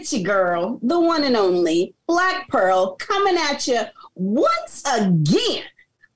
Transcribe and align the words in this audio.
it's 0.00 0.14
your 0.14 0.22
girl, 0.22 0.80
the 0.82 0.98
one 0.98 1.24
and 1.24 1.36
only 1.36 1.94
Black 2.06 2.48
Pearl, 2.48 2.96
coming 2.96 3.36
at 3.36 3.68
you 3.68 3.82
once 4.14 4.82
again 4.90 5.64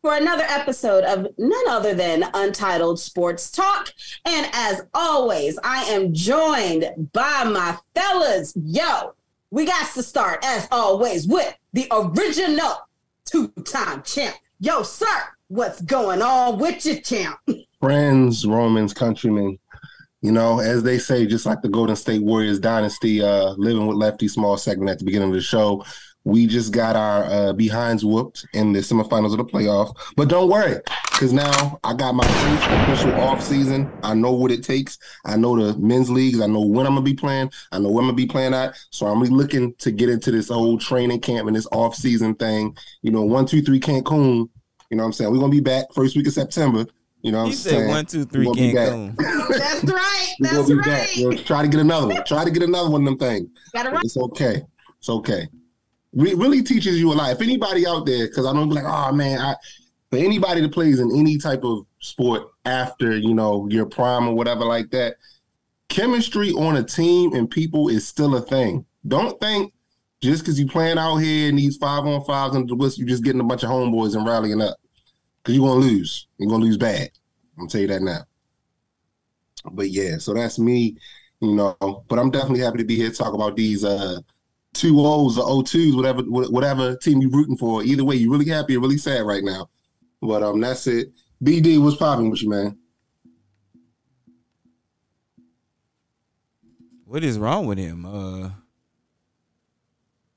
for 0.00 0.14
another 0.14 0.44
episode 0.44 1.04
of 1.04 1.26
none 1.36 1.68
other 1.68 1.94
than 1.94 2.24
Untitled 2.32 2.98
Sports 2.98 3.50
Talk. 3.50 3.92
And 4.24 4.48
as 4.54 4.86
always, 4.94 5.58
I 5.62 5.84
am 5.84 6.14
joined 6.14 7.10
by 7.12 7.44
my 7.44 7.76
fellas. 7.94 8.54
Yo, 8.56 9.14
we 9.50 9.66
got 9.66 9.92
to 9.92 10.02
start, 10.02 10.42
as 10.42 10.66
always, 10.72 11.28
with 11.28 11.54
the 11.74 11.86
original 11.90 12.88
two 13.26 13.48
time 13.66 14.02
champ. 14.02 14.34
Yo, 14.60 14.82
sir, 14.82 15.24
what's 15.48 15.82
going 15.82 16.22
on 16.22 16.58
with 16.58 16.86
your 16.86 17.00
champ? 17.00 17.38
Friends, 17.80 18.46
Romans, 18.46 18.94
countrymen, 18.94 19.58
you 20.24 20.32
know, 20.32 20.58
as 20.58 20.82
they 20.82 20.98
say, 20.98 21.26
just 21.26 21.44
like 21.44 21.60
the 21.60 21.68
Golden 21.68 21.94
State 21.94 22.22
Warriors 22.22 22.58
dynasty, 22.58 23.22
uh, 23.22 23.50
living 23.58 23.86
with 23.86 23.98
Lefty 23.98 24.26
Small 24.26 24.56
segment 24.56 24.88
at 24.88 24.98
the 24.98 25.04
beginning 25.04 25.28
of 25.28 25.34
the 25.34 25.42
show. 25.42 25.84
We 26.24 26.46
just 26.46 26.72
got 26.72 26.96
our 26.96 27.24
uh, 27.24 27.52
behinds 27.52 28.06
whooped 28.06 28.46
in 28.54 28.72
the 28.72 28.78
semifinals 28.78 29.32
of 29.32 29.36
the 29.36 29.44
playoff. 29.44 29.94
But 30.16 30.30
don't 30.30 30.48
worry, 30.48 30.80
because 31.12 31.34
now 31.34 31.78
I 31.84 31.92
got 31.92 32.14
my 32.14 32.24
official 32.24 33.12
off 33.20 33.42
season. 33.42 33.92
I 34.02 34.14
know 34.14 34.32
what 34.32 34.50
it 34.50 34.64
takes. 34.64 34.96
I 35.26 35.36
know 35.36 35.62
the 35.62 35.78
men's 35.78 36.08
leagues. 36.08 36.40
I 36.40 36.46
know 36.46 36.62
when 36.62 36.86
I'm 36.86 36.94
gonna 36.94 37.02
be 37.02 37.12
playing. 37.12 37.50
I 37.70 37.78
know 37.78 37.90
when 37.90 38.04
I'm 38.04 38.08
gonna 38.08 38.16
be 38.16 38.24
playing 38.24 38.54
at. 38.54 38.78
So 38.88 39.04
I'm 39.04 39.20
really 39.20 39.34
looking 39.34 39.74
to 39.80 39.90
get 39.90 40.08
into 40.08 40.30
this 40.30 40.50
old 40.50 40.80
training 40.80 41.20
camp 41.20 41.48
and 41.48 41.54
this 41.54 41.68
off 41.70 41.96
season 41.96 42.34
thing. 42.36 42.74
You 43.02 43.10
know, 43.10 43.24
one, 43.24 43.44
two, 43.44 43.60
three 43.60 43.78
Cancun. 43.78 44.48
You 44.88 44.96
know 44.96 45.02
what 45.02 45.08
I'm 45.08 45.12
saying? 45.12 45.30
We're 45.30 45.40
gonna 45.40 45.52
be 45.52 45.60
back 45.60 45.92
first 45.92 46.16
week 46.16 46.28
of 46.28 46.32
September. 46.32 46.86
You 47.24 47.32
know 47.32 47.38
what 47.38 47.46
He 47.46 47.50
I'm 47.52 47.56
said 47.56 47.70
saying? 47.70 47.88
one, 47.88 48.04
two, 48.06 48.24
three, 48.26 48.46
We're 48.46 48.54
gonna 48.54 49.14
Cancun. 49.14 49.16
That's 49.58 49.84
right. 49.84 50.34
We're 50.40 50.50
That's 50.52 50.68
gonna 50.68 50.68
be 50.68 50.74
back. 50.76 50.84
right. 50.84 51.10
We'll 51.16 51.38
try 51.38 51.62
to 51.62 51.68
get 51.68 51.80
another 51.80 52.06
one. 52.08 52.24
Try 52.24 52.44
to 52.44 52.50
get 52.50 52.62
another 52.62 52.90
one 52.90 53.00
of 53.00 53.06
them 53.06 53.18
things. 53.18 53.48
Got 53.72 53.86
it 53.86 53.92
right. 53.92 54.04
It's 54.04 54.16
okay. 54.16 54.62
It's 54.98 55.08
okay. 55.08 55.48
Re- 56.12 56.34
really 56.34 56.62
teaches 56.62 56.98
you 57.00 57.10
a 57.12 57.14
lot. 57.14 57.32
If 57.32 57.40
anybody 57.40 57.86
out 57.86 58.04
there, 58.04 58.26
because 58.28 58.44
I 58.46 58.52
don't 58.52 58.68
be 58.68 58.74
like, 58.74 58.84
oh 58.86 59.10
man, 59.12 59.40
I 59.40 59.56
for 60.10 60.18
anybody 60.18 60.60
that 60.60 60.72
plays 60.72 61.00
in 61.00 61.10
any 61.16 61.38
type 61.38 61.64
of 61.64 61.86
sport 62.00 62.42
after 62.66 63.16
you 63.16 63.32
know 63.32 63.66
your 63.70 63.86
prime 63.86 64.28
or 64.28 64.34
whatever 64.34 64.64
like 64.66 64.90
that, 64.90 65.16
chemistry 65.88 66.50
on 66.52 66.76
a 66.76 66.82
team 66.84 67.32
and 67.34 67.50
people 67.50 67.88
is 67.88 68.06
still 68.06 68.36
a 68.36 68.42
thing. 68.42 68.84
Don't 69.08 69.40
think 69.40 69.72
just 70.20 70.42
because 70.42 70.60
you 70.60 70.66
playing 70.66 70.98
out 70.98 71.16
here 71.16 71.48
in 71.48 71.56
these 71.56 71.78
five 71.78 72.04
on 72.04 72.22
fives 72.24 72.54
and 72.54 72.68
the 72.68 72.74
whistle, 72.74 73.00
you 73.00 73.06
just 73.06 73.24
getting 73.24 73.40
a 73.40 73.44
bunch 73.44 73.62
of 73.62 73.70
homeboys 73.70 74.14
and 74.14 74.26
rallying 74.26 74.60
up. 74.60 74.76
Because 75.44 75.56
you're 75.58 75.68
gonna 75.68 75.80
lose. 75.80 76.26
You're 76.38 76.48
gonna 76.48 76.64
lose 76.64 76.78
bad. 76.78 77.10
I'm 77.56 77.64
gonna 77.64 77.68
tell 77.70 77.80
you 77.82 77.86
that 77.88 78.00
now. 78.02 78.24
But 79.70 79.90
yeah, 79.90 80.16
so 80.18 80.32
that's 80.34 80.58
me, 80.58 80.96
you 81.40 81.54
know. 81.54 81.76
But 82.08 82.18
I'm 82.18 82.30
definitely 82.30 82.60
happy 82.60 82.78
to 82.78 82.84
be 82.84 82.96
here 82.96 83.10
to 83.10 83.14
talk 83.16 83.34
about 83.34 83.54
these 83.56 83.84
uh 83.84 84.20
two 84.72 84.96
O's 85.00 85.38
or 85.38 85.44
O 85.46 85.62
twos, 85.62 85.94
whatever 85.94 86.22
whatever 86.22 86.96
team 86.96 87.20
you're 87.20 87.30
rooting 87.30 87.56
for. 87.58 87.82
Either 87.84 88.04
way, 88.04 88.16
you're 88.16 88.32
really 88.32 88.48
happy 88.48 88.76
or 88.76 88.80
really 88.80 88.96
sad 88.98 89.22
right 89.26 89.44
now. 89.44 89.68
But 90.22 90.42
um 90.42 90.60
that's 90.60 90.86
it. 90.86 91.12
BD, 91.42 91.82
what's 91.82 91.96
popping 91.96 92.30
with 92.30 92.42
you, 92.42 92.48
man? 92.48 92.78
What 97.04 97.22
is 97.22 97.38
wrong 97.38 97.66
with 97.66 97.78
him? 97.78 98.06
Uh, 98.06 98.50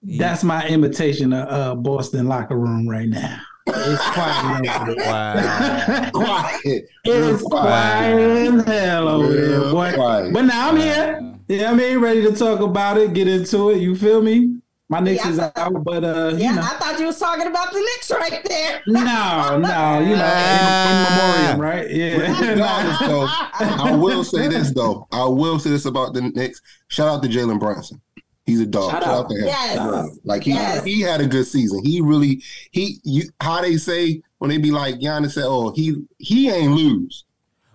he- 0.05 0.17
That's 0.17 0.43
my 0.43 0.67
imitation 0.67 1.33
of 1.33 1.47
uh, 1.49 1.75
Boston 1.75 2.27
locker 2.27 2.57
room 2.57 2.87
right 2.87 3.07
now. 3.09 3.41
It's 3.67 4.09
quiet. 4.11 4.65
in 4.89 4.95
wow. 5.05 6.09
Quiet. 6.13 6.61
It 6.65 6.89
Real 7.11 7.35
is 7.35 7.41
quiet 7.41 8.47
in 8.47 8.59
hell 8.59 9.07
over 9.07 9.31
there, 9.33 9.59
Real 9.61 9.71
boy. 9.71 9.93
quiet. 9.93 10.33
But 10.33 10.41
now 10.43 10.69
I'm 10.69 10.77
here. 10.77 11.33
Yeah, 11.47 11.71
I 11.71 11.73
mean, 11.75 11.99
ready 11.99 12.21
to 12.23 12.33
talk 12.35 12.59
about 12.59 12.97
it, 12.97 13.13
get 13.13 13.27
into 13.27 13.69
it. 13.69 13.77
You 13.79 13.95
feel 13.95 14.21
me? 14.21 14.59
My 14.89 14.99
Knicks 15.01 15.23
Yeah, 15.25 15.31
is 15.31 15.39
I 15.39 15.51
out, 15.57 15.83
but 15.83 16.03
uh, 16.05 16.33
Yeah, 16.37 16.49
you 16.51 16.55
know, 16.55 16.61
I 16.61 16.77
thought 16.79 16.97
you 16.99 17.07
was 17.07 17.19
talking 17.19 17.45
about 17.47 17.71
the 17.73 17.79
Knicks 17.79 18.09
right 18.11 18.41
there. 18.47 18.81
no, 18.87 19.57
no, 19.59 19.99
you 19.99 20.15
know, 20.15 20.33
in, 20.37 20.87
in 20.87 21.03
memoriam, 21.03 21.59
right? 21.61 21.85
Regardless, 21.87 23.01
Yeah. 23.01 23.07
though, 23.07 23.27
I 23.59 23.95
will 23.95 24.23
say 24.23 24.47
this 24.47 24.71
though. 24.73 25.05
I 25.11 25.25
will 25.25 25.59
say 25.59 25.69
this 25.71 25.85
about 25.85 26.13
the 26.13 26.21
Knicks. 26.21 26.61
Shout 26.87 27.07
out 27.09 27.21
to 27.23 27.27
Jalen 27.29 27.59
Brunson. 27.59 28.01
He's 28.47 28.59
a 28.61 28.65
dog. 28.65 28.89
Shout 28.91 29.03
Shout, 29.03 29.13
out. 29.13 29.25
out 29.25 29.29
to 29.29 29.35
him. 29.35 29.45
Yes. 29.45 30.17
Like 30.23 30.43
he 30.43 30.51
Yes. 30.51 30.83
he 30.83 31.01
had 31.01 31.21
a 31.21 31.27
good 31.27 31.45
season. 31.45 31.83
He 31.85 32.01
really 32.01 32.41
he 32.71 32.99
you 33.03 33.23
how 33.41 33.61
they 33.61 33.77
say 33.77 34.21
when 34.39 34.49
they 34.49 34.57
be 34.57 34.71
like 34.71 34.95
Giannis 34.95 35.33
said, 35.33 35.43
oh 35.45 35.71
he 35.75 35.95
he 36.17 36.49
ain't 36.49 36.71
lose. 36.73 37.25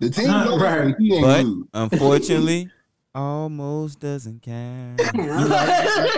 The 0.00 0.10
team 0.10 0.26
lost, 0.28 0.60
Right. 0.60 0.94
he 0.98 1.14
ain't 1.14 1.22
But 1.24 1.44
lose. 1.44 1.66
unfortunately, 1.74 2.68
almost 3.14 4.00
doesn't 4.00 4.42
count. 4.42 5.00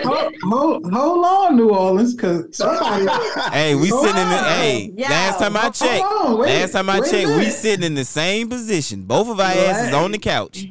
hold, 0.04 0.32
hold, 0.44 0.92
hold 0.92 1.24
on, 1.26 1.56
New 1.56 1.70
Orleans, 1.70 2.14
because 2.14 2.56
somebody. 2.56 3.06
Hey, 3.52 3.74
we 3.74 3.88
Hold 3.88 4.06
sitting 4.06 4.22
in 4.22 4.28
the 4.28 4.36
on. 4.38 4.44
hey. 4.44 4.92
Yeah. 4.96 5.10
Last 5.10 5.38
time 5.40 5.56
I 5.56 5.70
checked, 5.70 6.04
on, 6.04 6.38
wait- 6.38 6.48
last 6.60 6.72
time 6.72 6.88
I 6.88 7.00
checked, 7.00 7.28
we 7.28 7.50
sitting 7.50 7.84
in 7.84 7.94
the 7.94 8.04
same 8.04 8.48
position. 8.48 9.02
Both 9.04 9.28
of 9.28 9.40
our 9.40 9.46
Right. 9.48 9.56
asses 9.58 9.92
on 9.94 10.12
the 10.12 10.18
couch. 10.18 10.66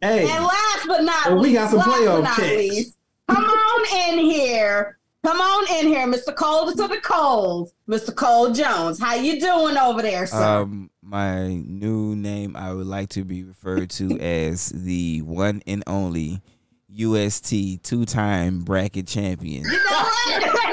Hey, 0.00 0.28
And 0.30 0.44
last 0.44 0.86
but 0.86 1.04
not 1.04 1.30
Well, 1.32 1.40
we 1.40 1.52
got 1.54 1.70
some 1.70 1.80
playoff 1.80 2.22
not 2.22 2.36
checks. 2.38 2.92
Least, 3.28 3.40
come 3.40 3.44
on 3.44 4.10
in 4.12 4.18
here. 4.24 4.98
Come 5.24 5.40
on 5.40 5.64
in 5.80 5.88
here, 5.88 6.06
Mr. 6.06 6.34
Cole 6.34 6.70
to 6.70 6.86
the 6.86 7.00
Coles, 7.02 7.72
Mr. 7.88 8.14
Cole 8.14 8.52
Jones. 8.52 9.00
How 9.00 9.14
you 9.16 9.40
doing 9.40 9.76
over 9.76 10.00
there, 10.00 10.24
sir? 10.26 10.60
Um, 10.60 10.88
my 11.02 11.48
new 11.48 12.14
name 12.14 12.54
I 12.56 12.72
would 12.72 12.86
like 12.86 13.08
to 13.10 13.24
be 13.24 13.42
referred 13.42 13.90
to 13.90 14.20
as 14.20 14.68
the 14.68 15.22
one 15.22 15.62
and 15.66 15.82
only 15.88 16.42
UST 16.88 17.82
two-time 17.82 18.60
bracket 18.62 19.08
champion. 19.08 19.64
you 19.64 19.70
know 19.70 19.76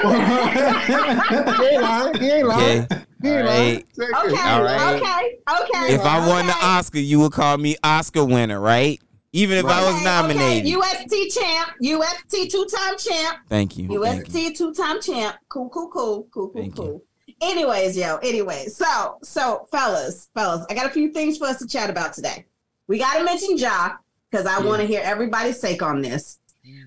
what? 0.04 1.56
he 1.58 1.66
ain't 1.66 1.82
lying. 1.82 2.14
He 2.14 2.30
ain't 2.30 2.46
lying. 2.46 2.82
Okay, 2.84 3.04
He 3.22 3.28
ain't 3.30 3.46
lying. 3.46 3.84
right. 3.98 4.14
Okay, 4.24 4.40
All 4.40 4.62
right. 4.62 5.02
okay, 5.02 5.38
okay. 5.62 5.94
if 5.94 6.02
I 6.02 6.26
won 6.28 6.46
the. 6.46 6.54
Oscar, 6.62 6.98
you 7.00 7.18
would 7.20 7.32
call 7.32 7.58
me 7.58 7.76
Oscar 7.82 8.24
winner, 8.24 8.60
right? 8.60 9.00
Even 9.34 9.58
if 9.58 9.64
I 9.66 9.82
was 9.92 10.00
nominated. 10.04 10.64
Okay. 10.72 10.76
UST 10.76 11.34
champ, 11.36 11.70
UST 11.80 12.50
two-time 12.52 12.96
champ, 12.96 13.38
Thank 13.48 13.76
you. 13.76 13.88
UST 14.00 14.54
two-time 14.56 15.00
champ. 15.02 15.36
Cool, 15.48 15.68
cool, 15.70 15.88
cool, 15.90 16.28
cool, 16.32 16.50
cool, 16.50 16.52
Thank 16.62 16.76
you. 16.78 16.82
cool. 16.84 17.02
Anyways, 17.40 17.96
yo, 17.96 18.18
anyways. 18.18 18.76
So, 18.76 19.18
so 19.24 19.66
fellas, 19.72 20.28
fellas, 20.34 20.64
I 20.70 20.74
got 20.74 20.86
a 20.86 20.90
few 20.90 21.10
things 21.10 21.36
for 21.36 21.46
us 21.46 21.58
to 21.58 21.66
chat 21.66 21.90
about 21.90 22.12
today. 22.12 22.46
We 22.86 22.98
got 23.00 23.18
to 23.18 23.24
mention 23.24 23.58
Ja 23.58 23.94
because 24.30 24.46
I 24.46 24.60
Yeah. 24.60 24.66
want 24.66 24.82
to 24.82 24.86
hear 24.86 25.00
everybody's 25.02 25.58
take 25.58 25.82
on 25.82 26.00
this. 26.00 26.38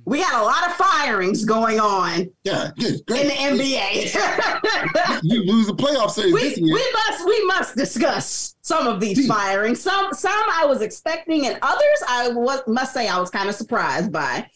We 0.05 0.19
got 0.19 0.41
a 0.41 0.43
lot 0.43 0.65
of 0.67 0.73
firings 0.75 1.45
going 1.45 1.79
on 1.79 2.31
Yeah, 2.43 2.71
good, 2.79 3.01
in 3.11 3.27
the 3.27 3.63
NBA. 3.63 5.21
You 5.23 5.43
lose 5.43 5.67
the 5.67 5.75
playoff 5.75 6.11
series 6.11 6.33
we, 6.33 6.41
this 6.41 6.57
year. 6.57 6.73
we 6.73 6.91
must 6.93 7.25
we 7.25 7.45
must 7.45 7.75
discuss 7.75 8.55
some 8.61 8.87
of 8.87 8.99
these 8.99 9.27
firings. 9.27 9.79
Some 9.81 10.13
some 10.13 10.43
I 10.51 10.65
was 10.65 10.81
expecting, 10.81 11.45
and 11.45 11.59
others 11.61 12.03
I 12.07 12.29
was, 12.29 12.61
must 12.67 12.93
say 12.93 13.07
I 13.07 13.19
was 13.19 13.29
kind 13.29 13.49
of 13.49 13.55
surprised 13.55 14.11
by. 14.11 14.49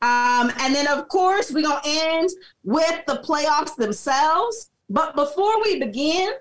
Um, 0.00 0.52
and 0.60 0.74
then 0.74 0.86
of 0.86 1.08
course 1.08 1.50
we're 1.50 1.62
gonna 1.62 1.80
end 1.84 2.30
with 2.62 3.00
the 3.06 3.16
playoffs 3.16 3.74
themselves. 3.74 4.70
But 4.90 5.16
before 5.16 5.60
we 5.62 5.80
begin, 5.80 6.32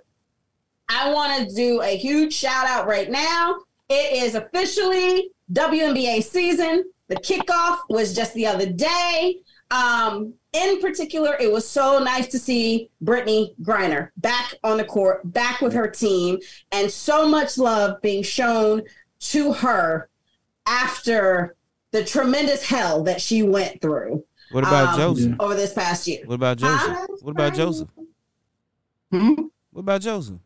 I 0.90 1.12
want 1.12 1.50
to 1.50 1.56
do 1.56 1.82
a 1.82 1.98
huge 1.98 2.34
shout 2.34 2.68
out 2.68 2.88
right 2.88 3.10
now. 3.10 3.56
It 3.90 4.24
is 4.24 4.36
officially 4.36 5.32
WNBA 5.52 6.24
season. 6.24 6.86
The 7.10 7.16
kickoff 7.16 7.78
was 7.90 8.14
just 8.16 8.34
the 8.34 8.46
other 8.48 8.66
day. 8.70 9.38
Um, 9.72 10.34
in 10.54 10.80
particular, 10.82 11.36
it 11.40 11.52
was 11.52 11.68
so 11.68 12.00
nice 12.00 12.28
to 12.30 12.40
see 12.40 12.90
Brittney 13.04 13.54
Griner 13.62 14.10
back 14.18 14.56
on 14.64 14.78
the 14.78 14.86
court, 14.86 15.22
back 15.34 15.62
with 15.62 15.74
her 15.74 15.88
team, 15.90 16.40
and 16.72 16.90
so 16.92 17.28
much 17.28 17.58
love 17.58 18.02
being 18.02 18.24
shown 18.24 18.82
to 19.20 19.54
her 19.54 20.10
after 20.66 21.56
the 21.92 22.04
tremendous 22.04 22.64
hell 22.64 23.04
that 23.04 23.22
she 23.22 23.44
went 23.44 23.82
through 23.82 24.24
What 24.52 24.64
about 24.66 24.94
Um, 24.94 25.00
Joseph? 25.16 25.36
over 25.40 25.56
this 25.56 25.74
past 25.74 26.08
year. 26.08 26.22
What 26.26 26.36
about 26.36 26.58
Joseph? 26.58 26.88
Huh? 26.98 27.08
What 27.22 27.32
about 27.32 27.54
Joseph? 27.54 27.90
Hmm? 29.12 29.34
What 29.72 29.82
about 29.82 30.02
Joseph? 30.02 30.40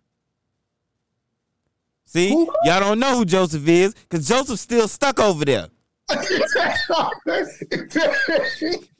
See, 2.05 2.29
y'all 2.65 2.79
don't 2.79 2.99
know 2.99 3.17
who 3.17 3.25
Joseph 3.25 3.67
is 3.67 3.93
because 3.93 4.27
Joseph's 4.27 4.61
still 4.61 4.87
stuck 4.87 5.19
over 5.19 5.45
there. 5.45 5.67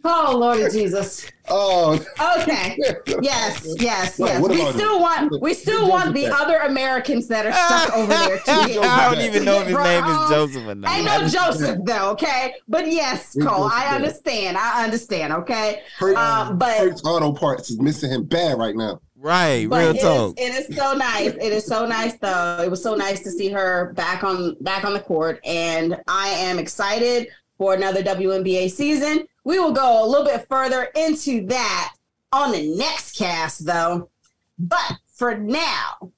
Oh 0.03 0.35
Lord 0.37 0.71
Jesus. 0.71 1.29
oh, 1.47 1.93
Okay. 2.39 2.75
Yes, 3.21 3.75
yes, 3.79 4.17
Wait, 4.17 4.29
yes. 4.29 4.41
what 4.41 4.51
We 4.51 4.57
still 4.71 4.95
him? 4.95 5.01
want 5.01 5.41
we 5.41 5.53
still 5.53 5.81
Who 5.85 5.89
want 5.89 6.13
the 6.15 6.23
Joseph 6.25 6.41
other 6.41 6.57
Americans 6.57 7.27
that 7.27 7.45
are 7.45 7.53
stuck 7.53 7.93
over 7.97 8.07
there 8.07 8.37
to 8.39 8.67
get 8.67 8.83
I 8.83 9.13
don't 9.13 9.23
even 9.23 9.45
know 9.45 9.59
if 9.61 9.67
his 9.67 9.77
name 9.77 10.03
is 10.03 10.29
Joseph 10.29 10.67
or 10.67 10.75
not. 10.75 10.95
Ain't 10.95 11.05
no 11.05 11.27
Joseph 11.27 11.77
though, 11.85 12.09
okay? 12.11 12.55
But 12.67 12.91
yes, 12.91 13.33
Who's 13.35 13.45
Cole, 13.45 13.65
I 13.71 13.95
understand. 13.95 14.57
I 14.57 14.83
understand, 14.83 15.33
okay? 15.33 15.81
Hurts, 15.97 16.17
Um, 16.17 16.57
but 16.57 16.77
Hurts 16.77 17.03
Auto 17.05 17.31
Parts 17.33 17.69
is 17.69 17.79
missing 17.79 18.09
him 18.11 18.23
bad 18.25 18.57
right 18.57 18.75
now. 18.75 18.99
Right, 19.21 19.69
but 19.69 19.79
real 19.79 19.89
it 19.91 19.95
is, 19.97 20.01
talk. 20.01 20.39
it 20.39 20.69
is 20.69 20.75
so 20.75 20.93
nice. 20.93 21.33
It 21.33 21.53
is 21.53 21.65
so 21.65 21.85
nice 21.85 22.15
though. 22.17 22.59
It 22.63 22.69
was 22.69 22.81
so 22.81 22.95
nice 22.95 23.21
to 23.21 23.31
see 23.31 23.49
her 23.49 23.93
back 23.93 24.23
on 24.23 24.55
back 24.61 24.83
on 24.83 24.93
the 24.93 24.99
court, 24.99 25.39
and 25.45 26.01
I 26.07 26.29
am 26.29 26.59
excited 26.59 27.27
for 27.57 27.73
another 27.73 28.01
WNBA 28.03 28.71
season. 28.71 29.27
We 29.43 29.59
will 29.59 29.71
go 29.71 30.03
a 30.03 30.07
little 30.07 30.25
bit 30.25 30.47
further 30.47 30.89
into 30.95 31.45
that 31.47 31.93
on 32.31 32.51
the 32.51 32.75
next 32.75 33.17
cast, 33.17 33.65
though. 33.65 34.09
But 34.57 34.97
for 35.13 35.37
now, 35.37 36.11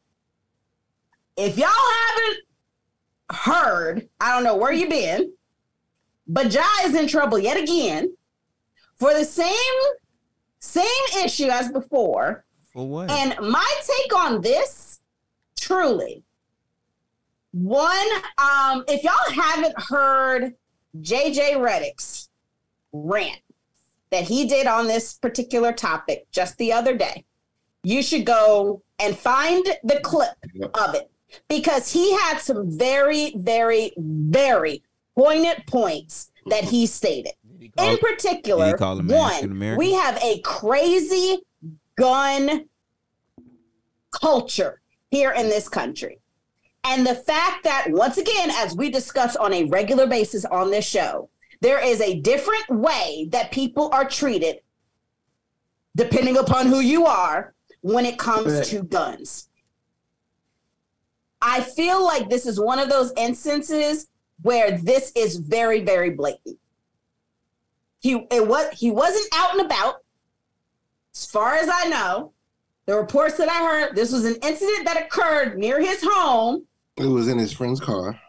if 1.38 1.58
y'all 1.58 1.70
haven't 2.08 2.38
heard, 3.32 4.10
I 4.20 4.34
don't 4.34 4.44
know 4.44 4.56
where 4.56 4.72
you 4.72 4.88
been, 4.90 5.34
but 6.28 6.54
Ja 6.54 6.64
is 6.84 6.96
in 6.96 7.08
trouble 7.08 7.40
yet 7.40 7.58
again 7.58 8.16
for 8.96 9.14
the 9.14 9.26
same 9.26 9.54
same 10.60 10.86
issue 11.24 11.50
as 11.50 11.72
before. 11.72 12.46
For 12.74 12.88
what? 12.88 13.10
And 13.12 13.36
my 13.40 13.74
take 13.86 14.16
on 14.16 14.42
this, 14.42 15.00
truly, 15.60 16.24
one, 17.52 18.08
um, 18.40 18.84
if 18.88 19.04
y'all 19.04 19.14
haven't 19.44 19.75
heard 19.80 20.56
JJ 21.00 21.54
Redick's 21.58 22.30
rant 22.92 23.40
that 24.10 24.24
he 24.24 24.46
did 24.48 24.66
on 24.68 24.88
this 24.88 25.14
particular 25.14 25.72
topic 25.72 26.25
just 26.31 26.58
the 26.58 26.74
other 26.74 26.96
day, 26.98 27.25
you 27.84 28.02
should 28.02 28.25
go 28.25 28.81
and 29.00 29.16
find 29.18 29.64
the 29.84 30.00
clip 30.04 30.36
of 30.74 30.96
it 30.96 31.12
because 31.48 31.92
he 31.92 32.14
had 32.18 32.40
some 32.40 32.78
very, 32.78 33.34
very, 33.38 33.92
very 33.98 34.81
poignant 35.16 35.66
points 35.68 36.31
that 36.48 36.64
he 36.64 36.86
stated. 36.88 37.34
Did 37.52 37.62
he 37.62 37.69
call- 37.69 37.90
In 37.90 37.98
particular, 37.98 38.66
did 38.68 38.72
he 38.74 38.78
call 38.78 39.00
one, 39.02 39.78
we 39.78 39.94
have 39.94 40.18
a 40.24 40.40
crazy 40.42 41.40
gun 41.95 42.66
culture 44.12 44.81
here 45.12 45.31
in 45.31 45.50
this 45.50 45.68
country. 45.69 46.19
And 46.86 47.06
the 47.07 47.16
fact 47.16 47.63
that, 47.63 47.88
once 47.90 48.18
again, 48.18 48.50
as 48.51 48.75
we 48.75 48.90
discuss 48.90 49.36
on 49.36 49.54
a 49.54 49.63
regular 49.66 50.06
basis 50.06 50.44
on 50.45 50.69
this 50.69 50.86
show, 50.86 51.30
there 51.62 51.80
is 51.84 52.01
a 52.01 52.19
different 52.19 52.69
way 52.69 53.28
that 53.31 53.51
people 53.51 53.90
are 53.94 54.07
treated 54.07 54.57
depending 55.95 56.38
upon 56.38 56.68
who 56.68 56.80
you 56.80 57.06
are 57.06 57.54
when 57.81 58.06
it 58.06 58.18
comes 58.19 58.51
Right. 58.54 58.66
to 58.66 58.84
guns. 58.84 59.48
I 61.42 61.62
feel 61.62 62.04
like 62.04 62.30
this 62.30 62.45
is 62.45 62.60
one 62.60 62.80
of 62.80 62.90
those 62.90 63.13
instances 63.16 64.07
where 64.42 64.78
this 64.78 65.12
is 65.16 65.38
very, 65.38 65.81
very 65.81 66.10
blatant. 66.10 66.57
He 68.00 68.25
it 68.31 68.45
was 68.48 68.68
he 68.78 68.92
wasn't 68.92 69.28
out 69.34 69.51
and 69.57 69.62
about. 69.66 70.03
As 71.15 71.25
far 71.25 71.56
as 71.56 71.69
I 71.71 71.86
know, 71.89 72.33
the 72.86 72.95
reports 72.95 73.38
that 73.38 73.50
I 73.50 73.63
heard, 73.63 73.95
this 73.95 74.12
was 74.12 74.25
an 74.25 74.36
incident 74.44 74.86
that 74.86 74.98
occurred 75.06 75.57
near 75.57 75.80
his 75.80 76.01
home 76.04 76.65
It 76.98 77.06
was 77.06 77.27
in 77.27 77.38
his 77.38 77.54
friend's 77.54 77.80
car. 77.80 78.19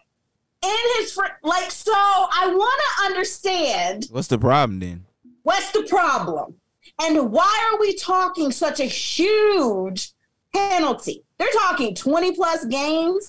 in 0.63 0.77
his 0.99 1.13
friend. 1.13 1.33
Like, 1.43 1.71
so 1.71 1.93
I 1.95 2.49
want 2.55 2.81
to 2.99 3.05
understand 3.07 4.07
What's 4.11 4.29
the 4.29 4.39
problem 4.39 4.81
then? 4.81 5.07
what's 5.43 5.71
the 5.73 5.83
problem 5.83 6.55
and 7.03 7.31
why 7.33 7.71
are 7.73 7.81
we 7.81 7.95
talking 7.97 8.53
such 8.53 8.81
a 8.81 8.85
huge 8.85 10.13
penalty? 10.55 11.25
They're 11.39 11.49
talking 11.53 11.95
20 11.95 12.33
plus 12.33 12.65
games 12.67 13.29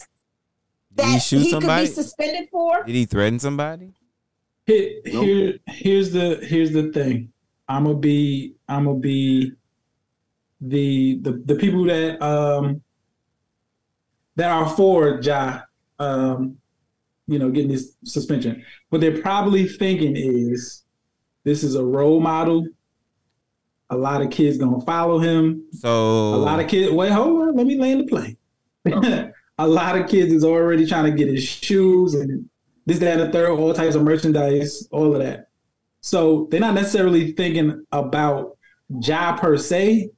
Did 0.93 0.97
that 1.05 1.13
he 1.13 1.19
shoot 1.19 1.39
he 1.39 1.49
somebody? 1.51 1.87
could 1.87 1.95
be 1.95 2.01
suspended 2.03 2.49
for. 2.51 2.83
Did 2.83 2.95
he 2.95 3.05
threaten 3.05 3.39
somebody? 3.39 3.93
Here, 4.67 4.91
here, 5.05 5.53
here's 5.67 6.11
the 6.11 6.35
here's 6.43 6.71
the 6.71 6.91
thing. 6.91 7.31
I'm 7.67 7.85
gonna 7.85 7.97
be 7.97 8.55
I'm 8.67 8.85
gonna 8.85 8.99
be 8.99 9.51
the 10.61 11.19
the 11.21 11.41
the 11.45 11.55
people 11.55 11.83
that 11.85 12.21
um 12.21 12.81
that 14.35 14.51
are 14.51 14.69
for 14.69 15.19
Ja 15.21 15.61
um 15.99 16.57
you 17.27 17.39
know 17.39 17.49
getting 17.49 17.71
this 17.71 17.95
suspension. 18.03 18.63
What 18.89 19.01
they're 19.01 19.21
probably 19.21 19.67
thinking 19.67 20.15
is 20.15 20.83
this 21.43 21.63
is 21.63 21.75
a 21.75 21.85
role 21.85 22.19
model. 22.19 22.67
A 23.89 23.97
lot 23.97 24.21
of 24.21 24.29
kids 24.31 24.57
gonna 24.57 24.81
follow 24.81 25.19
him. 25.19 25.65
So 25.71 25.89
A 25.89 26.37
lot 26.37 26.59
of 26.59 26.67
kids. 26.67 26.91
Wait, 26.91 27.11
hold 27.11 27.41
on. 27.49 27.55
Let 27.55 27.67
me 27.67 27.77
land 27.77 28.01
the 28.01 28.07
plane. 28.07 28.37
a 29.57 29.67
lot 29.67 29.97
of 29.97 30.07
kids 30.07 30.33
is 30.33 30.43
already 30.43 30.85
trying 30.85 31.05
to 31.05 31.11
get 31.11 31.27
his 31.27 31.43
shoes 31.43 32.13
and 32.13 32.49
this, 32.85 32.99
that, 32.99 33.19
and 33.19 33.21
the 33.21 33.31
third, 33.31 33.49
all 33.49 33.73
types 33.73 33.95
of 33.95 34.03
merchandise, 34.03 34.87
all 34.91 35.13
of 35.13 35.21
that. 35.21 35.49
So 36.05 36.47
they're 36.51 36.59
not 36.59 36.75
necessarily 36.75 37.31
thinking 37.31 37.83
about 37.91 38.59
Ja 39.01 39.35
per 39.37 39.57
se. 39.57 40.11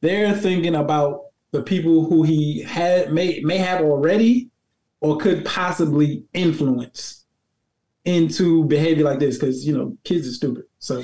They're 0.00 0.36
thinking 0.36 0.76
about 0.76 1.22
the 1.50 1.62
people 1.64 2.04
who 2.04 2.22
he 2.22 2.62
had 2.62 3.12
may 3.12 3.40
may 3.40 3.58
have 3.58 3.80
already 3.80 4.50
or 5.00 5.16
could 5.16 5.44
possibly 5.44 6.22
influence 6.32 7.24
into 8.04 8.64
behavior 8.66 9.04
like 9.04 9.18
this 9.18 9.36
because 9.36 9.66
you 9.66 9.76
know 9.76 9.98
kids 10.04 10.28
are 10.28 10.32
stupid. 10.32 10.62
So 10.78 11.02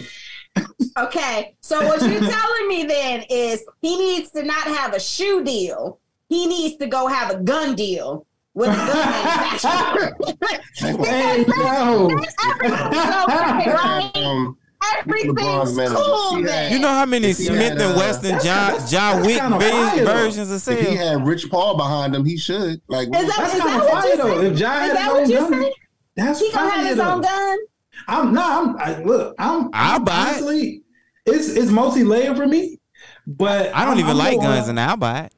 Okay, 0.96 1.56
so 1.60 1.84
what 1.84 2.00
you're 2.00 2.20
telling 2.20 2.68
me 2.68 2.84
then 2.84 3.24
is 3.28 3.64
he 3.82 3.98
needs 3.98 4.30
to 4.30 4.44
not 4.44 4.68
have 4.68 4.94
a 4.94 5.00
shoe 5.00 5.42
deal. 5.42 5.98
He 6.28 6.46
needs 6.46 6.76
to 6.76 6.86
go 6.86 7.08
have 7.08 7.32
a 7.32 7.42
gun 7.42 7.74
deal 7.74 8.24
with 8.54 8.68
a 8.68 8.76
gun 8.76 9.10
manufacturer. 9.10 10.16
hey 11.04 11.44
yo, 11.46 12.06
okay, 12.06 13.70
right? 13.72 14.10
Um, 14.16 14.56
Everything's 15.00 15.76
cool, 15.90 16.40
Yeah. 16.46 16.68
you 16.70 16.78
know 16.78 16.88
how 16.88 17.04
many 17.04 17.32
Smith 17.32 17.58
had, 17.60 17.72
and 17.72 17.80
uh, 17.82 17.94
Weston 17.98 18.38
John 18.42 18.80
John 18.88 19.22
Wick 19.22 19.38
kinda 19.40 19.58
vi- 19.58 19.70
fire, 19.70 19.96
though. 19.98 20.04
versions 20.04 20.50
of 20.50 20.72
if 20.78 20.88
he 20.88 20.94
had 20.94 21.26
Rich 21.26 21.50
Paul 21.50 21.76
behind 21.76 22.14
him, 22.14 22.24
he 22.24 22.36
should. 22.38 22.80
Like, 22.88 23.08
Is 23.08 23.26
that, 23.26 23.34
That's 23.38 23.54
is 23.54 23.60
kind 23.60 23.80
of 23.80 23.86
what 23.86 23.92
fire 24.02 24.10
you 24.10 24.16
though. 24.16 24.40
say? 24.40 24.46
If 24.46 24.58
Ja 24.58 24.72
Is 24.84 24.92
had 24.92 24.96
that 24.96 25.20
his 25.20 25.30
what 25.30 25.42
own 25.42 25.50
gun, 25.50 25.62
say? 25.62 25.72
that's 26.16 26.40
He 26.40 26.52
gonna 26.52 26.70
fire 26.70 26.78
have 26.78 26.86
his 26.86 26.96
though. 26.96 27.10
own 27.12 27.20
gun? 27.22 27.58
I'm 28.06 28.32
no, 28.32 28.42
I'm 28.42 28.76
I, 28.78 29.02
look, 29.02 29.34
I'm, 29.38 29.70
I'll 29.72 29.96
I'm 29.96 30.04
buy 30.04 30.12
it. 30.12 30.28
honestly, 30.30 30.82
it's 31.26 31.48
it's 31.48 31.70
multi 31.72 32.04
layered 32.04 32.36
for 32.36 32.46
me, 32.46 32.78
but 33.26 33.74
I 33.74 33.80
don't 33.84 33.94
I'm- 33.94 33.98
even 33.98 34.10
I'm 34.12 34.16
like 34.18 34.38
guns, 34.40 34.64
on- 34.64 34.70
and 34.70 34.80
I'll 34.80 34.96
buy 34.96 35.20
it. 35.22 35.32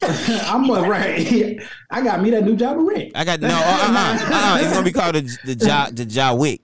I'm 0.02 0.68
a, 0.70 0.82
right. 0.88 1.60
I 1.90 2.02
got 2.02 2.22
me 2.22 2.30
that 2.30 2.44
new 2.44 2.56
job 2.56 2.78
ring. 2.78 3.10
I 3.14 3.24
got 3.24 3.40
no. 3.40 3.48
Uh, 3.48 3.52
uh, 3.52 3.56
uh, 3.56 4.54
uh, 4.54 4.58
it's 4.60 4.72
gonna 4.72 4.84
be 4.84 4.92
called 4.92 5.14
the 5.14 5.38
the 5.44 5.66
Ja 5.66 5.90
the 5.90 6.04
Ja 6.04 6.34
Wick. 6.34 6.60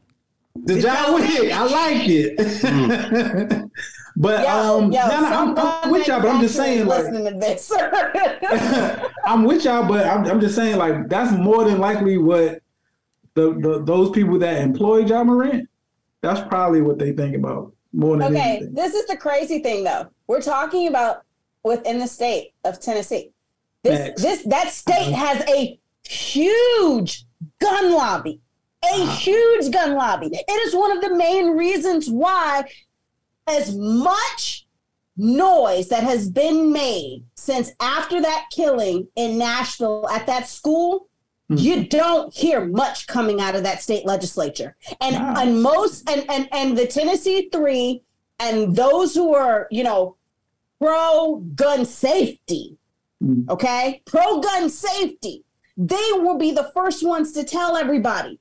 The 0.64 0.80
job 0.80 1.14
Wick, 1.14 1.52
I 1.52 1.64
like 1.64 2.09
it. 2.09 3.70
but 4.16 4.47
Yo, 4.47 4.78
um, 4.78 4.92
yo, 4.92 5.09
no, 5.09 5.20
no, 5.20 5.26
I'm, 5.26 5.59
I'm 5.59 5.90
with 5.90 6.06
y'all, 6.06 6.20
but 6.20 6.30
I'm 6.30 6.40
just 6.40 6.54
saying, 6.54 6.87
like, 6.87 7.06
to 7.06 7.37
this. 7.40 7.73
I'm 9.25 9.42
with 9.42 9.64
y'all, 9.64 9.88
but 9.88 10.06
I'm, 10.06 10.25
I'm 10.26 10.40
just 10.40 10.54
saying, 10.54 10.76
like, 10.76 11.09
that's 11.09 11.32
more 11.32 11.64
than 11.64 11.80
likely 11.80 12.18
what 12.18 12.61
the, 13.35 13.52
the 13.54 13.82
those 13.85 14.11
people 14.11 14.38
that 14.38 14.62
employ 14.62 15.02
John 15.02 15.26
Morant, 15.26 15.68
that's 16.20 16.40
probably 16.49 16.82
what 16.82 17.00
they 17.00 17.11
think 17.11 17.35
about 17.35 17.73
more 17.92 18.16
than 18.16 18.32
okay, 18.32 18.56
anything. 18.56 18.75
this 18.75 18.94
is 18.94 19.06
the 19.06 19.16
crazy 19.16 19.61
thing 19.61 19.85
though. 19.85 20.09
We're 20.26 20.42
talking 20.42 20.88
about 20.88 21.24
within 21.64 21.99
the 21.99 22.06
state 22.06 22.52
of 22.64 22.78
Tennessee. 22.80 23.33
This 23.83 23.99
Facts. 23.99 24.23
this 24.23 24.42
that 24.44 24.71
state 24.71 25.12
has 25.12 25.42
a 25.49 25.78
huge 26.06 27.25
gun 27.61 27.92
lobby. 27.92 28.40
A 28.85 28.87
Uh-huh. 29.02 29.16
huge 29.16 29.71
gun 29.73 29.94
lobby. 29.94 30.28
It 30.33 30.66
is 30.66 30.75
one 30.75 30.92
of 30.92 31.00
the 31.02 31.14
main 31.14 31.49
reasons 31.56 32.09
why 32.11 32.64
as 33.47 33.75
much 33.75 34.66
noise 35.16 35.88
that 35.88 36.02
has 36.02 36.28
been 36.28 36.73
made 36.73 37.25
since 37.35 37.71
after 37.80 38.21
that 38.21 38.47
killing 38.52 39.09
in 39.16 39.38
Nashville 39.38 40.06
at 40.11 40.26
that 40.26 40.49
school, 40.49 41.09
Hmm. 41.49 41.56
you 41.56 41.85
don't 41.87 42.33
hear 42.35 42.64
much 42.66 43.06
coming 43.06 43.40
out 43.40 43.54
of 43.54 43.62
that 43.64 43.83
state 43.83 44.04
legislature. 44.06 44.76
And 45.00 45.14
Wow. 45.16 45.35
and 45.38 45.62
most 45.62 46.09
and 46.09 46.25
and 46.30 46.49
and 46.52 46.76
the 46.76 46.87
Tennessee 46.87 47.49
3 47.52 48.02
and 48.38 48.75
those 48.75 49.14
who 49.14 49.35
are, 49.35 49.66
you 49.71 49.85
know, 49.85 50.16
pro 50.81 51.37
gun 51.54 51.85
safety, 51.85 52.76
Hmm. 53.21 53.49
okay? 53.49 54.02
Pro 54.04 54.40
gun 54.40 54.69
safety. 54.69 55.45
They 55.76 56.09
will 56.12 56.37
be 56.38 56.50
the 56.52 56.71
first 56.75 57.07
ones 57.07 57.33
to 57.33 57.45
tell 57.45 57.76
everybody 57.76 58.38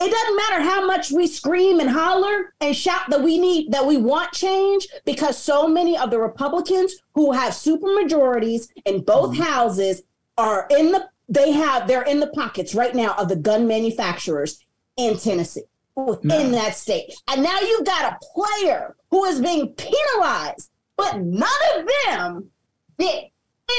it 0.00 0.10
doesn't 0.12 0.36
matter 0.36 0.62
how 0.62 0.86
much 0.86 1.10
we 1.10 1.26
scream 1.26 1.80
and 1.80 1.90
holler 1.90 2.54
and 2.60 2.74
shout 2.76 3.10
that 3.10 3.20
we 3.20 3.36
need 3.36 3.72
that 3.72 3.84
we 3.84 3.96
want 3.96 4.30
change 4.32 4.86
because 5.04 5.36
so 5.36 5.66
many 5.66 5.98
of 5.98 6.10
the 6.12 6.18
republicans 6.20 6.94
who 7.14 7.32
have 7.32 7.52
super 7.52 7.88
majorities 7.94 8.68
in 8.84 9.00
both 9.02 9.36
houses 9.36 10.02
are 10.38 10.68
in 10.70 10.92
the 10.92 11.04
they 11.28 11.50
have 11.50 11.88
they're 11.88 12.04
in 12.04 12.20
the 12.20 12.28
pockets 12.28 12.76
right 12.76 12.94
now 12.94 13.12
of 13.18 13.28
the 13.28 13.34
gun 13.34 13.66
manufacturers 13.66 14.64
in 14.96 15.18
tennessee 15.18 15.64
within 15.96 16.52
No. 16.52 16.58
that 16.58 16.76
state 16.76 17.12
and 17.26 17.42
now 17.42 17.58
you've 17.60 17.84
got 17.84 18.12
a 18.12 18.18
player 18.32 18.94
who 19.10 19.24
is 19.24 19.40
being 19.40 19.74
penalized 19.74 20.70
but 20.98 21.18
none 21.22 21.48
of 21.78 21.88
them 22.06 22.50
get 22.98 23.30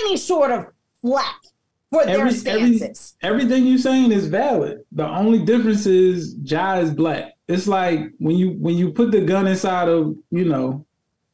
any 0.02 0.18
sort 0.18 0.50
of 0.50 0.66
flack 1.04 1.36
for 1.92 2.04
their 2.06 2.20
Every- 2.22 2.30
every- 2.30 2.78
stances 2.78 3.16
Everything 3.22 3.68
you're 3.68 3.78
saying 3.78 4.12
is 4.12 4.28
valid. 4.28 4.80
The 4.92 5.08
only 5.08 5.40
difference 5.46 5.86
is 5.86 6.36
Ja 6.44 6.78
is 6.80 6.92
black. 6.92 7.34
It's 7.48 7.68
like 7.68 8.00
when 8.20 8.36
you 8.38 8.52
when 8.60 8.76
you 8.76 8.92
put 8.92 9.12
the 9.12 9.22
gun 9.22 9.46
inside 9.48 9.88
of 9.90 10.16
you 10.32 10.46
know 10.46 10.86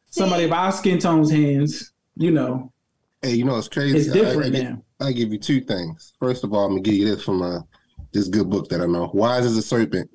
somebody 0.10 0.44
See? 0.44 0.48
of 0.48 0.54
our 0.54 0.72
skin 0.72 0.98
tone's 1.00 1.30
hands, 1.32 1.92
you 2.16 2.32
know, 2.32 2.72
hey, 3.22 3.36
you 3.36 3.44
know, 3.44 3.58
it's 3.58 3.68
crazy. 3.68 3.98
it's 3.98 4.10
I- 4.10 4.14
different 4.14 4.56
I, 4.56 4.60
I, 4.60 4.62
now. 4.64 4.82
I 5.02 5.12
give 5.12 5.32
you 5.34 5.38
two 5.40 5.60
things. 5.60 6.14
First 6.20 6.44
of 6.46 6.54
all, 6.54 6.66
I'm 6.66 6.72
gonna 6.72 6.82
give 6.82 6.94
you 6.96 7.06
this 7.14 7.22
from 7.24 7.42
uh, 7.42 7.60
this 8.14 8.30
good 8.30 8.50
book 8.50 8.70
that 8.70 8.80
I 8.82 8.86
know. 8.86 9.12
Wise 9.14 9.46
as 9.46 9.58
a 9.58 9.62
serpent. 9.62 10.10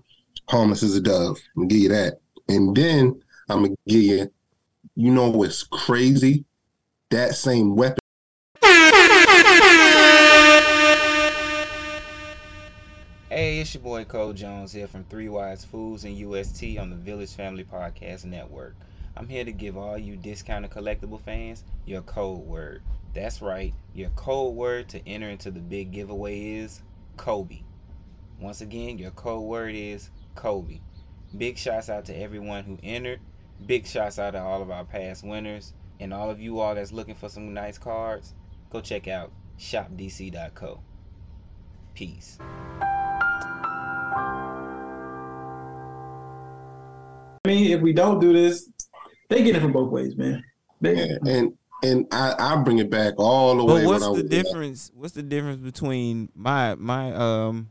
harmless 0.48 0.82
as 0.82 0.96
a 0.96 1.00
dove. 1.00 1.36
I'm 1.54 1.62
gonna 1.62 1.68
give 1.68 1.78
you 1.82 1.88
that. 1.90 2.14
And 2.48 2.74
then 2.74 3.20
I'm 3.50 3.62
gonna 3.62 3.76
give 3.86 4.02
you, 4.02 4.32
you 5.00 5.10
know 5.10 5.30
what's 5.30 5.62
crazy? 5.62 6.44
That 7.08 7.34
same 7.34 7.74
weapon. 7.74 7.96
Hey, 13.30 13.60
it's 13.60 13.72
your 13.72 13.82
boy 13.82 14.04
Cole 14.04 14.34
Jones 14.34 14.72
here 14.72 14.86
from 14.86 15.04
Three 15.04 15.30
Wise 15.30 15.64
Foods 15.64 16.04
and 16.04 16.18
UST 16.18 16.76
on 16.78 16.90
the 16.90 16.96
Village 16.96 17.32
Family 17.32 17.64
Podcast 17.64 18.26
Network. 18.26 18.76
I'm 19.16 19.26
here 19.26 19.42
to 19.42 19.52
give 19.52 19.78
all 19.78 19.96
you 19.96 20.18
discounted 20.18 20.70
collectible 20.70 21.22
fans 21.22 21.64
your 21.86 22.02
code 22.02 22.44
word. 22.46 22.82
That's 23.14 23.40
right, 23.40 23.72
your 23.94 24.10
code 24.10 24.54
word 24.54 24.90
to 24.90 25.08
enter 25.08 25.30
into 25.30 25.50
the 25.50 25.60
big 25.60 25.92
giveaway 25.92 26.56
is 26.56 26.82
Kobe. 27.16 27.62
Once 28.38 28.60
again, 28.60 28.98
your 28.98 29.12
code 29.12 29.44
word 29.44 29.74
is 29.74 30.10
Kobe. 30.34 30.80
Big 31.38 31.56
shouts 31.56 31.88
out 31.88 32.04
to 32.04 32.14
everyone 32.14 32.64
who 32.64 32.78
entered. 32.82 33.20
Big 33.66 33.86
shots 33.86 34.18
out 34.18 34.32
to 34.32 34.40
all 34.42 34.62
of 34.62 34.70
our 34.70 34.84
past 34.84 35.24
winners. 35.24 35.74
And 36.00 36.14
all 36.14 36.30
of 36.30 36.40
you 36.40 36.60
all 36.60 36.74
that's 36.74 36.92
looking 36.92 37.14
for 37.14 37.28
some 37.28 37.52
nice 37.52 37.76
cards, 37.78 38.34
go 38.70 38.80
check 38.80 39.06
out 39.06 39.30
shopdc.co. 39.58 40.80
Peace. 41.94 42.38
I 47.44 47.48
mean, 47.48 47.70
if 47.72 47.80
we 47.80 47.92
don't 47.92 48.20
do 48.20 48.32
this, 48.32 48.70
they 49.28 49.42
get 49.42 49.56
it 49.56 49.60
from 49.60 49.72
both 49.72 49.90
ways, 49.90 50.16
man. 50.16 50.42
They, 50.80 50.94
Yeah, 51.08 51.16
and 51.26 51.52
and 51.82 52.06
I 52.12 52.34
I 52.38 52.56
bring 52.56 52.78
it 52.78 52.90
back 52.90 53.14
all 53.18 53.56
the 53.56 53.64
way. 53.64 53.82
But 53.82 53.88
what's 53.88 54.04
when 54.04 54.16
the 54.16 54.22
was- 54.22 54.30
difference? 54.30 54.90
What's 54.94 55.14
the 55.14 55.22
difference 55.22 55.60
between 55.62 56.30
my 56.34 56.74
my 56.76 57.12
um 57.12 57.70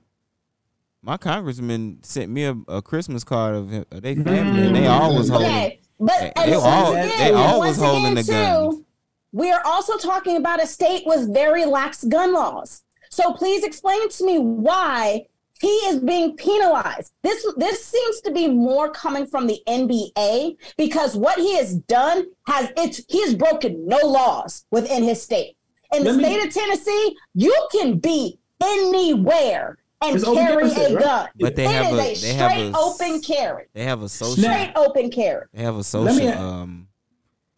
my 1.02 1.18
congressman 1.18 2.00
sent 2.04 2.32
me 2.32 2.44
a, 2.46 2.56
a 2.68 2.82
Christmas 2.82 3.24
card 3.24 3.56
of 3.56 3.70
their 3.72 3.84
mm-hmm. 3.86 4.24
family, 4.24 4.68
and 4.68 4.76
they 4.76 4.88
always 4.88 5.30
hold. 5.30 5.44
Okay, 5.44 5.80
but 6.00 6.20
They- 6.20 6.34
and 6.36 6.52
they 6.52 6.56
all- 6.56 6.94
again- 6.94 7.18
they 7.20 7.32
always 7.34 7.78
once 7.78 7.92
holding 7.92 8.16
the 8.16 8.24
guns. 8.24 8.76
too, 8.76 8.86
We 9.32 9.52
are 9.52 9.62
also 9.66 9.98
talking 9.98 10.38
about 10.38 10.62
a 10.62 10.66
state 10.68 11.04
with 11.06 11.34
very 11.34 11.66
lax 11.66 12.04
gun 12.04 12.34
laws. 12.34 12.82
So 13.12 13.32
please 13.34 13.64
explain 13.64 14.10
to 14.10 14.26
me 14.26 14.40
why 14.40 15.26
he 15.62 15.68
is 15.68 16.00
being 16.00 16.36
penalized. 16.36 17.12
This 17.22 17.46
this 17.58 17.84
seems 17.86 18.22
to 18.22 18.32
be 18.32 18.48
more 18.48 18.90
coming 18.92 19.26
from 19.28 19.46
the 19.48 19.62
NBA 19.68 20.58
because 20.78 21.16
what 21.18 21.38
he 21.38 21.56
has 21.58 21.76
done 21.76 22.26
has 22.48 22.72
it's 22.78 23.02
he 23.10 23.22
has 23.22 23.36
broken 23.36 23.86
no 23.88 23.98
laws 24.04 24.66
within 24.72 25.04
his 25.04 25.22
state. 25.22 25.58
In 25.94 26.04
the 26.04 26.14
Let 26.14 26.18
me- 26.18 26.24
state 26.24 26.48
of 26.48 26.54
Tennessee, 26.54 27.16
you 27.36 27.56
can 27.72 28.00
be 28.00 28.40
anywhere 28.62 29.78
and 30.02 30.24
carry 30.24 30.36
carry 30.36 30.70
state, 30.70 30.92
a 30.92 30.96
right? 30.96 31.04
gun. 31.04 31.28
But 31.40 31.56
they 31.56 31.66
It 31.66 31.72
have 31.72 31.94
is 31.94 32.00
a 32.00 32.02
a 32.02 32.16
they 32.30 32.34
have 32.34 32.52
straight 32.52 32.72
a 32.72 32.78
open 32.78 33.22
carry. 33.22 33.66
They 33.74 33.84
have 33.84 34.02
a 34.02 34.10
social. 34.10 34.36
Snap. 34.36 34.72
Straight 34.72 34.78
open 34.86 35.12
carry. 35.12 35.46
They 35.54 35.64
have 35.64 35.74
a 35.76 35.78
Let 35.78 35.86
social. 35.86 36.16
me- 36.16 36.28
um, 36.28 36.88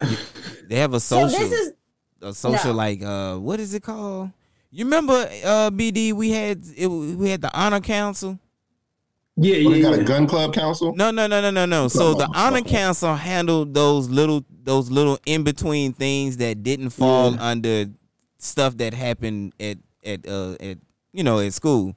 they 0.68 0.76
have 0.76 0.94
a 0.94 1.00
social 1.00 1.28
So 1.28 1.34
social. 1.36 1.48
this 1.50 1.60
is 1.68 1.72
a 2.20 2.34
social 2.34 2.70
No. 2.72 2.76
like 2.76 3.02
uh, 3.02 3.36
what 3.36 3.60
is 3.60 3.74
it 3.74 3.82
called? 3.82 4.30
You 4.70 4.84
remember 4.84 5.12
uh 5.44 5.70
BD? 5.70 6.12
We 6.12 6.30
had 6.30 6.62
it. 6.76 6.86
We 6.88 7.28
had 7.30 7.42
the 7.42 7.50
honor 7.56 7.80
council. 7.80 8.38
yeah, 9.36 9.62
Well, 9.62 9.70
they 9.72 9.80
yeah, 9.80 9.90
got 9.90 9.98
a 9.98 10.04
gun 10.04 10.26
club 10.26 10.54
council. 10.54 10.94
No, 10.96 11.10
no, 11.10 11.26
no, 11.26 11.40
no, 11.40 11.50
no, 11.50 11.66
no. 11.66 11.88
So 11.88 12.14
the 12.14 12.28
honor 12.34 12.62
council 12.62 13.14
handled 13.14 13.74
those 13.74 14.08
little, 14.08 14.44
those 14.62 14.90
little 14.90 15.18
in 15.26 15.42
between 15.44 15.92
things 15.92 16.38
that 16.38 16.62
didn't 16.62 16.90
fall 16.90 17.32
Yeah. 17.34 17.42
under 17.42 17.84
stuff 18.38 18.76
that 18.78 18.94
happened 18.94 19.52
at 19.60 19.78
at 20.04 20.26
uh 20.26 20.54
at 20.58 20.78
you 21.12 21.22
know 21.22 21.38
at 21.38 21.52
school. 21.54 21.94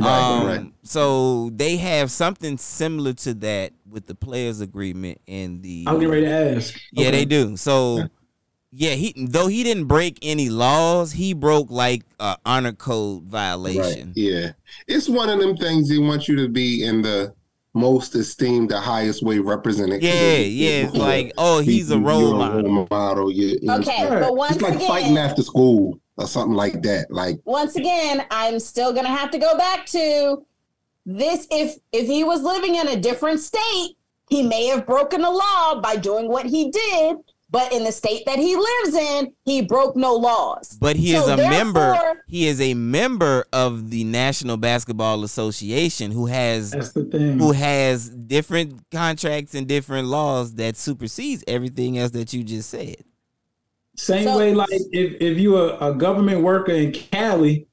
Right, 0.00 0.20
um, 0.40 0.46
right. 0.46 0.72
So 0.82 1.50
they 1.50 1.76
have 1.76 2.10
something 2.10 2.58
similar 2.58 3.12
to 3.14 3.34
that 3.34 3.72
with 3.88 4.06
the 4.06 4.14
players 4.14 4.60
agreement 4.60 5.20
and 5.28 5.62
the. 5.62 5.84
I 5.86 5.92
was 5.92 6.00
getting 6.00 6.12
ready 6.12 6.26
to 6.26 6.56
ask. 6.56 6.78
Yeah, 6.92 7.08
Okay. 7.08 7.18
they 7.18 7.24
do. 7.24 7.56
So, 7.56 8.04
yeah, 8.72 8.90
he 8.92 9.14
though 9.28 9.48
he 9.48 9.62
didn't 9.64 9.84
break 9.86 10.18
any 10.22 10.48
laws, 10.48 11.12
he 11.12 11.34
broke 11.34 11.70
like 11.70 12.02
a 12.20 12.36
honor 12.46 12.72
code 12.72 13.24
Right. 13.24 13.30
violation. 13.30 14.12
Yeah, 14.16 14.52
it's 14.86 15.08
one 15.08 15.28
of 15.28 15.40
them 15.40 15.56
things 15.56 15.88
they 15.88 15.98
want 15.98 16.28
you 16.28 16.36
to 16.36 16.48
be 16.48 16.84
in 16.84 17.02
the 17.02 17.34
most 17.74 18.14
esteemed, 18.16 18.68
the 18.70 18.80
highest 18.80 19.22
way 19.22 19.38
represented. 19.38 20.02
Yeah, 20.02 20.38
yeah. 20.38 20.86
It's 20.86 20.94
like, 20.96 21.32
oh, 21.38 21.60
he's 21.60 21.90
a 21.90 21.94
you're 21.94 22.02
role 22.02 22.34
model. 22.34 22.86
model. 22.90 23.30
Yeah, 23.32 23.76
okay, 23.76 24.08
Right. 24.08 24.20
but 24.22 24.36
once 24.36 24.54
it's 24.54 24.62
like 24.62 24.74
again, 24.74 24.88
fighting 24.88 25.18
after 25.18 25.42
school 25.42 26.00
or 26.20 26.26
something 26.26 26.54
like 26.54 26.82
that. 26.82 27.10
Like, 27.10 27.40
once 27.44 27.76
again, 27.76 28.24
I'm 28.30 28.60
still 28.60 28.92
gonna 28.92 29.08
have 29.08 29.30
to 29.30 29.38
go 29.38 29.56
back 29.56 29.86
to 29.86 30.44
this. 31.06 31.46
If 31.50 31.78
if 31.92 32.06
he 32.06 32.24
was 32.24 32.42
living 32.42 32.74
in 32.76 32.88
a 32.88 32.96
different 32.96 33.40
state, 33.40 33.96
he 34.28 34.42
may 34.42 34.66
have 34.66 34.86
broken 34.86 35.22
the 35.22 35.30
law 35.30 35.80
by 35.80 35.96
doing 35.96 36.28
what 36.28 36.46
he 36.46 36.70
did. 36.70 37.16
But 37.52 37.72
in 37.72 37.82
the 37.82 37.90
state 37.90 38.22
that 38.26 38.38
he 38.38 38.54
lives 38.54 38.94
in, 38.94 39.32
he 39.44 39.62
broke 39.62 39.96
no 39.96 40.14
laws. 40.14 40.78
But 40.80 40.94
he 40.94 41.16
is 41.16 41.26
a 41.26 41.36
member. 41.36 42.22
He 42.28 42.46
is 42.46 42.60
a 42.60 42.74
member 42.74 43.44
of 43.52 43.90
the 43.90 44.04
National 44.04 44.56
Basketball 44.56 45.24
Association 45.24 46.12
who 46.12 46.26
has 46.26 46.70
That's 46.70 46.92
the 46.92 47.06
thing. 47.06 47.40
who 47.40 47.50
has 47.50 48.08
different 48.08 48.88
contracts 48.92 49.56
and 49.56 49.66
different 49.66 50.06
laws 50.06 50.54
that 50.54 50.76
supersedes 50.76 51.42
everything 51.48 51.98
else 51.98 52.12
that 52.12 52.32
you 52.32 52.44
just 52.44 52.70
said. 52.70 53.02
Same 53.96 54.24
So- 54.24 54.38
way, 54.38 54.54
like 54.54 54.68
if, 54.70 55.20
if 55.20 55.38
you 55.38 55.56
are 55.56 55.76
a 55.80 55.94
government 55.94 56.42
worker 56.42 56.72
in 56.72 56.92
Cali, 56.92 57.66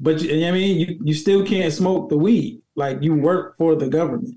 but 0.00 0.20
you, 0.20 0.46
I 0.46 0.50
mean, 0.50 0.78
you, 0.80 1.00
you 1.04 1.14
still 1.14 1.44
can't 1.46 1.72
smoke 1.72 2.08
the 2.08 2.16
weed. 2.18 2.60
Like 2.74 3.02
you 3.02 3.14
work 3.14 3.56
for 3.58 3.76
the 3.76 3.88
government, 3.88 4.36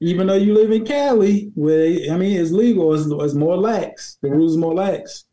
even 0.00 0.26
though 0.26 0.34
you 0.34 0.54
live 0.54 0.70
in 0.72 0.86
Cali, 0.86 1.52
where 1.54 2.10
I 2.10 2.16
mean, 2.16 2.40
it's 2.40 2.50
legal. 2.50 2.94
It's, 2.94 3.06
it's 3.06 3.34
more 3.34 3.56
lax. 3.56 4.16
The 4.22 4.30
rules 4.30 4.56
are 4.56 4.60
more 4.60 4.74
lax. 4.74 5.24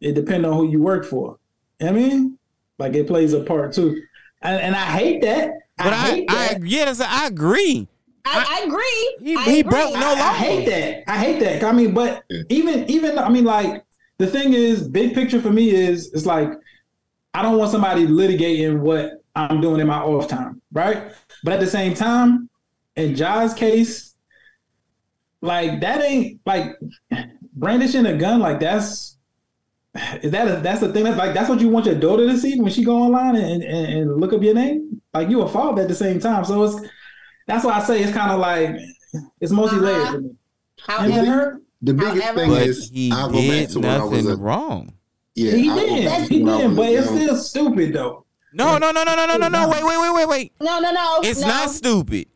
It 0.00 0.14
depends 0.14 0.46
on 0.46 0.52
who 0.54 0.70
you 0.70 0.80
work 0.80 1.04
for. 1.04 1.38
I 1.80 1.90
mean, 1.90 2.38
like 2.78 2.94
it 2.94 3.08
plays 3.08 3.32
a 3.32 3.42
part 3.42 3.72
too, 3.72 4.00
and, 4.42 4.60
and 4.60 4.76
I 4.76 4.84
hate 4.84 5.22
that. 5.22 5.50
But 5.76 5.92
I, 5.92 5.96
I, 5.96 6.10
hate 6.10 6.30
I, 6.30 6.34
that. 6.54 6.66
yes, 6.66 7.00
I 7.00 7.26
agree. 7.26 7.88
I, 8.30 8.60
I 8.60 8.66
agree. 8.66 9.30
He- 9.32 9.36
I 9.36 9.42
he 9.44 9.60
agree. 9.60 9.70
broke 9.70 9.94
no 9.94 10.14
I, 10.14 10.20
I 10.20 10.32
hate 10.34 10.66
that. 10.66 11.10
I 11.10 11.18
hate 11.18 11.40
that. 11.40 11.64
I 11.64 11.72
mean, 11.72 11.94
but 11.94 12.24
even 12.48 12.88
even 12.90 13.18
I 13.18 13.28
mean, 13.28 13.44
like 13.44 13.84
the 14.18 14.26
thing 14.26 14.52
is, 14.52 14.86
big 14.88 15.14
picture 15.14 15.40
for 15.40 15.50
me 15.50 15.70
is 15.70 16.12
it's 16.12 16.26
like 16.26 16.50
I 17.34 17.42
don't 17.42 17.58
want 17.58 17.70
somebody 17.70 18.06
litigating 18.06 18.80
what 18.80 19.22
I'm 19.34 19.60
doing 19.60 19.80
in 19.80 19.86
my 19.86 20.00
off 20.00 20.28
time, 20.28 20.60
right? 20.72 21.12
But 21.44 21.54
at 21.54 21.60
the 21.60 21.66
same 21.66 21.94
time, 21.94 22.48
in 22.96 23.14
Ja's 23.14 23.54
case, 23.54 24.14
like 25.40 25.80
that 25.80 26.02
ain't 26.02 26.40
like 26.46 26.76
brandishing 27.54 28.06
a 28.06 28.16
gun. 28.16 28.40
Like 28.40 28.60
that's 28.60 29.16
is 30.22 30.30
that 30.32 30.48
a, 30.48 30.60
that's 30.60 30.80
the 30.80 30.92
thing 30.92 31.04
that's 31.04 31.16
like 31.16 31.34
that's 31.34 31.48
what 31.48 31.60
you 31.60 31.68
want 31.68 31.86
your 31.86 31.94
daughter 31.94 32.26
to 32.26 32.36
see 32.36 32.60
when 32.60 32.72
she 32.72 32.84
go 32.84 32.96
online 32.96 33.36
and, 33.36 33.62
and, 33.62 33.92
and 33.92 34.20
look 34.20 34.32
up 34.32 34.42
your 34.42 34.54
name. 34.54 35.00
Like 35.14 35.28
you 35.28 35.42
a 35.42 35.48
father 35.48 35.82
at 35.82 35.88
the 35.88 35.94
same 35.94 36.18
time, 36.20 36.44
so 36.44 36.62
it's 36.64 36.88
that's 37.48 37.64
why 37.64 37.72
I 37.72 37.82
say 37.82 38.02
it's 38.02 38.12
kind 38.12 38.30
of 38.30 38.38
like 38.38 38.76
it's 39.40 39.50
multi 39.50 39.76
layered 39.76 39.98
Uh-huh. 39.98 40.12
for 41.02 41.08
me. 41.08 41.12
However, 41.14 41.62
the 41.82 41.94
biggest 41.94 42.22
However- 42.22 42.38
thing 42.40 42.52
is, 42.68 42.90
he 42.90 43.10
I'll 43.12 43.28
go 43.28 43.34
back 43.34 43.42
did 43.42 43.70
to 43.70 43.80
when 43.80 43.88
I 43.90 44.04
was 44.04 44.24
nothing 44.24 44.30
a 44.30 44.36
wrong. 44.42 44.92
yeah. 45.34 45.50
he 45.56 45.68
I'll 45.70 45.74
go 45.76 45.86
did, 45.96 46.04
back 46.06 46.28
to 46.28 46.34
he 46.34 46.42
when 46.44 46.54
I 46.54 46.58
did, 46.58 46.66
was 46.68 46.76
but 46.76 46.86
a 46.86 46.92
it's 46.94 47.06
young- 47.06 47.18
still 47.18 47.36
stupid 47.36 47.92
though. 47.94 48.24
No, 48.52 48.78
no, 48.78 48.90
no, 48.92 49.02
no, 49.04 49.14
no, 49.14 49.26
no, 49.26 49.36
no, 49.36 49.48
no. 49.48 49.68
Wait, 49.68 49.84
wait, 49.84 49.98
wait, 50.00 50.14
wait, 50.14 50.28
wait. 50.28 50.52
no, 50.60 50.78
no, 50.80 50.90
no. 50.90 51.20
It's 51.22 51.40
no. 51.42 51.48
not 51.48 51.70
stupid. 51.70 52.26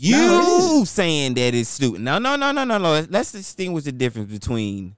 You 0.00 0.16
No, 0.16 0.82
it 0.82 0.86
saying 0.86 1.34
that 1.34 1.54
it's 1.54 1.68
stupid. 1.68 2.00
No, 2.00 2.18
no, 2.18 2.36
no, 2.36 2.52
no, 2.52 2.62
no, 2.64 2.78
no. 2.78 3.04
Let's 3.10 3.32
distinguish 3.32 3.82
the 3.84 3.90
difference 3.92 4.30
between 4.30 4.94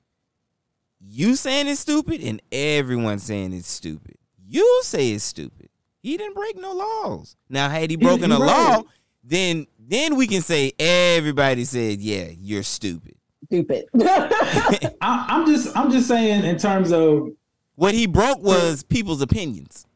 you 1.01 1.35
saying 1.37 1.67
it's 1.69 1.81
stupid 1.81 2.21
and 2.23 2.43
everyone 2.53 3.19
saying 3.19 3.55
it's 3.55 3.69
stupid. 3.71 4.17
You 4.47 4.81
say 4.85 5.13
it's 5.13 5.25
stupid. 5.25 5.71
He 6.03 6.17
didn't 6.19 6.35
break 6.35 6.59
no 6.61 6.73
laws. 6.73 7.37
Now, 7.49 7.69
had 7.71 7.89
he 7.91 7.97
broken 7.97 8.31
a 8.31 8.37
you're 8.39 8.47
law, 8.47 8.75
right. 8.77 8.85
Then 9.23 9.67
then 9.79 10.17
we 10.17 10.27
can 10.27 10.41
say 10.43 10.73
everybody 10.79 11.65
said, 11.65 12.01
yeah, 12.01 12.29
you're 12.39 12.63
stupid. 12.63 13.15
Stupid. 13.47 13.87
I, 13.95 15.27
I'm 15.29 15.47
just 15.47 15.77
I'm 15.77 15.91
just 15.91 16.07
saying 16.09 16.45
in 16.45 16.57
terms 16.59 16.93
of 16.93 17.29
What 17.75 17.95
he 17.95 18.07
broke 18.07 18.43
was 18.43 18.83
people's 18.83 19.21
opinions. 19.23 19.87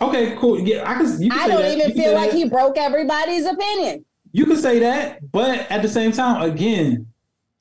okay, 0.00 0.36
cool. 0.38 0.58
Yeah, 0.60 0.90
I 0.90 0.94
can. 0.94 1.22
You 1.22 1.30
can 1.30 1.38
I 1.38 1.44
say 1.46 1.50
don't 1.52 1.62
that. 1.62 1.76
even 1.78 1.88
You 1.90 2.02
feel 2.02 2.14
like 2.14 2.30
that. 2.30 2.36
he 2.36 2.48
broke 2.48 2.76
everybody's 2.78 3.46
opinion. 3.46 4.04
You 4.32 4.46
can 4.46 4.56
say 4.56 4.78
that, 4.80 5.30
but 5.30 5.70
at 5.70 5.82
the 5.82 5.88
same 5.88 6.12
time, 6.12 6.42
again, 6.42 7.06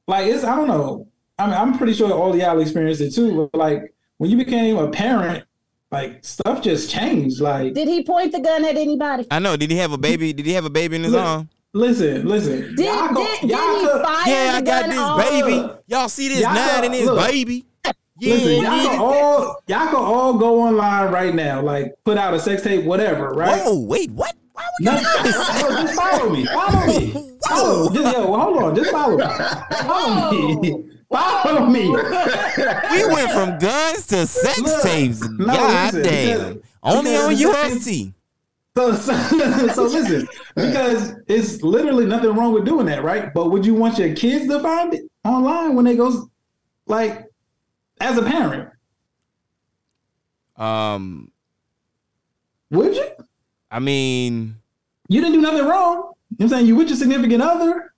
like 0.07 0.27
it's 0.27 0.43
I 0.43 0.55
don't 0.55 0.67
know. 0.67 1.07
I 1.37 1.45
mean, 1.45 1.55
I'm 1.55 1.77
pretty 1.77 1.93
sure 1.93 2.11
all 2.11 2.35
y'all 2.35 2.59
experienced 2.59 3.01
it 3.01 3.13
too. 3.13 3.49
But 3.51 3.57
like 3.57 3.93
when 4.17 4.29
you 4.31 4.37
became 4.37 4.77
a 4.77 4.89
parent, 4.89 5.43
like 5.91 6.23
stuff 6.23 6.61
just 6.61 6.89
changed. 6.89 7.41
Like 7.41 7.73
Did 7.73 7.87
he 7.87 8.03
point 8.03 8.31
the 8.31 8.39
gun 8.39 8.63
at 8.65 8.77
anybody? 8.77 9.25
I 9.31 9.39
know. 9.39 9.57
Did 9.57 9.71
he 9.71 9.77
have 9.77 9.91
a 9.91 9.97
baby? 9.97 10.33
Did 10.33 10.45
he 10.45 10.53
have 10.53 10.65
a 10.65 10.69
baby 10.69 10.95
in 10.97 11.03
his 11.03 11.13
Look, 11.13 11.25
arm? 11.25 11.49
listen, 11.73 12.27
listen. 12.27 12.75
Did, 12.75 12.85
Y'all 12.85 13.13
go- 13.13 13.25
did, 13.25 13.41
did 13.41 13.49
y'all 13.51 13.79
he 13.79 13.85
go- 13.85 14.03
fire 14.03 14.23
Yeah, 14.27 14.51
I 14.55 14.61
got 14.61 14.81
gun 14.81 14.89
this 14.91 14.99
off? 14.99 15.29
baby. 15.29 15.69
Y'all 15.87 16.09
see 16.09 16.27
this 16.29 16.41
Y'all 16.41 16.53
nine 16.53 16.81
go- 16.81 16.85
in 16.87 16.93
his 16.93 17.05
look. 17.05 17.27
baby? 17.27 17.65
Yeah, 18.21 18.33
Listen, 18.33 18.51
y'all 18.61 18.61
can 18.89 18.99
all 18.99 19.55
y'all 19.67 19.85
can 19.87 19.95
all 19.95 20.33
go 20.37 20.61
online 20.61 21.09
right 21.11 21.33
now, 21.33 21.61
like 21.61 21.93
put 22.03 22.17
out 22.17 22.33
a 22.33 22.39
sex 22.39 22.61
tape, 22.63 22.83
whatever, 22.83 23.29
right? 23.29 23.63
Whoa, 23.63 23.79
wait, 23.79 24.11
what? 24.11 24.35
Why 24.51 24.63
would 24.77 24.85
you 24.85 24.91
no, 24.91 25.01
no, 25.01 25.23
just 25.23 25.95
follow 25.95 26.29
me. 26.29 26.45
Follow 26.45 26.85
me. 26.85 27.29
Follow. 27.47 27.93
Just, 27.93 28.17
yo, 28.17 28.25
hold 28.37 28.57
on. 28.61 28.75
Just 28.75 28.91
follow 28.91 29.15
me. 29.17 29.23
Follow 29.71 30.61
me. 30.61 30.88
Follow 31.09 31.65
me. 31.65 31.87
We 32.91 33.05
went 33.07 33.31
from 33.31 33.57
guns 33.59 34.05
to 34.07 34.27
sex 34.27 34.59
Look, 34.59 34.81
tapes. 34.83 35.21
no, 35.27 35.45
God 35.45 35.93
listen, 35.93 36.03
damn. 36.11 36.53
because- 36.53 36.63
Only 36.83 37.15
on 37.15 37.35
because- 37.35 37.87
UST. 37.87 38.13
So, 38.77 38.93
so, 38.93 39.13
so 39.73 39.83
listen, 39.83 40.27
because 40.55 41.15
it's 41.27 41.61
literally 41.63 42.05
nothing 42.05 42.33
wrong 42.35 42.53
with 42.53 42.65
doing 42.65 42.85
that, 42.85 43.03
right? 43.03 43.33
But 43.33 43.49
would 43.51 43.65
you 43.65 43.73
want 43.73 43.97
your 43.97 44.15
kids 44.15 44.47
to 44.47 44.61
find 44.61 44.93
it 44.93 45.03
online 45.25 45.75
when 45.75 45.83
they 45.85 45.95
go, 45.95 46.29
like, 46.85 47.25
as 47.99 48.17
a 48.17 48.21
parent? 48.23 48.69
Um, 50.55 51.31
Would 52.71 52.95
you? 52.95 53.07
I 53.71 53.79
mean, 53.79 54.55
You 55.07 55.21
didn't 55.21 55.33
do 55.35 55.41
nothing 55.41 55.65
wrong. 55.65 55.95
You 55.95 56.01
know 56.01 56.11
what 56.37 56.41
I'm 56.43 56.49
saying? 56.49 56.65
You 56.67 56.75
with 56.75 56.89
your 56.89 56.97
significant 56.97 57.41
other. 57.41 57.93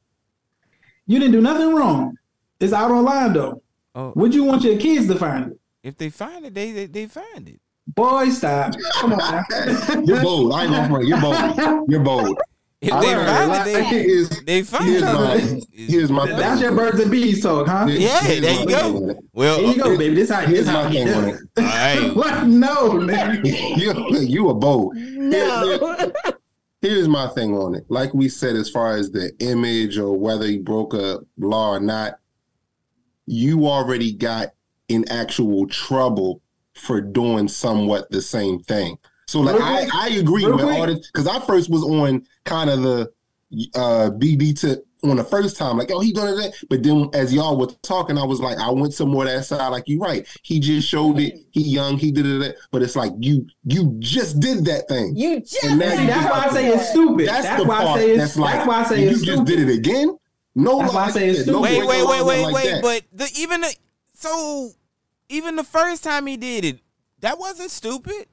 You 1.05 1.19
didn't 1.19 1.33
do 1.33 1.41
nothing 1.41 1.73
wrong. 1.75 2.17
It's 2.61 2.73
out 2.73 2.91
online 2.91 3.33
though. 3.33 3.61
Oh. 3.95 4.13
Would 4.15 4.33
you 4.33 4.43
want 4.45 4.63
your 4.63 4.77
kids 4.77 5.07
to 5.07 5.15
find 5.15 5.51
it? 5.51 5.57
if 5.83 5.97
they 5.97 6.09
find 6.09 6.45
it, 6.45 6.53
they 6.53 6.71
they, 6.71 6.85
they 6.85 7.07
find 7.07 7.49
it. 7.49 7.59
Boy, 7.87 8.29
stop. 8.29 8.73
Come 8.99 9.13
on. 9.13 9.43
You're 10.05 10.21
bold. 10.21 10.53
I 10.53 10.63
ain't 10.63 10.71
gonna 10.71 10.87
front. 10.87 11.07
You're 11.07 11.19
bold. 11.19 11.89
You're 11.89 12.03
bold. 12.03 12.39
If 12.79 12.91
All 12.93 13.01
they 13.01 13.13
find 13.13 13.51
it, 13.67 13.73
they 13.73 13.83
here's, 13.83 14.29
they 14.43 14.61
find 14.63 14.85
here's 14.85 15.01
it. 15.03 15.05
my 15.05 15.59
here's 15.71 16.11
my 16.11 16.25
That's 16.27 16.61
your 16.61 16.71
birds 16.75 16.99
and 16.99 17.11
bees 17.11 17.43
talk, 17.43 17.67
huh? 17.67 17.85
Yeah, 17.89 18.21
here's 18.21 18.41
there 18.41 18.59
you 18.59 18.65
go. 18.67 19.07
thing. 19.07 19.29
Well, 19.33 19.57
There 19.61 19.67
you 19.71 19.83
go, 19.83 19.97
baby. 19.97 20.15
This 20.15 20.29
is 20.29 20.35
how 20.35 20.41
Here's 20.47 20.67
how 20.67 20.83
my 20.83 20.91
thing 20.91 21.09
on 21.09 21.23
it. 21.25 21.35
it. 21.35 21.41
all 21.57 21.63
right. 21.65 22.11
What? 22.15 22.47
No, 22.47 22.93
man. 22.93 23.41
you 23.45 24.17
you 24.21 24.49
a 24.49 24.53
bold. 24.55 24.95
No. 24.95 26.11
Here's 26.81 27.07
my 27.07 27.27
thing 27.27 27.55
on 27.55 27.75
it. 27.75 27.85
Like 27.89 28.13
we 28.15 28.27
said, 28.29 28.55
as 28.55 28.69
far 28.69 28.95
as 28.95 29.11
the 29.11 29.31
image 29.39 29.99
or 29.99 30.17
whether 30.17 30.45
he 30.47 30.57
broke 30.57 30.93
a 30.95 31.19
law 31.37 31.71
or 31.75 31.79
not, 31.79 32.15
you 33.31 33.67
already 33.67 34.11
got 34.13 34.49
in 34.89 35.09
actual 35.09 35.67
trouble 35.67 36.41
for 36.75 36.99
doing 37.01 37.47
somewhat 37.47 38.09
the 38.11 38.21
same 38.21 38.59
thing. 38.63 38.97
So 39.27 39.39
like 39.39 39.55
Real 39.55 39.63
I, 39.63 39.81
quick. 39.83 39.95
I 39.95 40.09
agree 40.09 40.45
with 40.45 40.55
quick. 40.59 40.65
all 40.65 40.85
this 40.87 41.09
because 41.11 41.27
I 41.27 41.39
first 41.45 41.69
was 41.69 41.83
on 41.83 42.25
kind 42.45 42.69
of 42.69 42.81
the 42.81 43.11
uh 43.75 44.09
BD 44.11 44.59
tip 44.59 44.85
on 45.03 45.17
the 45.17 45.23
first 45.23 45.57
time, 45.57 45.77
like, 45.77 45.89
oh, 45.91 45.99
he 45.99 46.11
doing 46.11 46.35
that. 46.35 46.53
But 46.69 46.83
then 46.83 47.09
as 47.13 47.33
y'all 47.33 47.57
were 47.57 47.67
talking, 47.81 48.17
I 48.19 48.23
was 48.23 48.39
like, 48.39 48.59
I 48.59 48.69
went 48.69 48.93
some 48.93 49.09
more 49.09 49.25
that 49.25 49.45
side, 49.45 49.67
like 49.69 49.87
you 49.87 49.99
right. 49.99 50.27
He 50.43 50.59
just 50.59 50.87
showed 50.87 51.17
it, 51.19 51.33
he 51.51 51.61
young, 51.61 51.97
he 51.97 52.11
did 52.11 52.25
it, 52.27 52.55
but 52.71 52.81
it's 52.83 52.95
like 52.95 53.11
you 53.19 53.47
you 53.63 53.95
just 53.99 54.39
did 54.39 54.65
that 54.65 54.87
thing. 54.87 55.15
You 55.15 55.39
just 55.39 55.63
And 55.63 55.79
now 55.79 55.87
that's 55.95 56.29
why 56.29 56.45
I 56.45 56.49
say 56.53 56.67
it's 56.67 56.89
stupid. 56.89 57.27
That's, 57.27 57.47
That's, 57.47 57.61
the 57.61 57.67
why 57.67 57.83
I 57.83 57.97
say 57.97 58.09
it's. 58.11 58.19
that's 58.19 58.37
like 58.37 58.53
that's 58.55 58.67
why 58.67 58.79
I 58.81 58.83
say 58.83 59.03
you 59.03 59.09
it's 59.09 59.21
just 59.21 59.37
stupid. 59.43 59.57
did 59.57 59.69
it 59.69 59.77
again. 59.77 60.17
No, 60.55 60.79
That's 60.79 60.93
why 60.93 61.05
I 61.05 61.11
say 61.11 61.29
it's. 61.29 61.47
No 61.47 61.63
stupid. 61.63 61.87
Wait, 61.87 61.87
wait, 61.87 62.07
wait, 62.07 62.25
wait, 62.25 62.43
like 62.43 62.53
wait. 62.55 62.81
But 62.81 63.03
the 63.13 63.29
even 63.37 63.61
the 63.61 63.73
so 64.13 64.71
even 65.29 65.55
the 65.55 65.63
first 65.63 66.03
time 66.03 66.27
he 66.27 66.35
did 66.37 66.65
it, 66.65 66.79
that 67.19 67.39
wasn't 67.39 67.71
stupid. 67.71 68.25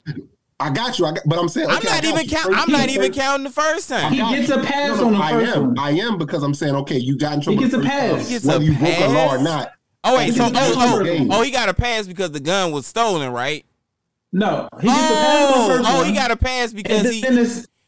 I 0.61 0.71
got 0.71 0.99
you. 0.99 1.07
I 1.07 1.13
got, 1.13 1.23
but 1.27 1.39
I'm 1.39 1.49
saying 1.49 1.69
I'm 1.71 1.83
not 1.85 2.05
even 2.05 2.25
you. 2.25 2.31
count. 2.31 2.53
I'm 2.57 2.73
not 2.73 2.89
even 2.89 3.13
counting 3.13 3.45
the 3.45 3.51
first 3.51 3.89
time. 3.89 4.13
He 4.13 4.19
gets 4.19 4.51
a 4.51 4.59
pass 4.61 4.97
No, 4.99 5.03
no, 5.03 5.07
on 5.07 5.13
the 5.13 5.19
I 5.19 5.31
first 5.31 5.57
am. 5.57 5.67
one. 5.69 5.79
I 5.79 5.91
am 5.93 6.19
because 6.19 6.43
I'm 6.43 6.55
saying 6.55 6.75
okay, 6.75 6.99
you 6.99 7.17
got 7.17 7.35
in 7.35 7.41
trouble. 7.41 7.63
He 7.63 7.69
gets 7.69 7.75
a 7.75 7.87
pass. 7.89 8.11
time, 8.11 8.21
He 8.25 8.29
gets 8.31 8.45
whether 8.45 8.61
a 8.61 8.65
you 8.67 8.77
broke 8.77 8.99
a 8.99 9.09
law 9.09 9.27
or 9.27 9.37
pass? 9.37 9.45
not. 9.45 9.73
Oh 10.03 10.17
wait, 10.17 10.35
so 10.35 10.45
He 10.47 10.51
oh, 10.57 10.73
oh, 10.77 11.27
oh, 11.31 11.43
he 11.43 11.51
got 11.53 11.69
a 11.69 11.75
pass 11.75 12.07
because 12.09 12.33
the 12.33 12.41
gun 12.41 12.73
was 12.73 12.87
stolen, 12.87 13.31
right? 13.33 13.65
No, 14.33 14.69
he 14.81 14.89
gets 14.89 14.99
a 14.99 15.15
pass 15.15 15.53
on 15.55 15.59
the 15.69 15.75
Oh, 15.75 15.77
first 15.79 15.89
oh, 15.91 15.97
one. 15.99 16.07
he 16.07 16.13
got 16.15 16.31
a 16.33 16.37
pass 16.37 16.73
because 16.73 17.05
and 17.05 17.15
he. 17.15 17.21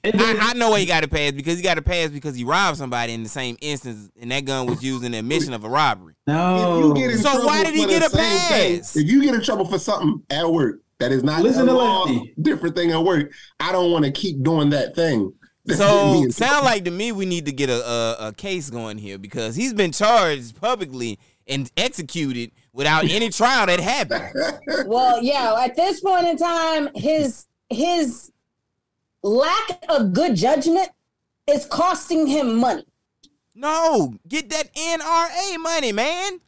Then 0.02 0.14
it's, 0.14 0.22
and 0.22 0.38
then 0.38 0.40
I, 0.40 0.50
I 0.50 0.52
know 0.54 0.70
why 0.70 0.80
he 0.80 0.86
got 0.86 1.04
a 1.04 1.08
pass 1.08 1.32
because 1.32 1.56
he 1.56 1.62
got 1.62 1.78
a 1.78 1.82
pass 1.82 2.08
because 2.10 2.34
he 2.34 2.44
robbed 2.44 2.78
somebody 2.78 3.12
in 3.12 3.22
the 3.22 3.28
same 3.28 3.56
instance, 3.60 4.10
and 4.20 4.30
that 4.30 4.44
gun 4.44 4.66
was 4.66 4.82
used 4.82 5.04
in 5.04 5.12
the 5.12 5.18
admission 5.18 5.52
of 5.52 5.64
a 5.64 5.68
robbery. 5.68 6.14
no. 6.26 6.78
If 6.80 6.86
you 6.86 6.94
get 6.94 7.10
in 7.12 7.18
So 7.18 7.44
why 7.46 7.64
did 7.64 7.74
he 7.74 7.86
get 7.86 8.02
a 8.02 8.10
same 8.10 8.20
thing- 8.48 8.78
pass? 8.78 8.96
if 8.96 9.08
you 9.10 9.22
get 9.22 9.34
in 9.34 9.42
trouble 9.42 9.64
for 9.66 9.78
something 9.78 10.22
at 10.30 10.50
work 10.50 10.80
that 10.98 11.12
is 11.12 11.22
not 11.24 11.42
Listen 11.42 11.62
a 11.62 11.66
to 11.66 11.72
law, 11.78 12.04
Lefty. 12.04 12.34
different 12.40 12.76
thing 12.76 12.90
at 12.92 13.02
work, 13.02 13.32
I 13.58 13.72
don't 13.72 13.90
want 13.92 14.04
to 14.04 14.10
keep 14.10 14.42
doing 14.42 14.70
that 14.70 14.94
thing. 14.94 15.32
That's 15.66 15.78
getting 15.80 16.22
me 16.24 16.30
So 16.30 16.44
sound 16.46 16.64
like 16.64 16.84
to 16.84 16.90
me 16.90 17.12
we 17.12 17.26
need 17.26 17.44
to 17.46 17.52
get 17.52 17.68
a, 17.68 17.84
a 17.86 18.28
a 18.28 18.32
case 18.32 18.70
going 18.70 18.96
here 18.98 19.18
because 19.18 19.54
he's 19.56 19.74
been 19.74 19.92
charged 19.92 20.58
publicly 20.60 21.18
and 21.46 21.70
executed 21.76 22.52
without 22.72 23.04
any 23.04 23.28
trial 23.28 23.66
that 23.66 23.80
happened. 23.80 24.32
Well, 24.86 25.22
yeah, 25.22 25.54
at 25.62 25.76
this 25.76 26.00
point 26.00 26.26
in 26.26 26.36
time, 26.38 26.88
his 26.94 27.46
his 27.68 28.30
lack 29.22 29.85
of 29.88 30.12
good 30.12 30.35
judgment 30.37 30.88
is 31.46 31.66
costing 31.66 32.26
him 32.26 32.56
money. 32.59 32.85
No, 33.54 34.14
get 34.28 34.48
that 34.50 34.72
NRA 34.74 35.59
money, 35.59 35.92
man. 35.92 36.40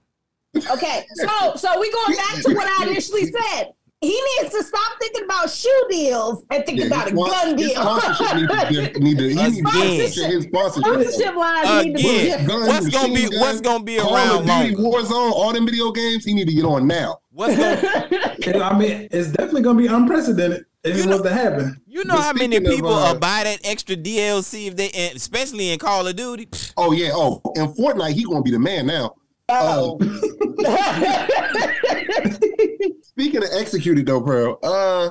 Okay, 0.71 1.07
so 1.15 1.55
so 1.57 1.81
we 1.81 1.91
going 1.91 2.17
back 2.17 2.43
to 2.43 2.55
what 2.55 2.67
I 2.81 2.87
initially 2.89 3.27
said. 3.27 3.73
He 4.01 4.09
needs 4.41 4.53
to 4.53 4.65
stop 4.65 4.99
thinking 5.01 5.25
about 5.27 5.49
shoe 5.49 5.85
deals 5.89 6.45
and 6.51 6.67
think 6.67 6.81
Yeah, 6.81 6.87
about 6.87 7.07
a 7.07 7.11
his 7.11 7.19
spons- 7.21 7.31
gun 7.31 7.59
his 7.59 7.69
deal. 7.71 7.83
sponsorship 7.83 8.37
need 8.37 8.49
to, 8.49 8.91
give- 8.93 9.03
need 9.03 9.19
to, 9.19 9.29
he 9.29 9.35
need 9.35 9.63
to 9.63 9.69
Again. 9.69 10.11
switch 10.11 10.27
his 10.27 10.45
sponsorship. 10.45 10.85
Sponsorship 10.85 11.37
lines 11.37 11.85
need 11.87 11.97
to 11.97 12.03
be 12.03 12.09
Again, 12.09 12.27
different. 12.27 12.49
Guns, 12.49 12.69
what's 12.69 12.89
gonna 12.89 13.07
be 13.15 13.23
machine 13.27 13.41
what's 13.41 13.61
gonna 13.61 13.85
be 13.85 13.99
Call 13.99 14.15
around 14.17 14.37
of 14.41 14.47
Duty, 14.47 14.75
longer? 14.77 14.99
Warzone, 14.99 15.33
all 15.33 15.53
them 15.53 15.67
video 15.67 15.93
games, 15.93 16.25
he 16.25 16.35
need 16.35 16.49
to 16.49 16.53
get 16.55 16.65
on 16.65 16.87
now. 16.89 17.19
What's 17.31 17.57
gonna 17.57 18.65
I 18.65 18.77
mean, 18.79 19.09
it's 19.13 19.29
definitely 19.29 19.63
gonna 19.63 19.79
be 19.79 19.87
unprecedented 19.87 20.65
if 20.85 20.97
You 20.97 21.03
it 21.03 21.07
know- 21.07 21.13
was 21.19 21.23
to 21.23 21.33
happen. 21.33 21.81
you 21.87 22.05
know 22.05 22.15
But 22.17 22.23
how 22.23 22.33
many 22.33 22.57
speaking 22.57 22.69
of, 22.73 22.77
people 22.77 22.95
uh, 22.95 23.15
buy 23.15 23.45
that 23.45 23.61
extra 23.65 23.97
DLC 23.97 24.67
if 24.69 24.77
they 24.77 24.91
and 24.91 25.17
especially 25.17 25.71
in 25.71 25.79
Call 25.79 26.07
of 26.07 26.17
Duty? 26.17 26.49
Oh 26.77 26.93
yeah. 26.93 27.11
Oh, 27.13 27.41
in 27.57 27.73
Fortnite, 27.75 28.13
he 28.13 28.25
gonna 28.25 28.43
be 28.43 28.51
the 28.51 28.59
man 28.59 28.87
now. 28.87 29.15
Oh. 29.49 29.99
Speaking 33.03 33.43
of 33.43 33.49
executed 33.53 34.07
though, 34.07 34.21
Pearl, 34.23 34.59
uh, 34.63 35.11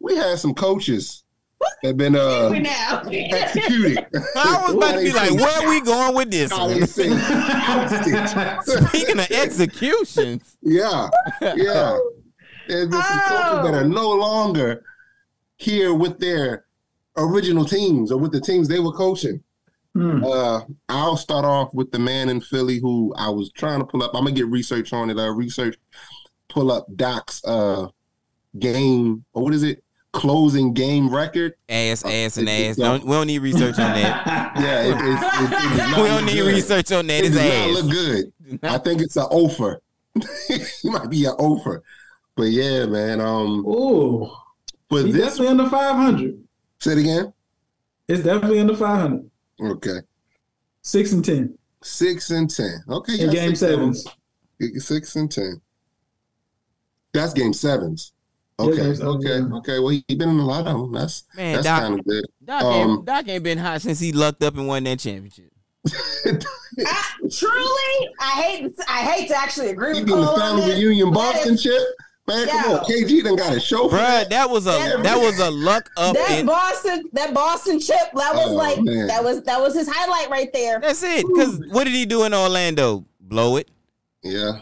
we 0.00 0.16
had 0.16 0.38
some 0.38 0.54
coaches 0.54 1.24
that 1.82 1.96
been 1.96 2.14
uh 2.16 2.50
executed. 2.54 4.06
I 4.36 4.62
was 4.66 4.74
about 4.74 4.92
to 4.92 4.98
be 5.00 5.12
like, 5.12 5.30
where 5.32 5.62
are 5.62 5.68
we 5.68 5.80
going 5.80 6.14
with 6.14 6.30
this? 6.30 6.50
How 6.50 6.68
they 6.68 6.78
one? 6.80 6.86
say 6.86 7.08
ousted. 7.10 8.78
Speaking 8.88 9.18
of 9.18 9.30
executions, 9.30 10.56
Yeah, 10.62 11.08
yeah. 11.40 11.98
There's 12.68 12.88
been 12.88 13.02
some 13.02 13.20
coaches 13.20 13.70
that 13.70 13.74
are 13.74 13.84
no 13.84 14.10
longer 14.12 14.82
here 15.64 15.94
with 15.94 16.18
their 16.18 16.64
original 17.16 17.64
teams 17.64 18.12
or 18.12 18.18
with 18.18 18.32
the 18.32 18.40
teams 18.40 18.68
they 18.68 18.80
were 18.80 18.92
coaching. 18.92 19.42
Hmm. 19.94 20.24
Uh, 20.24 20.60
I'll 20.88 21.16
start 21.16 21.44
off 21.44 21.72
with 21.72 21.90
the 21.92 21.98
man 21.98 22.28
in 22.28 22.40
Philly 22.40 22.78
who 22.80 23.14
I 23.16 23.28
was 23.28 23.50
trying 23.52 23.78
to 23.80 23.84
pull 23.86 24.02
up. 24.02 24.10
I'm 24.14 24.24
gonna 24.24 24.34
get 24.36 24.46
research 24.48 24.92
on 24.92 25.08
it. 25.10 25.18
Uh, 25.18 25.30
research, 25.30 25.76
pull 26.48 26.70
up 26.72 26.86
Doc's 26.96 27.44
uh 27.44 27.88
game 28.58 29.24
or 29.32 29.44
what 29.44 29.54
is 29.54 29.62
it? 29.62 29.82
Closing 30.12 30.72
game 30.74 31.12
record. 31.12 31.54
ass, 31.68 32.04
ass, 32.04 32.36
and 32.36 32.48
ass. 32.48 32.76
Don't, 32.76 33.04
we 33.04 33.10
don't 33.12 33.26
need 33.26 33.40
research 33.40 33.78
on 33.78 33.92
that. 34.00 34.52
Yeah, 34.60 34.82
it, 34.82 34.94
it's 34.96 35.22
it, 35.40 35.80
it 35.80 35.96
We 36.02 36.08
don't 36.08 36.24
need 36.26 36.34
good. 36.36 36.54
research 36.54 36.92
on 36.92 37.08
that. 37.08 37.24
It 37.24 37.26
It's 37.26 37.36
does 37.36 37.74
not 37.74 37.82
look 37.84 37.90
good. 37.90 38.32
I 38.62 38.78
think 38.78 39.00
it's 39.02 39.16
an 39.16 39.24
offer. 39.24 39.80
it 40.14 40.70
might 40.84 41.10
be 41.10 41.24
an 41.24 41.32
offer. 41.32 41.82
But 42.36 42.44
yeah, 42.44 42.86
man. 42.86 43.20
Um, 43.20 43.66
Ooh, 43.66 44.30
but 44.88 45.04
he's 45.04 45.14
this 45.14 45.24
definitely 45.24 45.48
under 45.48 45.68
five 45.70 45.96
hundred. 45.96 46.42
say 46.78 46.92
it 46.92 46.98
again. 46.98 47.32
It's 48.08 48.22
definitely 48.22 48.60
under 48.60 48.76
five 48.76 49.00
hundred. 49.00 49.30
Okay, 49.60 50.00
Six 50.82 51.12
and 51.12 51.24
ten 51.24 51.56
six 51.84 52.30
and 52.30 52.50
ten. 52.50 52.82
Okay, 52.88 53.20
in 53.20 53.30
game 53.30 53.54
six 53.54 53.62
of 53.62 53.80
them. 53.80 53.94
sevens. 53.94 54.84
Six 54.84 55.16
and 55.16 55.30
ten. 55.30 55.60
That's 57.12 57.32
game 57.32 57.52
sevens. 57.52 58.12
Okay, 58.58 58.76
game 58.76 59.02
okay, 59.02 59.38
yeah. 59.38 59.56
okay. 59.56 59.78
Well, 59.78 59.88
he 59.88 60.02
been 60.14 60.28
in 60.30 60.38
a 60.38 60.46
lot 60.46 60.66
of 60.66 60.80
them. 60.80 60.92
That's 60.92 61.24
Man, 61.36 61.54
that's 61.54 61.66
Doc, 61.66 61.80
kind 61.82 61.98
of 61.98 62.04
good. 62.06 62.24
Doc, 62.44 62.62
um, 62.62 62.72
ain't, 62.90 63.04
Doc 63.04 63.28
ain't 63.28 63.44
been 63.44 63.58
hot 63.58 63.82
since 63.82 64.00
he 64.00 64.12
lucked 64.12 64.42
up 64.42 64.56
and 64.56 64.66
won 64.66 64.84
that 64.84 64.98
championship. 65.00 65.50
I, 65.86 67.04
truly, 67.30 68.08
I 68.20 68.30
hate 68.42 68.72
I 68.88 69.04
hate 69.04 69.28
to 69.28 69.36
actually 69.36 69.70
agree 69.70 69.94
he 69.94 70.00
with 70.00 70.08
been 70.08 70.20
the 70.20 70.36
family 70.38 70.72
reunion 70.72 71.10
That 71.10 71.14
Boston 71.14 71.56
chip. 71.56 71.82
Man, 72.26 72.48
come 72.48 72.70
Yeah. 72.70 72.76
on. 72.78 72.84
KG 72.86 73.22
done 73.22 73.36
got 73.36 73.54
a 73.54 73.60
show 73.60 73.88
for 73.88 73.96
Bruh, 73.96 73.98
that. 73.98 74.30
that 74.30 74.48
was 74.50 74.66
a 74.66 74.70
That- 74.70 75.02
that 75.02 75.18
was 75.20 75.38
a 75.40 75.50
luck 75.68 75.90
up 75.96 76.14
That 76.14 76.30
and 76.30 76.46
Boston, 76.46 77.04
that 77.12 77.34
Boston 77.34 77.78
chip, 77.80 77.96
that 78.14 78.34
was 78.34 78.48
Oh, 78.50 78.54
like 78.54 78.80
man. 78.82 79.06
that 79.08 79.22
was 79.22 79.42
that 79.42 79.60
was 79.60 79.74
his 79.74 79.88
highlight 79.90 80.30
right 80.30 80.50
there. 80.52 80.80
that's 80.80 81.02
it. 81.02 81.24
Cause 81.36 81.60
what 81.70 81.84
did 81.84 81.92
he 81.92 82.06
do 82.06 82.24
in 82.24 82.32
Orlando? 82.32 83.04
Blow 83.20 83.56
it. 83.56 83.68
Yeah. 84.22 84.52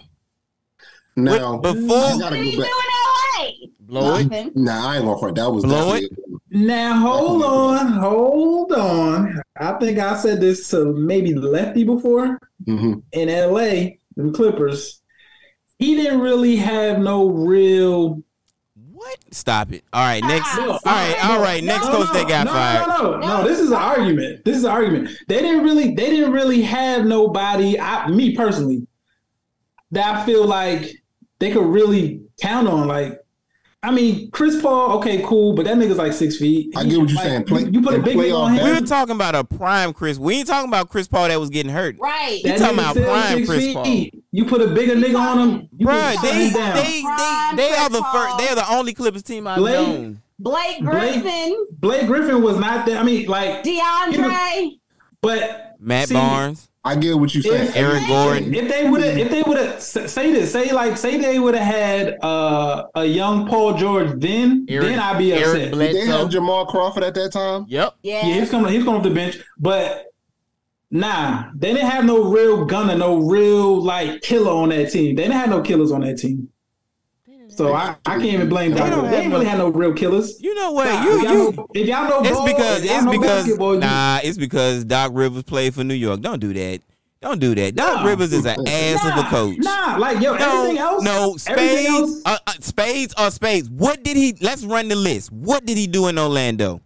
Now, 1.15 1.53
What- 1.59 1.63
before- 1.63 1.97
I 1.97 2.11
What 2.15 2.21
gotta 2.21 2.37
did 2.37 2.45
he 2.47 2.57
do 2.57 2.63
in 2.63 2.69
LA? 2.69 3.49
Blow 3.81 4.15
it. 4.17 4.25
Nothing. 4.31 4.53
Nah, 4.57 4.89
I 4.91 4.97
ain't 4.97 5.05
going 5.05 5.19
for 5.21 5.29
it. 5.29 5.35
That 5.37 5.53
was 5.53 5.65
Blow 5.65 5.95
definitely- 5.95 6.17
Now 6.51 6.97
hold 6.99 7.43
on, 7.45 7.87
hold 7.93 8.73
on. 8.73 9.41
I 9.57 9.73
think 9.79 9.99
I 9.99 10.17
said 10.17 10.41
this 10.41 10.69
to 10.71 10.87
maybe 10.95 11.35
Lefty 11.35 11.85
before 11.85 12.41
Mhm. 12.67 13.03
in 13.13 13.29
LA, 13.29 13.99
the 14.17 14.33
Clippers. 14.33 15.02
He 15.83 15.97
didn't 15.97 16.21
really 16.21 16.57
have 16.57 16.99
no 17.01 17.29
real 17.29 18.23
What? 18.93 19.19
Stop 19.33 19.73
it. 19.73 19.83
All 19.93 20.05
right, 20.07 20.23
next. 20.23 20.57
No, 20.57 20.73
all 20.73 20.79
right, 20.85 21.25
all 21.25 21.43
right. 21.43 21.65
Next 21.65 21.87
no, 21.87 21.93
coach 22.05 22.13
that 22.13 22.29
got 22.29 22.47
no, 22.47 22.53
fired. 22.53 22.87
No, 22.87 22.97
no, 22.97 23.19
no, 23.19 23.27
no. 23.43 23.49
This 23.49 23.59
is 23.59 23.71
an 23.73 23.79
argument. 23.79 24.45
This 24.45 24.57
is 24.59 24.65
an 24.65 24.71
argument. 24.71 25.11
They 25.27 25.41
didn't 25.43 25.65
really, 25.65 25.95
they 25.95 26.11
didn't 26.11 26.33
really 26.33 26.63
have 26.63 27.05
nobody. 27.05 27.81
I, 27.81 28.09
me 28.09 28.37
personally, 28.37 28.87
that 29.91 30.19
I 30.19 30.25
feel 30.25 30.47
like 30.47 30.91
they 31.41 31.51
could 31.51 31.67
really 31.67 32.23
count 32.41 32.69
on. 32.69 32.87
Like, 32.87 33.19
I 33.83 33.91
mean, 33.91 34.31
Chris 34.31 34.63
Paul, 34.63 34.99
okay, 34.99 35.21
cool, 35.27 35.55
but 35.55 35.65
that 35.65 35.77
nigga's 35.77 35.97
like 35.99 36.13
six 36.13 36.37
feet. 36.37 36.73
I 36.77 36.85
get 36.85 36.99
what 37.01 37.09
you're 37.09 37.17
Like, 37.17 37.27
saying. 37.27 37.45
Play, 37.45 37.63
you, 37.63 37.71
you 37.73 37.83
put 37.83 37.95
a 37.95 37.99
big 37.99 38.17
nigga 38.17 38.31
playoff 38.31 38.45
on 38.45 38.53
We 38.53 38.59
him. 38.61 38.75
were 38.83 38.87
talking 38.87 39.17
about 39.17 39.35
a 39.35 39.43
prime 39.43 39.93
Chris. 39.93 40.17
We 40.19 40.37
ain't 40.37 40.47
talking 40.47 40.69
about 40.71 40.89
Chris 40.91 41.09
Paul 41.09 41.27
that 41.27 41.41
was 41.41 41.51
getting 41.51 41.73
hurt. 41.73 41.97
Right. 41.99 42.41
You 42.45 42.51
That 42.53 42.59
talking 42.61 42.79
about 42.79 42.95
prime 42.95 43.45
Chris 43.45 43.65
feet. 43.65 43.75
Paul. 43.75 44.22
You 44.35 44.47
put 44.47 44.63
a 44.63 44.69
bigger 44.69 44.95
nigga 44.95 45.19
on 45.19 45.39
him, 45.39 45.69
you 45.77 45.87
Bruh, 45.87 46.15
can 46.15 46.23
they 46.23 46.49
shut 46.49 46.55
down. 46.59 46.77
they 46.77 46.83
they 46.83 47.03
Prime 47.03 47.57
they 47.57 47.71
are 47.75 47.89
the 47.91 48.03
first. 48.13 48.39
They 48.39 48.49
are 48.49 48.55
the 48.55 48.71
only 48.73 48.95
Clippers 48.95 49.23
team 49.23 49.47
I've 49.47 49.59
Blake? 49.59 49.75
known. 49.75 50.23
Blake 50.39 50.81
Blake- 50.81 51.23
Griffin, 51.23 51.67
Blake 51.79 52.07
Griffin 52.07 52.43
was 52.43 52.59
not 52.59 52.87
there. 52.87 52.99
I 52.99 53.03
mean, 53.03 53.27
like, 53.27 53.63
DeAndre. 53.63 54.79
but 55.21 55.77
Matt 55.79 56.09
See, 56.09 56.15
Barnes. 56.15 56.69
I 56.85 56.97
get 56.97 57.17
what 57.17 57.33
you're 57.33 57.43
saying. 57.45 57.69
If- 57.69 57.77
Eric 57.77 58.09
Gordon. 58.09 58.53
If 58.55 58.69
they 58.69 58.89
would 58.89 59.03
have, 59.03 59.17
if 59.17 59.31
they 59.31 59.43
would 59.43 59.57
have, 59.57 59.81
say 59.81 60.33
this, 60.33 60.51
say 60.51 60.73
like, 60.73 60.97
say 60.97 61.17
they 61.19 61.39
would 61.39 61.55
have 61.55 61.65
had 61.75 62.19
uh, 62.25 62.87
a 62.97 63.05
young 63.05 63.47
Paul 63.47 63.75
George, 63.75 64.19
then 64.19 64.67
Eric- 64.69 64.87
then 64.89 64.99
I'd 64.99 65.19
be 65.19 65.33
upset. 65.33 65.55
Did 65.71 65.79
they 65.79 65.93
Bledsoe. 65.93 66.11
have 66.19 66.31
Jamal 66.31 66.67
Crawford 66.67 67.05
at 67.05 67.15
that 67.15 67.31
time? 67.33 67.67
Yep. 67.69 67.95
Yeah. 68.03 68.27
Yeah, 68.27 68.41
he's 68.41 68.51
coming. 68.51 68.73
He's 68.73 68.83
coming 68.83 68.99
off 68.99 69.05
the 69.05 69.11
bench, 69.11 69.39
but 69.59 70.07
nah, 70.93 71.51
they 71.57 71.73
didn't 71.73 71.89
have 71.91 72.05
no 72.05 72.23
real 72.31 72.65
gunner, 72.65 72.97
no 72.97 73.17
real 73.19 73.83
like 73.83 74.23
killer 74.23 74.53
on 74.53 74.69
that 74.69 74.91
team. 74.93 75.17
They 75.17 75.23
didn't 75.23 75.35
have 75.37 75.51
no 75.51 75.61
killers 75.63 75.91
on 75.91 76.03
that 76.03 76.19
team. 76.19 76.49
So 77.49 77.75
I, 77.75 77.97
I 78.07 78.13
can't 78.15 78.25
even 78.25 78.49
blame 78.49 78.71
They 78.71 78.79
them. 78.81 78.89
They 78.91 78.95
have 79.09 79.11
didn't 79.11 79.33
really 79.33 79.45
no- 79.45 79.51
have 79.51 79.59
no 79.59 79.69
real 79.69 79.93
killers. 79.93 80.41
You 80.41 80.55
know 80.55 80.73
what? 80.73 80.87
Nah, 80.87 81.05
you 81.05 81.19
if 81.19 81.23
y'all 81.25 81.33
you. 81.33 81.53
know, 81.53 81.67
if 81.75 81.87
y'all 81.87 82.09
know 82.09 82.21
It's 82.23 82.31
ball, 82.31 82.47
because 82.47 82.85
y'all 82.85 82.95
it's 82.95 83.05
know 83.05 83.11
because 83.11 83.43
basketball, 83.45 83.75
you- 83.75 83.81
nah. 83.81 84.21
It's 84.23 84.39
because 84.39 84.85
Doc 84.87 85.11
Rivers 85.15 85.43
played 85.43 85.75
for 85.75 85.85
New 85.85 85.93
York. 85.95 86.21
Don't 86.23 86.41
do 86.41 86.53
that. 86.55 86.81
Don't 87.21 87.39
do 87.39 87.55
that. 87.55 87.75
Doc 87.77 88.01
Nah. 88.01 88.07
Rivers 88.09 88.33
is 88.33 88.47
an 88.47 88.57
ass 88.67 89.05
of 89.05 89.25
a 89.25 89.29
coach. 89.29 89.59
Nah, 89.59 89.97
like 89.99 90.21
yo, 90.23 90.33
everything 90.33 90.79
else. 90.79 91.03
no, 91.05 91.37
spades, 91.37 91.89
else- 91.91 92.23
uh, 92.25 92.39
uh, 92.47 92.53
spades 92.61 93.15
or 93.19 93.31
spades. 93.31 93.69
What 93.69 94.03
did 94.03 94.17
he? 94.17 94.35
Let's 94.41 94.65
run 94.65 94.89
the 94.89 94.97
list. 94.97 95.31
What 95.31 95.67
did 95.67 95.77
he 95.77 95.87
do 95.87 96.09
in 96.09 96.19
Orlando? 96.19 96.81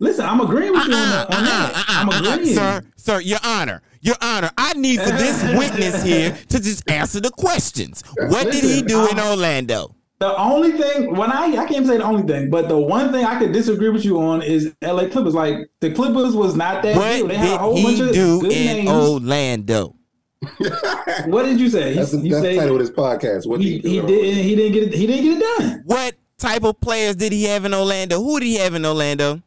Listen, 0.00 0.24
I'm 0.26 0.40
agreeing 0.40 0.72
with 0.72 0.86
you 0.86 0.94
on, 0.94 1.00
Uh-uh, 1.00 1.26
that- 1.26 1.36
on 1.38 1.44
that. 1.44 1.72
uh-uh, 1.74 1.84
I'm 1.88 2.08
uh-uh, 2.08 2.16
uh-uh. 2.18 2.34
agreeing. 2.34 2.54
Sir, 2.54 2.82
sir, 3.08 3.20
your 3.20 3.38
honor, 3.42 3.80
your 4.02 4.16
honor. 4.20 4.50
I 4.58 4.74
need 4.74 5.00
for 5.00 5.10
this 5.10 5.42
witness 5.58 6.02
here 6.02 6.36
to 6.50 6.60
just 6.60 6.88
answer 6.90 7.20
the 7.20 7.30
questions. 7.30 8.02
What 8.28 8.52
did 8.52 8.62
he 8.62 8.82
do 8.82 9.08
in 9.08 9.18
I'm- 9.18 9.30
Orlando? 9.30 9.94
The 10.20 10.36
only 10.36 10.72
thing 10.72 11.14
when 11.14 11.30
I 11.30 11.44
I 11.58 11.64
can't 11.66 11.86
say 11.86 11.96
the 11.96 12.02
only 12.02 12.24
thing, 12.24 12.50
but 12.50 12.68
the 12.68 12.76
one 12.76 13.12
thing 13.12 13.24
I 13.24 13.38
could 13.38 13.52
disagree 13.52 13.88
with 13.88 14.04
you 14.04 14.20
on 14.20 14.42
is 14.42 14.74
LA 14.82 15.06
Clippers. 15.08 15.32
Like 15.32 15.70
the 15.80 15.92
Clippers 15.92 16.34
was 16.34 16.56
not 16.56 16.82
that 16.82 16.96
What 16.96 17.20
good. 17.20 17.30
They 17.30 17.36
had 17.36 17.54
a 17.54 17.58
whole 17.58 17.80
bunch 17.80 18.00
of 18.00 18.12
do 18.12 18.40
good 18.40 18.50
in 18.50 18.76
names. 18.78 18.90
Orlando? 18.90 19.94
What 21.26 21.44
did 21.44 21.60
you 21.60 21.70
say? 21.70 21.94
That's, 21.94 22.10
the, 22.10 22.18
you 22.18 22.30
that's 22.32 22.42
the 22.42 22.50
say 22.52 22.56
title 22.56 22.74
of 22.74 22.80
this 22.80 22.90
podcast. 22.90 23.46
What 23.46 23.60
he, 23.60 23.78
did 23.78 23.88
he, 23.88 24.00
he 24.00 24.06
didn't 24.06 24.42
he 24.42 24.56
didn't 24.56 24.72
get 24.72 24.82
it 24.88 24.94
he 24.94 25.06
didn't 25.06 25.24
get 25.24 25.36
it 25.38 25.58
done. 25.58 25.82
What 25.84 26.16
type 26.36 26.64
of 26.64 26.80
players 26.80 27.14
did 27.14 27.32
he 27.32 27.44
have 27.44 27.64
in 27.64 27.72
Orlando? 27.72 28.20
Who 28.20 28.40
did 28.40 28.46
he 28.46 28.56
have 28.56 28.74
in 28.74 28.84
Orlando? 28.84 29.40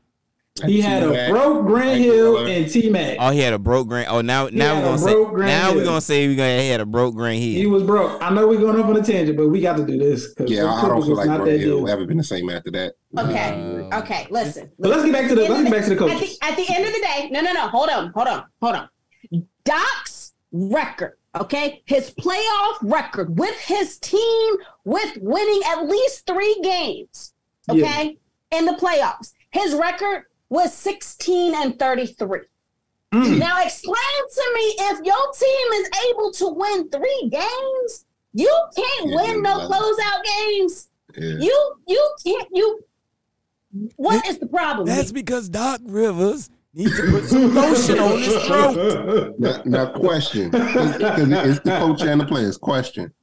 He 0.65 0.81
had 0.81 1.01
a 1.01 1.07
T-Mac. 1.07 1.31
broke 1.31 1.65
Grant 1.65 1.99
Hill 2.01 2.45
and 2.45 2.69
T 2.69 2.89
Mac. 2.89 3.17
Oh, 3.19 3.31
he 3.31 3.39
had 3.39 3.53
a 3.53 3.57
broke 3.59 3.87
Grant. 3.87 4.09
Oh, 4.11 4.19
now 4.21 4.49
now 4.51 4.75
we're 4.75 4.83
gonna 4.85 4.97
say 4.97 5.13
Grant 5.25 5.37
now 5.47 5.73
we're 5.73 5.85
gonna 5.85 6.01
say 6.01 6.27
we're 6.27 6.35
gonna 6.35 6.61
he 6.61 6.67
had 6.69 6.81
a 6.81 6.85
broke 6.85 7.15
Grant 7.15 7.39
Hill. 7.39 7.53
He 7.53 7.65
was 7.65 7.83
broke. 7.83 8.21
I 8.21 8.29
know 8.31 8.47
we're 8.47 8.59
going 8.59 8.77
off 8.77 8.85
on 8.85 8.97
a 8.97 9.01
tangent, 9.01 9.37
but 9.37 9.47
we 9.47 9.61
got 9.61 9.77
to 9.77 9.85
do 9.85 9.97
this 9.97 10.27
because 10.33 10.51
Yeah, 10.51 10.65
I 10.71 10.87
don't 10.89 11.01
feel 11.03 11.15
like 11.15 11.27
not 11.27 11.41
Brett 11.41 11.53
that 11.53 11.59
Hill 11.65 11.77
deal. 11.85 11.89
ever 11.89 12.05
been 12.05 12.17
the 12.17 12.23
same 12.23 12.49
after 12.49 12.69
that. 12.71 12.93
Okay. 13.17 13.87
Uh, 13.91 13.99
Okay. 13.99 14.27
Listen. 14.29 14.69
But 14.77 14.89
let's 14.91 15.03
get 15.05 15.13
back 15.13 15.29
to 15.29 15.35
the 15.35 15.41
let's 15.49 15.63
get 15.63 15.71
back 15.71 15.85
to 15.85 15.95
the 15.95 16.05
At 16.05 16.19
the, 16.19 16.37
at 16.43 16.55
the 16.57 16.65
end 16.75 16.85
of 16.85 16.93
the 16.93 16.99
day, 16.99 17.29
no, 17.31 17.41
no, 17.41 17.53
no. 17.53 17.67
Hold 17.69 17.89
on. 17.89 18.11
Hold 18.13 18.27
on. 18.27 18.43
Hold 18.61 18.75
on. 18.75 18.89
Doc's 19.63 20.33
record, 20.51 21.17
okay? 21.39 21.81
His 21.85 22.11
playoff 22.11 22.75
record 22.81 23.37
with 23.39 23.57
his 23.59 23.97
team, 23.99 24.55
with 24.83 25.17
winning 25.21 25.61
at 25.67 25.87
least 25.87 26.25
three 26.27 26.59
games, 26.63 27.33
okay, 27.69 28.17
in 28.51 28.65
the 28.65 28.73
playoffs. 28.73 29.33
His 29.51 29.75
record 29.75 30.23
was 30.51 30.73
16 30.73 31.55
and 31.55 31.79
33. 31.79 32.41
Mm. 33.13 33.39
Now, 33.39 33.63
explain 33.63 33.95
to 33.95 34.51
me 34.53 34.61
if 34.79 34.99
your 35.05 35.31
team 35.31 35.81
is 35.81 35.89
able 36.09 36.31
to 36.33 36.47
win 36.49 36.89
three 36.89 37.29
games, 37.31 38.05
you 38.33 38.53
can't 38.75 39.09
Yeah, 39.09 39.15
win 39.15 39.41
no 39.41 39.57
yeah. 39.61 39.67
closeout 39.67 40.23
games. 40.23 40.89
Yeah. 41.17 41.35
You 41.39 41.73
you 41.87 42.15
can't 42.23 42.47
you. 42.53 42.83
What 43.95 44.25
is 44.27 44.37
the 44.39 44.47
problem? 44.47 44.87
That's 44.87 45.11
because 45.11 45.49
Doc 45.49 45.81
Rivers 45.85 46.49
needs 46.73 46.95
to 46.97 47.11
put 47.11 47.25
some 47.25 47.53
lotion 47.53 47.99
on 47.99 48.17
his 48.19 48.35
throat. 48.45 49.35
Now, 49.39 49.61
now 49.65 49.85
question, 49.91 50.49
because 50.51 50.95
it's 50.99 51.59
the 51.61 51.77
coach 51.77 52.01
and 52.01 52.21
the 52.21 52.25
players. 52.25 52.57
Question: 52.57 53.13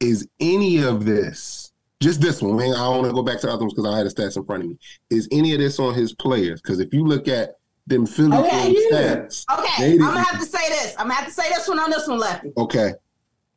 Is 0.00 0.28
any 0.40 0.82
of 0.82 1.04
this 1.04 1.65
just 2.00 2.20
this 2.20 2.42
one? 2.42 2.56
man, 2.56 2.72
I 2.74 2.78
don't 2.78 2.98
want 2.98 3.06
to 3.08 3.12
go 3.14 3.22
back 3.22 3.40
to 3.40 3.46
the 3.46 3.52
other 3.52 3.62
ones 3.62 3.74
because 3.74 3.86
I 3.92 3.96
had 3.98 4.06
the 4.06 4.10
stats 4.10 4.36
in 4.36 4.44
front 4.44 4.62
of 4.64 4.68
me. 4.70 4.78
Is 5.10 5.28
any 5.32 5.52
of 5.54 5.60
this 5.60 5.78
on 5.78 5.94
his 5.94 6.12
players? 6.14 6.60
Because 6.60 6.80
if 6.80 6.92
you 6.92 7.04
look 7.06 7.26
at 7.28 7.56
them 7.86 8.04
Philly 8.06 8.36
Okay, 8.36 8.74
yeah. 8.90 8.96
stats, 8.98 9.44
Okay, 9.58 9.92
I'm 9.92 9.98
gonna 9.98 10.20
have 10.22 10.40
to 10.40 10.46
say 10.46 10.68
this. 10.68 10.94
I'm 10.98 11.04
gonna 11.08 11.14
have 11.14 11.26
to 11.26 11.32
say 11.32 11.48
this 11.50 11.68
one 11.68 11.78
on 11.78 11.90
this 11.90 12.06
one, 12.08 12.18
Lefty. 12.18 12.52
okay, 12.56 12.92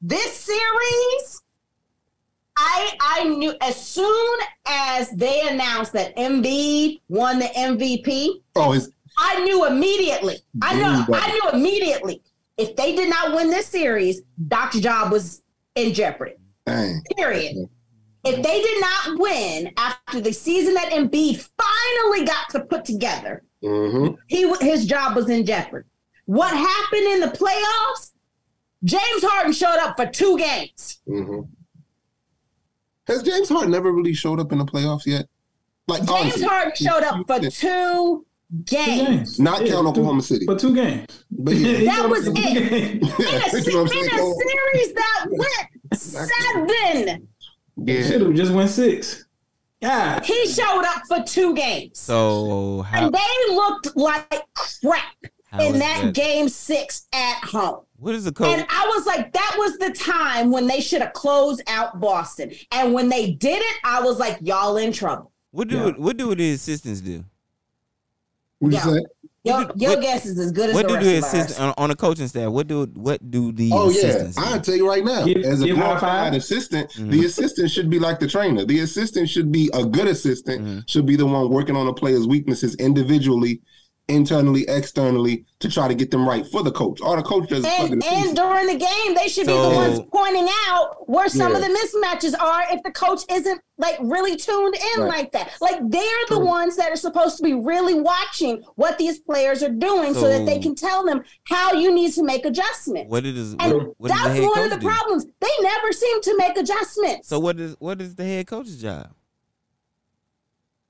This 0.02 0.34
series, 0.34 1.42
I 2.58 2.94
I 3.02 3.24
knew 3.26 3.54
as 3.62 3.76
soon 3.76 4.40
as 4.68 5.10
they 5.12 5.48
announced 5.50 5.94
that 5.94 6.16
Embiid 6.18 7.02
won 7.10 7.40
the 7.40 7.46
MVP, 7.56 8.42
oh, 8.56 8.74
it's 8.74 8.90
I 9.18 9.44
knew 9.44 9.66
immediately. 9.66 10.38
I 10.62 10.76
know. 10.80 11.06
I 11.14 11.32
knew 11.32 11.60
immediately. 11.60 12.22
If 12.58 12.76
they 12.76 12.96
did 12.96 13.10
not 13.10 13.34
win 13.36 13.50
this 13.50 13.66
series, 13.66 14.22
Doc's 14.48 14.80
job 14.80 15.12
was 15.12 15.42
in 15.76 15.94
jeopardy. 15.94 16.34
dang. 16.66 17.02
Period. 17.18 17.68
If 18.26 18.44
they 18.44 18.62
did 18.62 18.82
not 18.82 19.20
win 19.20 19.72
after 19.78 20.20
the 20.20 20.34
season 20.34 20.74
that 20.74 20.92
Embiid 20.92 21.48
finally 21.58 22.26
got 22.26 22.50
to 22.52 22.62
put 22.62 22.86
together, 22.86 23.44
Mm-hmm. 23.64 24.16
he 24.28 24.50
his 24.62 24.86
job 24.86 25.18
was 25.18 25.30
in 25.30 25.46
jeopardy. 25.46 25.86
What 26.26 26.54
happened 26.56 27.04
in 27.08 27.20
the 27.20 27.28
playoffs? 27.28 28.12
James 28.86 29.22
Harden 29.22 29.52
showed 29.52 29.80
up 29.82 29.98
for 29.98 30.06
two 30.06 30.38
games. 30.38 31.02
Mm-hmm. 31.08 31.42
Has 33.08 33.22
James 33.24 33.50
Harden 33.50 33.72
never 33.72 33.92
really 33.92 34.14
showed 34.14 34.40
up 34.40 34.52
in 34.54 34.60
the 34.60 34.66
playoffs 34.66 35.06
yet? 35.06 35.28
Like 35.88 36.00
James 36.06 36.12
honestly, 36.12 36.44
Harden 36.46 36.74
showed 36.76 37.04
up 37.04 37.28
for 37.28 37.40
two 37.50 37.50
Two 37.50 38.26
games. 38.64 39.08
games. 39.08 39.40
not 39.40 39.66
Yeah, 39.66 39.74
count 39.74 39.84
two- 39.84 39.90
Oklahoma 39.90 40.22
City. 40.22 40.46
For 40.46 40.56
two 40.58 40.74
games. 40.74 41.26
But 41.32 41.56
yeah. 41.56 41.80
That 41.98 42.10
was 42.10 42.26
for 42.28 42.34
it. 42.38 43.02
In 43.02 43.04
a, 43.04 43.50
se- 43.50 43.64
You 43.66 43.74
know 43.74 43.84
what 43.84 43.92
I'm 43.92 43.98
in 43.98 44.10
a 44.10 44.34
series 44.34 44.94
that 44.94 45.26
went 45.30 45.94
seven, 46.02 47.28
yeah. 47.86 48.08
Should 48.08 48.22
have 48.22 48.34
just 48.34 48.52
went 48.52 48.70
six. 48.70 49.26
Yeah. 49.82 50.22
he 50.24 50.46
showed 50.48 50.84
up 50.86 51.04
for 51.08 51.24
two 51.24 51.56
games. 51.56 51.98
So 52.00 52.82
how, 52.82 53.06
and 53.06 53.14
they 53.16 53.54
looked 53.56 53.96
like 53.96 54.42
crap 54.54 55.16
in 55.54 55.76
is 55.76 55.80
that, 55.80 56.14
game 56.14 56.50
six 56.50 57.08
at 57.14 57.38
home. 57.44 57.86
What 57.98 58.14
is 58.16 58.26
the 58.26 58.32
coach? 58.32 58.48
And 58.48 58.66
I 58.70 58.92
was 58.96 59.06
like, 59.06 59.32
that 59.34 59.56
was 59.58 59.78
the 59.78 59.92
time 59.92 60.52
when 60.52 60.68
they 60.68 60.82
should 60.82 61.02
have 61.02 61.14
closed 61.14 61.62
out 61.68 62.00
Boston. 62.00 62.52
And 62.72 62.94
when 62.94 63.10
they 63.10 63.32
did 63.32 63.62
it, 63.62 63.78
I 63.84 64.02
was 64.02 64.20
like, 64.20 64.38
y'all 64.42 64.78
in 64.78 64.92
trouble. 64.92 65.32
What 65.52 65.68
do 65.68 65.78
Yeah. 65.78 65.92
what 65.92 66.18
do 66.18 66.34
the 66.36 66.52
assistants 66.52 67.02
do? 67.02 67.24
What 68.60 68.72
you 68.74 68.78
Yeah. 68.78 68.84
say? 68.84 69.06
Your, 69.46 69.56
What 69.60 69.80
your 69.80 69.92
what- 69.92 70.02
guess 70.02 70.26
is 70.26 70.38
as 70.38 70.52
good 70.52 70.70
as 70.72 70.76
What 70.76 70.84
the 70.84 70.88
do 70.90 70.96
rest 70.96 71.06
the 71.06 71.18
of 71.18 71.24
ours. 71.24 71.34
assistant 71.34 71.60
on, 71.70 71.74
on 71.78 71.90
the 71.90 71.96
coaching 71.96 72.28
staff? 72.28 72.52
What 72.52 72.68
do 72.68 72.84
what 72.94 73.32
do 73.32 73.54
the 73.54 73.70
Oh 73.74 73.90
yeah, 73.90 74.00
assistants? 74.08 74.36
do? 74.36 74.44
I'll 74.44 74.60
tell 74.60 74.76
you 74.76 74.86
right 74.88 75.04
now. 75.06 75.24
Give- 75.26 75.38
As 75.46 75.62
a 75.62 75.66
give 75.66 75.78
high 75.78 75.84
qualified 75.84 76.32
five. 76.32 76.34
assistant, 76.34 76.90
Mhm. 76.92 77.12
the 77.12 77.26
assistant 77.26 77.72
should 77.72 77.90
be 77.90 78.00
like 78.00 78.20
the 78.20 78.28
trainer. 78.28 78.66
The 78.66 78.80
assistant 78.82 79.30
should 79.30 79.50
be 79.50 79.70
a 79.74 79.86
good 79.86 80.08
assistant. 80.08 80.62
Mhm. 80.66 80.84
Should 80.90 81.06
be 81.06 81.16
the 81.16 81.26
one 81.26 81.50
working 81.50 81.78
on 81.78 81.86
the 81.86 81.94
player's 81.94 82.28
weaknesses 82.28 82.76
individually, 82.76 83.62
internally, 84.10 84.66
externally, 84.68 85.46
to 85.60 85.70
try 85.70 85.88
to 85.88 85.94
get 85.96 86.10
them 86.12 86.28
right 86.28 86.46
for 86.48 86.64
the 86.64 86.72
coach. 86.72 87.00
All 87.02 87.16
the 87.16 87.22
coach 87.22 87.48
does 87.50 87.60
is 87.66 87.74
plug 87.76 87.92
in 87.92 88.02
And, 88.02 88.04
and 88.04 88.36
during 88.36 88.68
the 88.68 88.76
game, 88.78 89.14
they 89.16 89.28
should 89.28 89.48
be 89.48 89.54
the 89.54 89.70
ones 89.70 90.00
pointing 90.12 90.48
out 90.68 91.08
where 91.10 91.30
some 91.30 91.56
of 91.56 91.62
the 91.62 91.68
mismatches 91.68 92.38
are 92.40 92.64
if 92.72 92.82
the 92.84 92.92
coach 92.92 93.22
isn't 93.32 93.62
like 93.78 93.98
really 94.02 94.36
tuned 94.36 94.76
in 94.96 95.04
Right. 95.04 95.08
like 95.10 95.32
that. 95.32 95.52
Like 95.62 95.78
they're 95.90 96.26
the 96.30 96.36
True. 96.38 96.46
ones 96.46 96.76
that 96.78 96.92
are 96.92 96.96
supposed 96.98 97.38
to 97.38 97.44
be 97.44 97.54
really 97.54 97.94
watching 97.94 98.62
what 98.76 98.98
these 98.98 99.20
players 99.20 99.64
are 99.64 99.70
doing 99.70 100.14
so, 100.14 100.28
that 100.28 100.46
they 100.46 100.60
can 100.60 100.76
tell 100.76 101.06
them 101.06 101.24
how 101.46 101.74
you 101.74 101.94
need 101.94 102.12
to 102.14 102.24
make 102.24 102.46
adjustments. 102.46 103.10
What 103.10 103.26
is 103.26 103.54
and 103.60 103.74
what, 103.74 103.94
what 104.00 104.10
does 104.12 104.18
the 104.22 104.28
that's 104.28 104.40
head 104.40 104.48
one 104.48 104.64
of 104.64 104.70
the 104.72 104.78
do? 104.78 104.88
problems. 104.88 105.26
They 105.40 105.48
never 105.62 105.92
seem 105.94 106.22
to 106.24 106.38
make 106.38 106.58
adjustments. 106.58 107.30
So 107.30 107.40
what 107.40 107.60
is 107.60 107.76
what 107.80 108.02
is 108.02 108.16
the 108.16 108.26
head 108.26 108.48
coach's 108.48 108.82
job? 108.82 109.12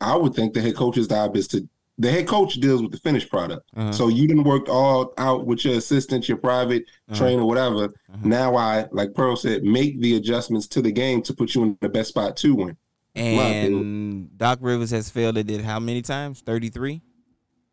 I 0.01 0.15
would 0.15 0.33
think 0.33 0.53
the 0.53 0.61
head 0.61 0.75
coach's 0.75 1.07
job 1.07 1.35
is 1.35 1.47
to 1.49 1.67
the 1.99 2.09
head 2.09 2.27
coach 2.27 2.55
deals 2.55 2.81
with 2.81 2.91
the 2.91 2.97
finished 2.99 3.29
product. 3.29 3.69
Uh-huh. 3.75 3.91
So 3.91 4.07
you 4.07 4.27
didn't 4.27 4.45
work 4.45 4.67
all 4.69 5.13
out 5.17 5.45
with 5.45 5.63
your 5.65 5.75
assistant, 5.75 6.27
your 6.29 6.37
private 6.37 6.83
Uh-huh. 7.09 7.17
trainer, 7.19 7.45
whatever. 7.45 7.85
Uh-huh. 7.85 8.17
Now 8.23 8.55
I, 8.55 8.85
like 8.91 9.13
Pearl 9.13 9.35
said, 9.35 9.63
make 9.63 9.99
the 10.01 10.15
adjustments 10.15 10.65
to 10.69 10.81
the 10.81 10.91
game 10.91 11.21
to 11.23 11.33
put 11.33 11.53
you 11.55 11.63
in 11.63 11.77
the 11.81 11.89
best 11.89 12.09
spot 12.09 12.37
to 12.37 12.55
win. 12.55 12.77
And 13.15 14.35
Doc 14.37 14.59
Rivers 14.61 14.91
has 14.91 15.09
failed 15.09 15.37
at 15.37 15.49
it 15.49 15.61
how 15.61 15.79
many 15.79 16.01
times? 16.01 16.41
33? 16.41 17.01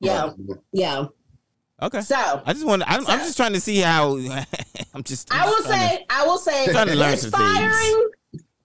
Yeah, 0.01 0.31
yeah. 0.73 1.07
Okay. 1.81 2.01
So 2.01 2.43
I 2.45 2.53
just 2.53 2.67
want 2.67 2.83
I'm, 2.87 3.07
I'm 3.07 3.19
just 3.21 3.37
trying 3.37 3.53
to 3.53 3.61
see 3.61 3.79
how 3.79 4.17
I'm 4.95 5.03
just 5.03 5.33
I 5.33 5.47
will 5.47 5.53
just 5.57 5.67
trying 5.69 5.91
to- 5.91 5.97
say, 5.99 6.07
I 6.11 6.27
will 6.27 6.39
say, 6.39 6.67
Trying 6.73 6.87
to 6.89 6.95
learn 6.97 7.11
this 7.13 7.23
some 7.23 7.31
things. 7.31 7.59
firing, 7.59 8.11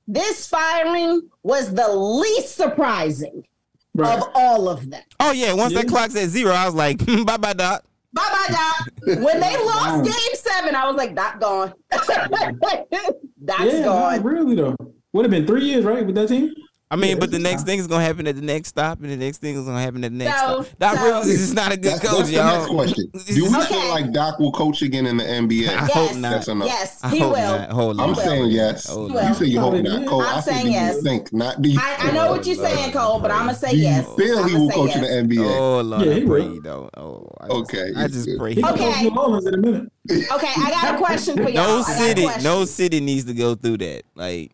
this 0.08 0.48
firing 0.48 1.30
was 1.44 1.74
the 1.74 1.88
least 1.94 2.56
surprising 2.56 3.46
Right. 3.94 4.18
of 4.18 4.30
all 4.36 4.70
of 4.70 4.90
them. 4.90 5.02
Oh 5.20 5.32
yeah, 5.32 5.54
once 5.54 5.74
that 5.74 5.88
clock 5.88 6.12
said 6.12 6.30
zero, 6.30 6.54
I 6.54 6.66
was 6.66 6.76
like, 6.76 7.06
bye 7.26 7.38
bye 7.38 7.54
Doc. 7.54 7.84
Bye 8.14 8.22
bye, 8.30 8.48
Doc. 8.54 9.18
When 9.24 9.40
they 9.40 9.58
lost 9.66 9.98
Wow. 9.98 10.02
game 10.04 10.36
seven, 10.36 10.76
I 10.76 10.86
was 10.88 10.96
like, 10.98 11.16
Doc 11.16 11.40
gone. 11.40 11.74
Doc's 11.92 13.74
yeah, 13.74 13.84
gone. 13.84 14.18
no, 14.18 14.22
really 14.24 14.56
though. 14.56 14.76
Would 15.14 15.26
have 15.26 15.32
been 15.32 15.46
three 15.48 15.66
years, 15.66 15.84
right, 15.84 16.06
with 16.06 16.16
that 16.16 16.30
team? 16.30 16.54
I 16.92 16.98
mean, 16.98 17.12
Yeah, 17.12 17.16
but 17.22 17.32
the 17.32 17.40
next 17.40 17.62
fine. 17.62 17.66
thing 17.68 17.80
is 17.80 17.88
gonna 17.88 18.04
happen 18.04 18.28
at 18.28 18.36
the 18.36 18.42
next 18.42 18.68
stop, 18.68 19.00
and 19.02 19.10
the 19.10 19.16
next 19.16 19.38
thing 19.38 19.56
is 19.56 19.64
gonna 19.64 19.82
happen 19.82 20.04
at 20.04 20.12
the 20.12 20.18
next 20.18 20.38
So- 20.42 20.64
stop. 20.64 20.78
Doc 20.78 20.96
so- 20.98 21.06
Rivers 21.06 21.28
is 21.30 21.54
not 21.54 21.72
a 21.72 21.78
good 21.78 21.94
That's, 21.94 22.00
coach, 22.10 22.26
that's 22.28 22.32
y'all. 22.32 22.68
question. 22.68 23.06
Do 23.28 23.44
we 23.46 23.50
Okay. 23.50 23.66
feel 23.66 23.88
like 23.90 24.12
Doc 24.12 24.40
will 24.40 24.52
coach 24.52 24.82
again 24.82 25.08
in 25.08 25.16
the 25.16 25.24
NBA? 25.24 25.70
I 25.70 25.78
hope 25.78 25.96
Yes, 25.96 26.16
not. 26.18 26.32
Yes 26.32 26.50
or 26.50 26.56
no? 26.56 26.66
yes, 26.66 26.98
I 27.02 27.10
he 27.10 27.20
hope 27.20 27.32
will. 27.34 27.58
not. 27.60 27.70
Hold 27.72 28.02
I'm 28.02 28.10
on. 28.10 28.16
saying 28.18 28.48
yes. 28.52 28.88
Hold 28.90 29.12
He 29.12 29.18
on. 29.18 29.28
You 29.30 29.34
say 29.36 29.46
you 29.46 29.60
hope 29.62 29.72
Probably 29.74 29.90
not. 29.90 30.06
Cole. 30.06 30.22
I'm 30.22 30.38
I 30.38 30.42
saying 30.42 30.62
think 30.64 30.74
yes. 30.76 31.02
think 31.02 31.34
not. 31.34 31.62
Do 31.62 31.70
you, 31.70 31.80
I, 31.82 31.96
I 32.10 32.12
know 32.12 32.30
what 32.32 32.46
you're 32.46 32.56
saying, 32.58 32.92
Cole, 32.92 33.20
but 33.20 33.32
I'm 33.32 33.46
gonna 33.46 33.56
say 33.58 33.72
do 33.72 33.78
you 33.78 33.84
yes. 33.84 34.06
feel 34.18 34.44
he 34.44 34.54
I'ma 34.56 34.60
will 34.66 34.70
coach 34.72 34.90
yes. 34.94 34.98
in 34.98 35.30
the 35.30 35.36
NBA? 35.36 35.46
Oh 35.58 35.80
Lord, 35.82 36.06
Yeah, 36.06 36.12
I 36.14 36.26
pray 36.26 36.50
will. 36.50 36.90
Oh, 36.98 37.28
I 37.40 37.48
just, 37.48 37.56
Okay, 37.62 37.92
I 37.96 38.08
just 38.10 38.30
pray. 38.38 38.50
He 38.54 38.56
He 38.56 38.62
can 38.64 38.74
Okay. 38.74 39.04
New 39.10 39.18
Orleans 39.18 39.46
in 39.46 39.54
a 39.54 39.58
minute. 39.58 39.90
Okay, 40.12 40.54
I 40.58 40.70
got 40.72 40.96
a 40.96 40.98
question 40.98 41.38
for 41.38 41.50
y'all. 41.50 41.54
no 41.54 41.78
I 41.78 41.82
got 41.84 41.90
a 41.90 41.94
city, 42.04 42.28
no 42.44 42.66
city 42.66 43.00
needs 43.00 43.24
to 43.26 43.34
go 43.34 43.56
through 43.56 43.78
that. 43.78 44.04
Like, 44.14 44.52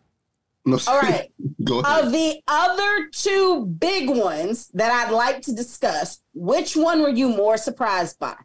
No, 0.68 0.78
All 0.88 1.00
right. 1.00 1.32
go 1.64 1.80
ahead. 1.80 2.06
Of 2.06 2.12
the 2.12 2.40
other 2.48 3.08
two 3.12 3.66
big 3.80 4.10
ones 4.10 4.68
that 4.74 4.92
I'd 4.92 5.12
like 5.14 5.42
to 5.44 5.54
discuss, 5.54 6.22
which 6.34 6.76
one 6.76 7.02
were 7.02 7.10
you 7.10 7.30
more 7.30 7.58
surprised 7.58 8.20
by? 8.20 8.36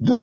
the, 0.00 0.18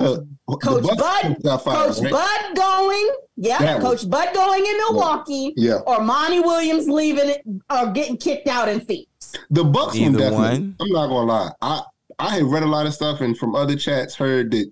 Coach 0.63 0.81
the 0.83 0.95
Bud, 0.97 1.59
fired, 1.61 1.93
Coach 1.93 1.99
right? 2.01 2.11
Bud 2.11 2.55
going, 2.55 3.09
yeah, 3.35 3.59
That 3.59 3.73
one. 3.83 3.91
Coach 3.95 4.09
Bud 4.09 4.33
going 4.33 4.65
in 4.65 4.75
Milwaukee, 4.77 5.53
Yeah, 5.55 5.75
or 5.85 6.01
Monty 6.01 6.39
Williams 6.39 6.87
leaving 6.89 7.29
it 7.29 7.43
or 7.69 7.91
getting 7.91 8.17
kicked 8.17 8.47
out 8.47 8.67
in 8.67 8.79
Phoenix. 8.81 9.33
the 9.51 9.63
Bucks 9.63 9.99
one 9.99 10.13
definitely. 10.13 10.35
one. 10.37 10.75
I'm 10.81 10.89
not 10.89 11.07
gonna 11.09 11.31
lie. 11.31 11.51
I 11.61 11.81
I 12.17 12.35
had 12.37 12.43
read 12.45 12.63
a 12.63 12.67
lot 12.67 12.87
of 12.87 12.93
stuff 12.95 13.21
and 13.21 13.37
from 13.37 13.53
other 13.55 13.75
chats 13.75 14.15
heard 14.15 14.49
that 14.51 14.71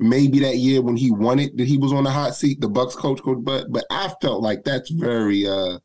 maybe 0.00 0.40
that 0.40 0.56
year 0.56 0.82
when 0.82 0.96
he 0.96 1.12
won 1.12 1.38
it 1.38 1.56
that 1.56 1.68
he 1.68 1.78
was 1.78 1.92
on 1.92 2.02
the 2.02 2.10
hot 2.10 2.34
seat, 2.34 2.60
the 2.60 2.68
Bucks 2.68 2.96
coach, 2.96 3.22
Coach 3.22 3.44
Bud. 3.44 3.66
But 3.70 3.84
I 3.90 4.12
felt 4.20 4.42
like 4.42 4.64
that's 4.64 4.90
very. 4.90 5.46
uh 5.46 5.78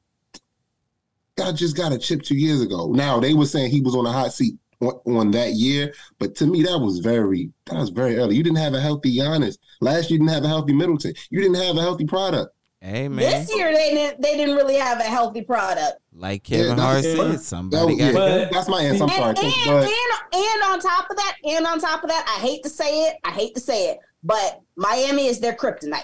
I 1.43 1.51
just 1.51 1.75
got 1.75 1.91
a 1.91 1.97
chip 1.97 2.21
two 2.21 2.35
years 2.37 2.61
ago. 2.61 2.91
Now 2.91 3.19
they 3.19 3.33
were 3.33 3.45
saying 3.45 3.71
he 3.71 3.81
was 3.81 3.95
on 3.95 4.05
the 4.05 4.11
hot 4.11 4.31
seat 4.33 4.55
on, 4.81 4.93
on 5.05 5.31
that 5.31 5.53
year, 5.53 5.93
but 6.17 6.33
to 6.35 6.45
me 6.45 6.63
that 6.63 6.77
was 6.79 6.99
very 6.99 7.51
that 7.65 7.75
was 7.75 7.89
very 7.89 8.17
early. 8.17 8.35
You 8.35 8.43
didn't 8.43 8.59
have 8.59 8.73
a 8.73 8.79
healthy 8.79 9.17
Giannis. 9.17 9.57
Last 9.81 10.09
year 10.09 10.19
you 10.19 10.25
didn't 10.25 10.33
have 10.33 10.43
a 10.45 10.47
healthy 10.47 10.73
Middleton. 10.73 11.13
You 11.29 11.41
didn't 11.41 11.57
have 11.61 11.75
a 11.77 11.81
healthy 11.81 12.05
product. 12.05 12.55
hey 12.79 13.09
man, 13.09 13.17
This 13.29 13.53
year 13.55 13.73
they 13.73 13.91
didn't 13.93 14.21
they 14.21 14.37
didn't 14.37 14.55
really 14.55 14.75
have 14.75 14.99
a 14.99 15.03
healthy 15.03 15.41
product. 15.41 15.97
like 16.13 16.43
Kevin 16.43 16.77
Yeah, 16.77 16.83
Hart 16.83 17.03
that's- 17.03 17.17
said, 17.17 17.31
That 17.33 17.39
somebody 17.41 17.95
was, 17.95 17.97
got 17.97 18.13
yeah, 18.13 18.45
to 18.45 18.49
that's 18.53 18.69
my 18.69 18.81
answer. 18.81 19.03
I'm 19.03 19.09
And, 19.09 19.37
sorry, 19.37 19.47
and, 19.47 19.65
Coach 19.65 19.91
and 20.33 20.41
and 20.45 20.63
on 20.71 20.79
top 20.79 21.09
of 21.09 21.17
that, 21.17 21.35
and 21.43 21.65
on 21.67 21.79
top 21.81 22.01
of 22.03 22.09
that, 22.09 22.25
I 22.27 22.39
hate 22.41 22.63
to 22.63 22.69
say 22.69 23.07
it, 23.09 23.17
I 23.25 23.31
hate 23.31 23.55
to 23.55 23.61
say 23.61 23.89
it, 23.91 23.99
but 24.23 24.61
Miami 24.77 25.27
is 25.27 25.39
their 25.41 25.53
kryptonite. 25.53 26.03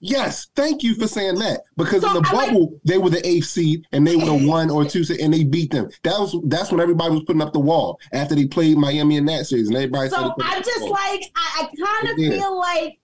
Yes, 0.00 0.48
thank 0.56 0.82
you 0.82 0.94
for 0.94 1.06
saying 1.08 1.36
that. 1.36 1.60
Because 1.76 2.02
So, 2.02 2.16
in 2.16 2.22
the 2.22 2.28
I 2.28 2.32
like- 2.32 2.46
bubble, 2.52 2.80
they 2.84 2.98
were 2.98 3.10
the 3.10 3.26
eighth 3.26 3.46
seed 3.46 3.86
and 3.92 4.06
they 4.06 4.16
were 4.16 4.26
the 4.26 4.46
one 4.48 4.70
or 4.70 4.84
two 4.84 5.04
seed 5.04 5.20
and 5.20 5.32
they 5.32 5.44
beat 5.44 5.70
them. 5.70 5.88
That 6.04 6.18
was 6.18 6.36
that's 6.46 6.70
when 6.70 6.80
everybody 6.80 7.14
was 7.14 7.22
putting 7.24 7.42
up 7.42 7.52
the 7.52 7.60
wall 7.60 7.98
after 8.12 8.34
they 8.34 8.46
played 8.46 8.76
Miami 8.78 9.16
in 9.16 9.26
that 9.26 9.46
series 9.46 9.68
and 9.68 9.76
everybody 9.76 10.08
said 10.10 10.16
So 10.16 10.22
they 10.22 10.28
put 10.30 10.44
up 10.46 10.52
I'm 10.56 10.62
just 10.62 10.82
like, 10.88 11.22
I, 11.36 11.68
I 11.70 11.84
kind 11.84 12.12
of 12.12 12.18
Yeah. 12.18 12.30
feel 12.30 12.58
like 12.58 12.98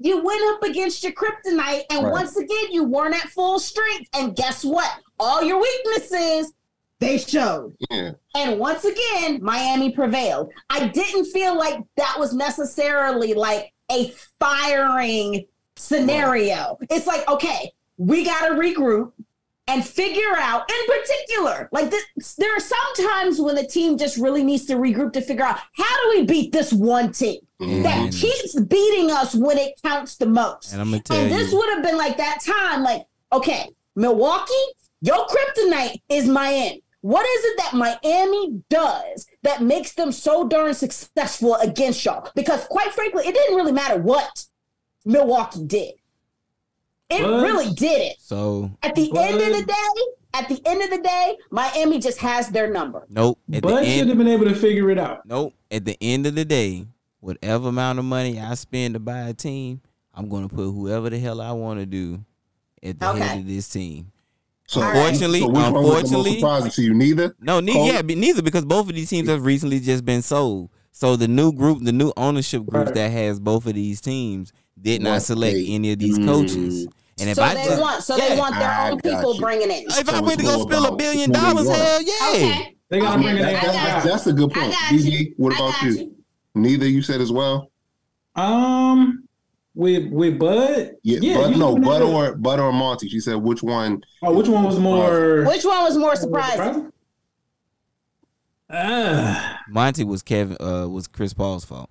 you 0.00 0.22
went 0.22 0.42
up 0.54 0.62
against 0.64 1.02
your 1.02 1.12
kryptonite, 1.12 1.82
and 1.88 2.04
Right. 2.04 2.12
once 2.12 2.36
again, 2.36 2.66
you 2.72 2.84
weren't 2.84 3.14
at 3.14 3.30
full 3.30 3.58
strength. 3.58 4.08
And 4.12 4.34
guess 4.36 4.64
what? 4.64 4.90
All 5.18 5.42
your 5.42 5.60
weaknesses, 5.60 6.52
they 6.98 7.16
showed. 7.16 7.74
yeah. 7.90 8.10
And 8.34 8.58
once 8.58 8.84
again, 8.84 9.38
Miami 9.42 9.92
prevailed. 9.92 10.50
I 10.68 10.88
didn't 10.88 11.26
feel 11.26 11.56
like 11.56 11.78
that 11.96 12.16
was 12.18 12.34
necessarily 12.34 13.34
like 13.34 13.72
a 13.90 14.12
firing 14.40 15.46
scenario. 15.76 16.78
It's 16.90 17.06
like, 17.06 17.28
okay, 17.28 17.72
we 17.96 18.24
got 18.24 18.48
to 18.48 18.54
regroup 18.54 19.12
and 19.66 19.84
figure 19.84 20.36
out, 20.36 20.70
in 20.70 20.86
particular, 20.86 21.68
like 21.72 21.90
this, 21.90 22.34
there 22.34 22.54
are 22.54 22.60
some 22.60 23.06
times 23.08 23.40
when 23.40 23.54
the 23.54 23.66
team 23.66 23.96
just 23.96 24.18
really 24.18 24.42
needs 24.42 24.66
to 24.66 24.74
regroup 24.74 25.12
to 25.14 25.22
figure 25.22 25.44
out 25.44 25.58
how 25.72 26.02
do 26.02 26.18
we 26.18 26.26
beat 26.26 26.52
this 26.52 26.72
one 26.72 27.12
team 27.12 27.40
that 27.58 28.10
mm. 28.10 28.20
keeps 28.20 28.60
beating 28.60 29.10
us 29.10 29.34
when 29.34 29.56
it 29.56 29.80
counts 29.82 30.16
the 30.16 30.26
most. 30.26 30.72
and 30.72 30.82
I'm 30.82 30.90
gonna 30.90 31.02
tell 31.02 31.16
And 31.16 31.32
this 31.32 31.52
would 31.52 31.68
have 31.70 31.82
been 31.82 31.96
like 31.96 32.18
that 32.18 32.40
time, 32.44 32.82
like, 32.82 33.06
okay, 33.32 33.70
Milwaukee, 33.96 34.52
your 35.00 35.26
kryptonite 35.26 36.02
is 36.08 36.26
Miami. 36.26 36.82
What 37.00 37.26
is 37.26 37.44
it 37.44 37.58
that 37.58 37.74
Miami 37.74 38.62
does 38.70 39.26
that 39.42 39.62
makes 39.62 39.92
them 39.92 40.10
so 40.10 40.48
darn 40.48 40.72
successful 40.72 41.54
against 41.56 42.04
y'all? 42.04 42.30
Because 42.34 42.64
quite 42.66 42.92
frankly, 42.92 43.26
it 43.26 43.34
didn't 43.34 43.56
really 43.56 43.72
matter 43.72 44.00
what 44.00 44.46
Milwaukee 45.04 45.64
did. 45.64 45.94
It 47.10 47.22
What? 47.22 47.42
really 47.42 47.72
did 47.74 48.00
it. 48.00 48.16
so 48.18 48.70
At 48.82 48.94
the 48.94 49.10
end 49.16 49.40
of 49.40 49.58
the 49.58 49.64
day, 49.64 50.02
at 50.32 50.48
the 50.48 50.60
end 50.66 50.82
of 50.82 50.90
the 50.90 50.98
day, 50.98 51.36
Miami 51.50 51.98
just 51.98 52.18
has 52.18 52.48
their 52.48 52.70
number. 52.72 53.06
nope. 53.08 53.38
At 53.52 53.62
the 53.62 53.68
Bud 53.68 53.84
should 53.86 54.08
have 54.08 54.18
been 54.18 54.28
able 54.28 54.46
to 54.46 54.54
figure 54.54 54.90
it 54.90 54.98
out. 54.98 55.26
nope. 55.26 55.54
At 55.70 55.84
the 55.84 55.96
end 56.00 56.26
of 56.26 56.34
the 56.34 56.44
day, 56.44 56.86
whatever 57.20 57.68
amount 57.68 57.98
of 57.98 58.04
money 58.04 58.40
I 58.40 58.54
spend 58.54 58.94
to 58.94 59.00
buy 59.00 59.20
a 59.28 59.34
team, 59.34 59.80
I'm 60.14 60.28
gonna 60.28 60.48
put 60.48 60.70
whoever 60.70 61.10
the 61.10 61.18
hell 61.18 61.40
I 61.40 61.52
want 61.52 61.80
to 61.80 61.86
do 61.86 62.24
at 62.82 62.98
the 62.98 63.10
Okay. 63.10 63.20
head 63.20 63.38
of 63.40 63.46
this 63.46 63.68
team. 63.68 64.10
So, 64.66 64.80
Unfortunately- 64.80 65.40
so 65.40 65.48
which 65.48 65.54
one 65.56 65.72
was 65.74 65.84
unfortunately- 65.84 66.34
surprising 66.40 66.70
to 66.70 66.82
you? 66.82 66.94
Neither. 66.94 67.36
No, 67.40 67.60
ne- 67.60 67.86
yeah, 67.86 68.00
but 68.00 68.16
neither 68.16 68.40
because 68.40 68.64
both 68.64 68.88
of 68.88 68.94
these 68.94 69.10
teams 69.10 69.28
have 69.28 69.44
recently 69.44 69.78
just 69.78 70.04
been 70.06 70.22
sold. 70.22 70.70
So 70.90 71.16
the 71.16 71.28
new 71.28 71.52
group, 71.52 71.82
the 71.82 71.92
new 71.92 72.12
ownership 72.16 72.64
group 72.64 72.86
Right. 72.86 72.94
that 72.94 73.10
has 73.10 73.40
both 73.40 73.66
of 73.66 73.74
these 73.74 74.00
teams 74.00 74.52
did 74.80 75.02
not 75.02 75.22
select 75.22 75.54
they- 75.54 75.66
any 75.68 75.92
of 75.92 75.98
these 75.98 76.18
Mm. 76.18 76.26
coaches. 76.26 76.86
And 77.20 77.30
if 77.30 77.36
so 77.36 77.42
I 77.44 77.54
they 77.54 77.64
just, 77.64 77.80
want, 77.80 78.02
so 78.02 78.16
yeah. 78.16 78.28
they 78.30 78.38
want 78.38 78.54
their 78.56 78.68
I 78.70 78.90
own 78.90 79.00
people 79.00 79.34
you. 79.34 79.40
bringing 79.40 79.70
it. 79.70 79.84
if 79.88 80.08
I 80.08 80.20
went 80.20 80.40
to 80.40 80.44
go 80.46 80.60
spill 80.62 80.86
a 80.86 80.96
billion 80.96 81.30
dollars, 81.30 81.68
hell 81.68 82.02
yeah. 82.02 82.12
Okay, 82.30 82.76
They 82.88 82.98
gotta 83.00 83.14
Okay, 83.20 83.22
bring 83.22 83.36
it 83.36 83.44
I 83.44 83.50
in. 83.50 83.54
got 83.54 83.62
That's, 83.72 84.04
that's 84.06 84.26
a 84.26 84.32
good 84.32 84.50
I 84.56 84.60
point. 84.60 84.72
got 84.72 84.92
DB, 84.92 85.10
you. 85.10 85.34
what 85.36 85.52
I 85.52 85.56
about 85.56 85.72
got 85.74 85.82
you? 85.84 85.90
you. 85.92 86.14
Neither 86.56 86.88
you 86.88 87.02
said 87.02 87.20
as 87.20 87.30
well. 87.30 87.70
Um, 88.34 89.28
with 89.76 90.10
with 90.10 90.38
Bud, 90.40 90.96
Yeah, 91.04 91.18
Yeah, 91.22 91.36
but 91.36 91.50
no, 91.56 91.70
should've 91.74 91.84
Bud 91.84 91.98
never- 92.00 92.12
or 92.12 92.36
Bud 92.36 92.58
or 92.60 92.72
Monty. 92.72 93.08
She 93.08 93.20
said 93.20 93.36
which 93.36 93.62
one? 93.62 94.02
oh, 94.22 94.32
which 94.32 94.48
one 94.48 94.64
was 94.64 94.78
more 94.80 95.44
Which 95.46 95.64
one 95.64 95.84
was 95.84 95.96
more 95.96 96.16
surprising? 96.16 96.90
Ah. 98.68 99.60
Monty 99.68 100.04
was 100.04 100.22
Kevin, 100.22 100.56
uh, 100.60 100.88
was 100.88 101.06
Chris 101.06 101.32
Paul's 101.32 101.64
fault. 101.64 101.90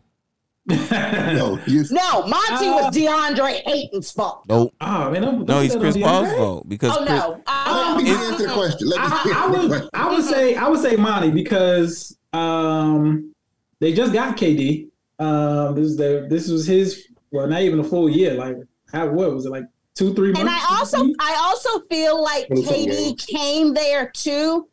No, 0.66 1.60
you, 1.68 1.84
No, 1.92 2.26
Monty 2.26 2.68
Uh, 2.68 2.76
was 2.76 2.96
DeAndre 2.96 3.62
Ayton's 3.68 4.12
fault. 4.12 4.46
Nope. 4.48 4.74
Oh 4.80 5.12
man, 5.12 5.22
don't, 5.22 5.40
No, 5.40 5.46
don't 5.46 5.64
he's 5.64 5.76
Chris 5.76 5.96
on 5.96 6.02
Paul's 6.02 6.34
fault 6.34 6.70
because 6.70 6.96
Oh 6.96 7.00
Chris, 7.00 7.10
no, 7.10 7.30
Let 7.30 7.44
uh, 7.48 7.98
me 8.02 8.12
uh, 8.12 8.16
answer 8.16 8.48
the 8.48 8.54
question. 8.54 8.88
Let 8.88 9.00
me 9.02 9.06
I, 9.08 9.44
I 9.44 9.48
would 9.48 9.68
question. 9.70 9.90
I 9.94 10.10
would 10.10 10.24
say 10.24 10.56
I 10.56 10.68
would 10.70 10.80
say 10.80 10.96
Monty 10.96 11.32
because 11.32 12.18
um 12.32 13.34
they 13.80 13.94
just 13.94 14.14
got 14.14 14.38
KD. 14.38 14.88
Um 15.20 15.76
this 15.76 15.86
is 15.88 15.98
the 15.98 16.28
this 16.30 16.48
was 16.50 16.66
his 16.66 17.08
well 17.32 17.48
not 17.48 17.62
even 17.62 17.80
a 17.80 17.84
full 17.84 18.10
year 18.10 18.34
like 18.36 18.56
how 18.92 19.08
what 19.10 19.34
was 19.34 19.46
it 19.46 19.50
like 19.50 19.66
two 19.96 20.14
three 20.14 20.32
months? 20.32 20.40
and 20.40 20.50
I 20.50 20.66
also 20.70 20.98
I 21.20 21.36
also 21.42 21.82
feel 21.90 22.22
like 22.24 22.48
Twenty 22.48 22.88
KD 22.88 23.28
came 23.28 23.74
there 23.74 24.10
too, 24.12 24.68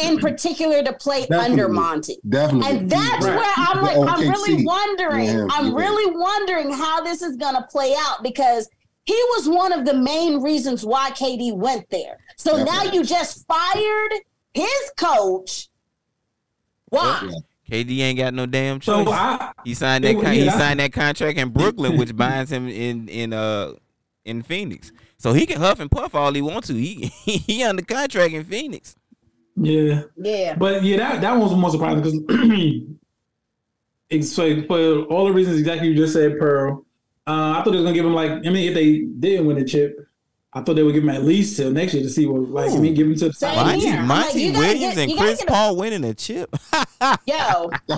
in 0.00 0.18
particular 0.20 0.82
to 0.82 0.92
play 0.92 1.22
Definitely. 1.22 1.44
under 1.50 1.68
Monty. 1.68 2.16
Definitely. 2.28 2.70
And 2.78 2.90
that's 2.90 3.24
Right. 3.26 3.36
where 3.36 3.52
I'm 3.56 3.82
like, 3.82 3.96
I'm 3.96 4.28
really 4.28 4.64
wondering. 4.64 5.26
Yeah, 5.26 5.46
I'm 5.50 5.68
yeah. 5.68 5.74
really 5.76 6.14
wondering 6.16 6.72
how 6.72 7.02
this 7.02 7.22
is 7.22 7.36
gonna 7.36 7.66
play 7.70 7.94
out 7.98 8.22
because 8.22 8.68
he 9.04 9.14
was 9.36 9.48
one 9.48 9.72
of 9.72 9.84
the 9.86 9.94
main 9.94 10.42
reasons 10.42 10.84
why 10.84 11.10
KD 11.12 11.56
went 11.56 11.88
there. 11.90 12.18
So 12.36 12.62
now 12.62 12.82
you 12.84 13.02
just 13.04 13.46
fired 13.46 14.12
his 14.52 14.92
coach. 14.98 15.68
Why? 16.90 17.20
Yeah. 17.30 17.38
KD 17.84 17.98
ain't 18.00 18.18
got 18.18 18.34
no 18.34 18.46
damn 18.46 18.80
choice. 18.80 19.06
so 19.06 19.12
I 19.12 19.52
he 19.64 19.74
signed 19.74 20.04
that 20.04 20.14
Yeah, 20.14 20.32
he 20.32 20.50
signed 20.50 20.80
that 20.80 20.92
contract 20.92 21.38
in 21.38 21.50
Brooklyn, 21.50 21.96
which 21.98 22.16
binds 22.16 22.50
him 22.50 22.66
in 22.68 23.08
in 23.08 23.32
uh 23.32 23.72
in 24.24 24.42
Phoenix. 24.42 24.90
So 25.18 25.32
he 25.32 25.46
can 25.46 25.58
huff 25.60 25.80
and 25.80 25.90
puff 25.90 26.14
all 26.14 26.32
he 26.32 26.42
wants 26.42 26.68
to. 26.68 26.74
He 26.74 27.06
he 27.24 27.62
under 27.62 27.82
contract 27.82 28.32
in 28.34 28.44
Phoenix. 28.44 28.94
Yeah. 29.60 30.02
Yeah. 30.16 30.54
But 30.56 30.82
yeah, 30.82 30.96
that 30.98 31.20
that 31.20 31.32
one 31.32 31.40
was 31.40 31.54
more 31.54 31.70
surprising 31.70 32.24
because 34.08 34.32
so 34.34 34.62
for 34.66 35.02
all 35.04 35.26
the 35.26 35.32
reasons 35.32 35.58
exactly 35.58 35.88
you 35.88 35.94
just 35.94 36.12
said, 36.12 36.38
Pearl. 36.38 36.84
Uh, 37.26 37.58
I 37.58 37.62
thought 37.62 37.72
they 37.72 37.76
was 37.76 37.82
gonna 37.84 37.94
give 37.94 38.06
him 38.06 38.14
like 38.14 38.30
I 38.30 38.50
mean, 38.50 38.68
if 38.68 38.74
they 38.74 39.00
didn't 39.00 39.46
win 39.46 39.58
the 39.58 39.64
chip, 39.64 40.07
I 40.58 40.62
thought 40.64 40.74
they 40.74 40.82
would 40.82 40.94
give 40.94 41.04
him 41.04 41.10
at 41.10 41.24
least 41.24 41.56
till 41.56 41.70
next 41.70 41.94
year 41.94 42.02
to 42.02 42.08
see 42.10 42.26
what 42.26 42.50
like 42.50 42.72
I 42.72 42.76
mean 42.78 42.94
give 42.94 43.06
him 43.06 43.14
to 43.16 43.28
the 43.28 43.32
Same 43.32 43.54
top. 43.54 43.66
Monty, 43.66 43.80
here. 43.80 44.02
Monty 44.02 44.50
like, 44.50 44.58
Williams 44.58 44.94
get- 44.96 45.08
and 45.08 45.18
Chris 45.18 45.38
get 45.38 45.48
a- 45.48 45.52
Paul 45.52 45.76
winning 45.76 46.04
a 46.04 46.14
chip. 46.14 46.54
Yo, 47.26 47.70
yo, 47.86 47.96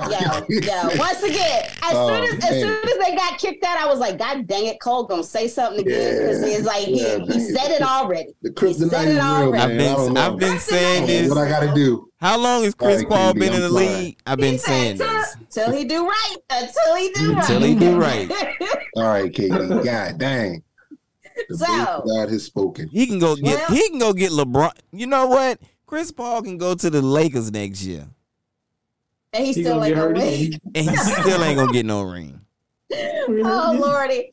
yo. 0.48 0.88
Once 0.98 1.22
again, 1.22 1.62
as 1.82 1.94
Oh, 1.94 2.08
soon 2.08 2.24
as 2.38 2.44
as 2.44 2.60
soon 2.60 2.84
as 2.88 2.98
they 3.06 3.16
got 3.16 3.38
kicked 3.38 3.64
out, 3.64 3.78
I 3.78 3.86
was 3.86 3.98
like, 3.98 4.18
God 4.18 4.46
dang 4.46 4.66
it, 4.66 4.78
Cole 4.80 5.04
gonna 5.04 5.24
say 5.24 5.48
something 5.48 5.80
again 5.80 6.18
because 6.18 6.42
Yeah. 6.42 6.48
he's 6.56 6.64
like 6.66 6.86
Yeah, 6.88 7.18
he, 7.18 7.32
he 7.32 7.40
said 7.40 7.70
it 7.70 7.80
already. 7.82 8.34
The 8.42 8.50
He 8.50 8.54
kryptonite 8.54 8.90
said 8.90 9.08
is 9.08 9.16
it 9.16 9.20
real, 9.20 9.22
already. 9.24 9.76
man. 9.78 9.88
I've 9.96 10.06
been. 10.06 10.16
I've 10.18 10.38
been 10.38 10.58
saying 10.58 11.06
this. 11.06 11.28
What 11.30 11.38
I 11.38 11.48
gotta 11.48 11.72
do? 11.74 12.08
How 12.20 12.36
long 12.38 12.64
has 12.64 12.74
Chris 12.74 13.02
Paul 13.04 13.32
been 13.32 13.54
in 13.54 13.60
the 13.62 13.70
league? 13.70 14.18
I've 14.26 14.38
been 14.38 14.58
saying 14.58 14.98
this. 14.98 15.36
till 15.50 15.70
he 15.72 15.84
do 15.86 16.06
right. 16.06 16.36
Until 16.50 16.94
he 16.96 17.10
do 17.12 17.32
right. 17.32 17.38
Until 17.42 17.60
he 17.62 17.74
do 17.74 17.98
right. 17.98 18.30
All 18.96 19.04
right, 19.04 19.32
Katie. 19.32 19.48
God 19.84 20.18
dang. 20.18 20.62
The 21.48 21.58
So- 21.58 22.02
God 22.06 22.28
has 22.30 22.44
spoken. 22.44 22.88
He 22.88 23.06
can 23.06 23.18
go 23.18 23.34
get 23.36 23.44
Well- 23.44 23.68
he 23.70 23.88
can 23.88 23.98
go 23.98 24.12
get 24.12 24.30
LeBron. 24.32 24.72
You 24.92 25.06
know 25.06 25.26
what? 25.26 25.58
Chris 25.86 26.12
Paul 26.12 26.42
can 26.42 26.56
go 26.58 26.74
to 26.74 26.88
the 26.90 27.02
Lakers 27.02 27.50
next 27.50 27.82
year, 27.82 28.06
and 29.32 29.44
he 29.46 29.52
He 29.52 29.62
still 29.62 29.82
ain't 29.84 29.96
gonna 29.96 30.12
win. 30.14 30.60
and 30.74 30.90
he 30.90 30.96
still 30.96 31.42
ain't 31.42 31.56
gonna 31.58 31.72
get 31.72 31.86
no 31.86 32.02
ring. 32.02 32.40
oh 32.92 33.76
lordy. 33.78 34.32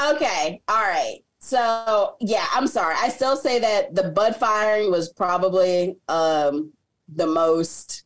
Okay, 0.00 0.60
all 0.68 0.82
right. 0.82 1.18
So 1.40 2.16
yeah, 2.20 2.46
I'm 2.52 2.66
sorry. 2.66 2.94
I 2.98 3.08
still 3.10 3.36
say 3.36 3.58
that 3.58 3.94
the 3.94 4.04
Bud 4.10 4.36
firing 4.36 4.90
was 4.90 5.12
probably 5.12 5.96
um 6.08 6.72
the 7.14 7.26
most 7.26 8.04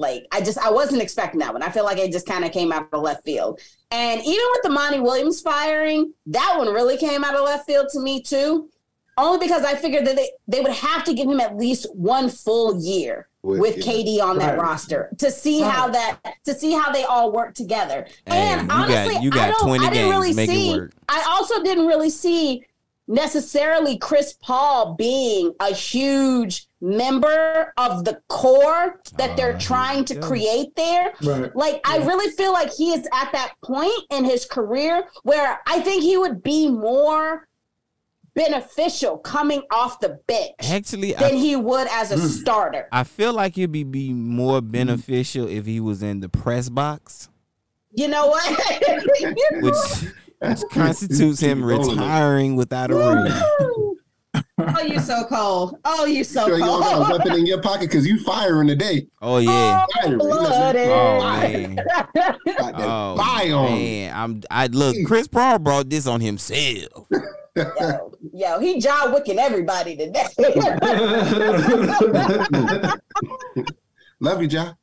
like 0.00 0.26
I 0.32 0.40
just 0.40 0.58
I 0.58 0.70
wasn't 0.70 1.02
expecting 1.02 1.40
that 1.40 1.52
one. 1.52 1.62
I 1.62 1.70
feel 1.70 1.84
like 1.84 1.98
it 1.98 2.10
just 2.10 2.26
kind 2.26 2.44
of 2.44 2.52
came 2.52 2.72
out 2.72 2.88
of 2.92 3.02
left 3.02 3.24
field. 3.24 3.60
And 3.90 4.20
even 4.20 4.46
with 4.52 4.62
the 4.62 4.70
Monty 4.70 4.98
Williams 4.98 5.40
firing, 5.40 6.12
that 6.26 6.54
one 6.56 6.68
really 6.68 6.96
came 6.96 7.22
out 7.22 7.34
of 7.34 7.44
left 7.44 7.66
field 7.66 7.88
to 7.92 8.00
me 8.00 8.22
too. 8.22 8.68
Only 9.18 9.46
because 9.46 9.64
I 9.64 9.74
figured 9.74 10.06
that 10.06 10.16
they, 10.16 10.30
they 10.48 10.60
would 10.60 10.72
have 10.72 11.04
to 11.04 11.12
give 11.12 11.28
him 11.28 11.40
at 11.40 11.56
least 11.56 11.86
one 11.94 12.30
full 12.30 12.82
year 12.82 13.28
with 13.42 13.78
yeah. 13.78 13.92
KD 13.92 14.22
on 14.22 14.38
that 14.38 14.58
roster 14.58 15.10
to 15.18 15.30
see 15.30 15.60
how 15.60 15.88
that 15.88 16.20
to 16.44 16.54
see 16.54 16.72
how 16.72 16.90
they 16.90 17.04
all 17.04 17.32
work 17.32 17.54
together. 17.54 18.06
Hey, 18.26 18.36
and 18.36 18.62
you 18.62 18.68
got- 18.68 18.90
honestly, 18.90 19.22
you 19.22 19.30
got 19.30 19.48
I 19.48 19.50
don't, 19.50 19.66
20 19.66 19.86
I 19.86 19.90
didn't 19.90 20.10
games, 20.10 20.36
really 20.36 20.46
see. 20.46 20.72
work. 20.72 20.92
I 21.08 21.22
also 21.28 21.62
didn't 21.62 21.86
really 21.86 22.10
see 22.10 22.64
necessarily 23.10 23.98
Chris 23.98 24.32
Paul 24.40 24.94
being 24.94 25.52
a 25.60 25.74
huge 25.74 26.68
member 26.80 27.72
of 27.76 28.04
the 28.04 28.20
core 28.28 29.00
that 29.18 29.30
Ah, 29.30 29.34
they're 29.36 29.58
trying 29.58 30.04
to 30.06 30.14
we 30.14 30.20
go. 30.20 30.26
create 30.28 30.76
there. 30.76 31.12
Right. 31.22 31.54
Like, 31.54 31.80
I 31.84 31.98
really 31.98 32.30
feel 32.34 32.52
like 32.52 32.72
he 32.72 32.92
is 32.92 33.06
at 33.12 33.32
that 33.32 33.52
point 33.62 33.92
in 34.10 34.24
his 34.24 34.46
career 34.46 35.04
where 35.24 35.58
I 35.66 35.80
think 35.80 36.02
he 36.04 36.16
would 36.16 36.42
be 36.42 36.70
more 36.70 37.46
beneficial 38.34 39.18
coming 39.18 39.62
off 39.72 39.98
the 40.00 40.20
bench 40.28 40.54
Actually, 40.70 41.12
than 41.12 41.34
I, 41.34 41.36
he 41.36 41.56
would 41.56 41.88
as 41.90 42.12
a 42.12 42.16
Mm. 42.16 42.28
starter. 42.28 42.88
I 42.92 43.02
feel 43.04 43.32
like 43.32 43.58
it'd 43.58 43.72
be, 43.72 43.82
be 43.82 44.12
more 44.14 44.60
beneficial 44.60 45.48
if 45.48 45.66
he 45.66 45.80
was 45.80 46.00
in 46.02 46.20
the 46.20 46.28
press 46.28 46.68
box, 46.68 47.28
You 47.92 48.06
know 48.06 48.28
what? 48.28 48.44
which 49.62 49.74
which 50.40 50.60
constitutes 50.70 51.40
him 51.40 51.64
retiring 51.64 52.56
without 52.56 52.90
a 52.90 52.94
ring. 52.94 53.32
oh, 54.58 54.80
you 54.82 54.98
so 55.00 55.24
cold. 55.24 55.76
Oh, 55.84 56.04
you 56.04 56.22
so 56.24 56.46
Sure, 56.46 56.58
you 56.58 56.64
got 56.64 56.80
a 56.80 56.94
cold. 57.06 57.18
weapon 57.18 57.32
in 57.40 57.46
your 57.46 57.60
pocket 57.60 57.88
because 57.88 58.06
you 58.06 58.18
firing 58.20 58.68
today. 58.68 59.06
Oh 59.20 59.38
yeah. 59.38 59.84
Oh, 59.88 60.02
firing. 60.02 60.18
blooded. 60.18 60.88
Oh 60.88 61.18
man. 61.20 61.74
Got 61.76 62.08
that 62.14 62.38
Oh 62.76 63.16
fire 63.16 63.54
on. 63.54 63.72
man. 63.72 64.14
I'm 64.16 64.42
I 64.50 64.66
look. 64.68 64.96
Chris 65.06 65.26
Paul 65.28 65.58
brought 65.58 65.90
this 65.90 66.06
on 66.06 66.20
himself. 66.20 67.06
yo, 67.56 68.12
yo, 68.32 68.58
he 68.60 68.80
John 68.80 69.12
Wicking 69.12 69.38
everybody 69.38 69.96
today. 69.96 70.26
Love 74.20 74.42
you, 74.42 74.48
John. 74.48 74.76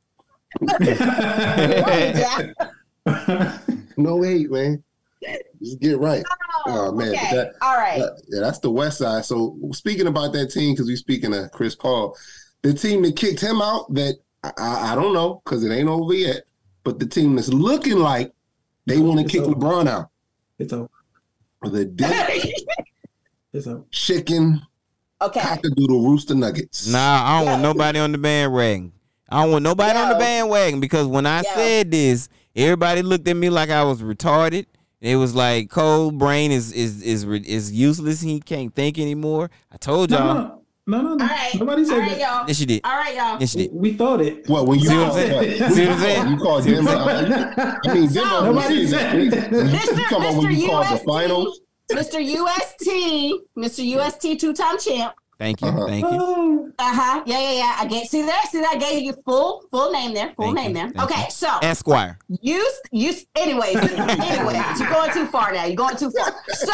No 3.98 4.22
hate, 4.22 4.52
man. 4.52 4.84
Just 5.62 5.80
get 5.80 5.98
right. 6.00 6.24
Oh, 6.68 6.88
oh, 6.88 6.92
man, 6.92 7.10
okay. 7.14 7.36
that- 7.36 7.54
All 7.62 7.76
right. 7.78 8.00
That- 8.00 8.22
yeah, 8.30 8.42
that's 8.42 8.60
the 8.60 8.70
West 8.72 9.00
Side. 9.00 9.26
So 9.26 9.58
speaking 9.74 10.08
about 10.08 10.34
that 10.34 10.48
team, 10.52 10.74
because 10.74 10.88
we're 10.88 10.98
speaking 10.98 11.34
of 11.34 11.52
Chris 11.52 11.76
Paul, 11.76 12.16
the 12.62 12.74
team 12.74 13.02
that 13.04 13.16
kicked 13.16 13.40
him 13.42 13.62
out, 13.62 13.94
that 13.94 14.16
I, 14.44 14.52
I, 14.58 14.92
I 14.92 14.96
don't 14.96 15.14
know 15.14 15.42
because 15.44 15.64
it 15.64 15.72
ain't 15.72 15.90
over 15.90 16.14
yet, 16.14 16.44
but 16.84 17.00
the 17.00 17.06
team 17.08 17.36
that's 17.36 17.50
looking 17.50 18.00
like 18.00 18.32
they 18.86 19.00
want 19.00 19.20
to 19.20 19.26
kick 19.26 19.42
over. 19.42 19.56
LeBron 19.56 19.88
out, 19.88 20.10
it's 20.60 20.74
over. 20.74 20.90
the 21.64 21.86
Denver 21.86 22.32
It's 23.54 23.66
over. 23.68 23.84
Chicken 23.92 24.62
okay. 25.22 25.40
Cockadoodle 25.40 26.06
Rooster 26.06 26.36
Nuggets. 26.36 26.88
Nah, 26.88 27.22
I 27.24 27.40
don't 27.40 27.46
want 27.52 27.62
nobody 27.62 28.00
on 28.00 28.12
the 28.12 28.18
bandwagon. 28.18 28.92
I 29.30 29.42
don't 29.44 29.52
want 29.52 29.64
nobody 29.64 29.98
on 29.98 30.10
the 30.10 30.16
bandwagon 30.16 30.80
because 30.80 31.08
when 31.08 31.26
I 31.26 31.38
Yo. 31.40 31.50
said 31.56 31.92
this, 31.92 32.30
everybody 32.56 33.02
looked 33.02 33.28
at 33.28 33.36
me 33.36 33.50
like 33.50 33.70
I 33.70 33.84
was 33.84 34.02
retarded. 34.02 34.66
It 35.00 35.16
was 35.16 35.36
like 35.36 35.70
Cole 35.70 36.12
brain 36.12 36.52
is 36.52 36.72
is 36.72 37.02
is 37.04 37.24
is 37.24 37.72
useless. 37.72 38.22
He 38.22 38.40
can't 38.40 38.74
think 38.74 38.98
anymore. 38.98 39.52
I 39.72 39.78
told 39.78 40.10
y'all. 40.10 40.34
no, 40.34 40.64
no, 40.88 41.02
no, 41.02 41.16
no. 41.16 41.24
All 41.24 41.30
right. 41.30 41.52
Nobody 41.56 41.86
said 41.86 42.00
right, 42.00 42.10
that. 42.12 42.20
y'all. 42.20 42.48
Yes, 42.48 42.60
you 42.60 42.66
did. 42.66 42.82
All 42.84 42.98
right, 42.98 43.16
y'all. 43.16 43.40
Yes, 43.40 43.54
you 43.54 43.68
did. 43.68 43.74
We 43.74 43.94
thought 43.94 44.22
it. 44.22 44.50
What 44.50 44.66
when 44.66 44.80
you 44.80 44.88
See 44.88 44.96
what 44.98 45.08
I'm 45.08 45.14
saying? 45.14 45.72
See 45.72 45.86
what 45.86 45.94
I'm 45.94 46.00
saying? 46.00 46.32
You 46.32 46.38
call 46.38 46.62
See 46.64 46.72
Denver? 46.74 46.90
I'm 46.96 47.80
I 47.86 47.94
mean, 47.94 48.12
Denver. 48.12 48.42
Nobody 48.42 48.80
was- 48.82 48.90
said 48.90 49.22
you 49.24 49.30
that. 49.30 49.50
Mr. 49.52 50.20
when 50.20 50.52
Mr. 50.52 50.58
you 50.58 50.68
called 50.68 50.86
the 50.88 51.04
finals? 51.06 51.62
Mr. 51.92 52.20
UST, 52.22 52.88
Mr. 53.58 53.86
UST 53.86 54.40
two-time 54.40 54.78
champ. 54.80 55.14
Thank 55.40 55.62
you. 55.62 55.68
Uh-huh. 55.68 55.86
Thank 55.88 56.04
you. 56.06 56.18
Oh, 56.20 56.72
Uh-huh. 56.80 57.24
Yeah, 57.26 57.40
yeah, 57.40 57.52
yeah. 57.54 57.76
I 57.80 57.86
gave 57.86 58.08
see 58.08 58.22
there, 58.24 58.42
see 58.50 58.60
that 58.60 58.74
I 58.76 58.78
gave 58.78 59.04
you 59.04 59.14
full 59.26 59.64
full 59.72 59.92
name 59.92 60.14
there. 60.14 60.34
Full 60.36 60.54
Thank 60.54 60.56
name 60.56 60.68
you. 60.70 60.74
there. 60.74 60.90
Thank 60.92 61.12
okay, 61.12 61.24
you. 61.26 61.32
so 61.32 61.58
Esquire. 61.62 62.18
you 62.42 62.68
you 62.92 63.14
anyways, 63.36 63.76
anyways, 63.76 64.80
you're 64.80 64.90
going 64.90 65.12
too 65.14 65.28
far 65.28 65.52
now. 65.54 65.66
You're 65.66 65.76
going 65.76 65.96
too 65.98 66.12
far. 66.12 66.34
So 66.50 66.74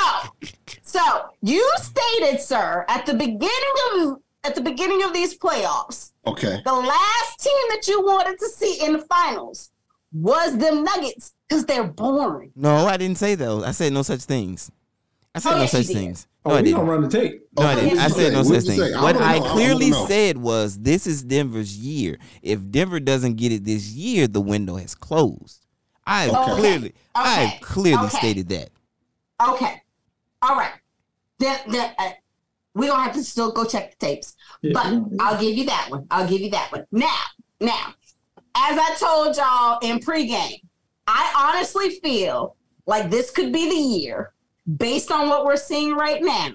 so 0.83 1.01
you 1.41 1.69
stated, 1.77 2.39
sir, 2.41 2.85
at 2.87 3.05
the 3.05 3.13
beginning 3.13 3.75
of 3.95 4.17
at 4.45 4.55
the 4.55 4.61
beginning 4.61 5.03
of 5.03 5.13
these 5.13 5.37
playoffs, 5.37 6.11
Okay. 6.27 6.61
the 6.65 6.73
last 6.73 7.39
team 7.39 7.53
that 7.69 7.87
you 7.87 8.01
wanted 8.01 8.37
to 8.39 8.47
see 8.49 8.83
in 8.85 8.93
the 8.93 8.99
finals 8.99 9.71
was 10.11 10.57
them 10.57 10.83
Nuggets 10.83 11.33
because 11.47 11.65
they're 11.65 11.85
boring. 11.85 12.51
No, 12.55 12.85
I 12.87 12.97
didn't 12.97 13.17
say 13.17 13.35
those. 13.35 13.63
I 13.63 13.71
said 13.71 13.93
no 13.93 14.01
such 14.03 14.21
things. 14.21 14.69
I 15.33 15.39
said 15.39 15.53
Oh, 15.53 15.55
no 15.55 15.61
yes, 15.61 15.73
you 15.73 15.79
such 15.79 15.87
did. 15.87 15.95
things. 15.95 16.27
No, 16.45 16.51
oh 16.51 16.55
I 16.55 16.61
we 16.61 16.69
didn't. 16.69 16.85
run 16.85 17.01
the 17.01 17.09
tape. 17.09 17.41
No, 17.57 17.65
I 17.67 17.73
Okay, 17.73 17.85
didn't. 17.85 17.99
I 17.99 18.07
said 18.09 18.15
say? 18.17 18.29
no 18.31 18.43
What'd 18.43 18.63
such 18.65 18.75
thing. 18.77 18.95
I 18.95 19.01
What 19.03 19.15
I 19.17 19.39
know. 19.39 19.45
I 19.45 19.49
clearly 19.53 19.91
wanna 19.91 20.07
said 20.07 20.37
was 20.37 20.77
this 20.79 21.07
is 21.07 21.23
Denver's 21.23 21.77
year. 21.77 22.17
If 22.41 22.69
Denver 22.69 22.99
doesn't 22.99 23.35
get 23.35 23.51
it 23.51 23.63
this 23.63 23.89
year, 23.91 24.27
the 24.27 24.41
window 24.41 24.75
has 24.75 24.93
closed. 24.95 25.65
I 26.05 26.23
have 26.23 26.35
Okay. 26.35 26.51
clearly, 26.59 26.93
I 27.15 27.43
Okay. 27.43 27.45
have 27.45 27.61
clearly 27.61 28.07
Okay. 28.07 28.17
stated 28.17 28.49
that. 28.49 28.69
Okay. 29.47 29.81
All 30.41 30.55
right. 30.57 30.73
Then, 31.39 31.59
then 31.69 31.93
uh, 31.97 32.09
we 32.75 32.87
don't 32.87 32.99
have 32.99 33.13
to 33.13 33.23
still 33.23 33.51
go 33.51 33.63
check 33.63 33.97
the 33.97 34.05
tapes, 34.05 34.35
Yeah. 34.61 34.73
but 34.73 34.85
I'll 35.21 35.39
give 35.39 35.57
you 35.57 35.65
that 35.65 35.87
one. 35.89 36.05
I'll 36.11 36.27
give 36.27 36.41
you 36.41 36.49
that 36.51 36.71
one. 36.73 36.85
Now, 36.91 37.19
now, 37.61 37.93
as 38.55 38.77
I 38.77 38.95
told 38.99 39.37
y'all 39.37 39.79
in 39.81 39.99
pregame, 39.99 40.59
I 41.07 41.53
honestly 41.55 41.99
feel 42.01 42.57
like 42.85 43.09
this 43.09 43.31
could 43.31 43.53
be 43.53 43.69
the 43.69 43.75
year, 43.75 44.33
based 44.77 45.11
on 45.11 45.29
what 45.29 45.45
we're 45.45 45.55
seeing 45.57 45.95
right 45.95 46.21
now. 46.21 46.53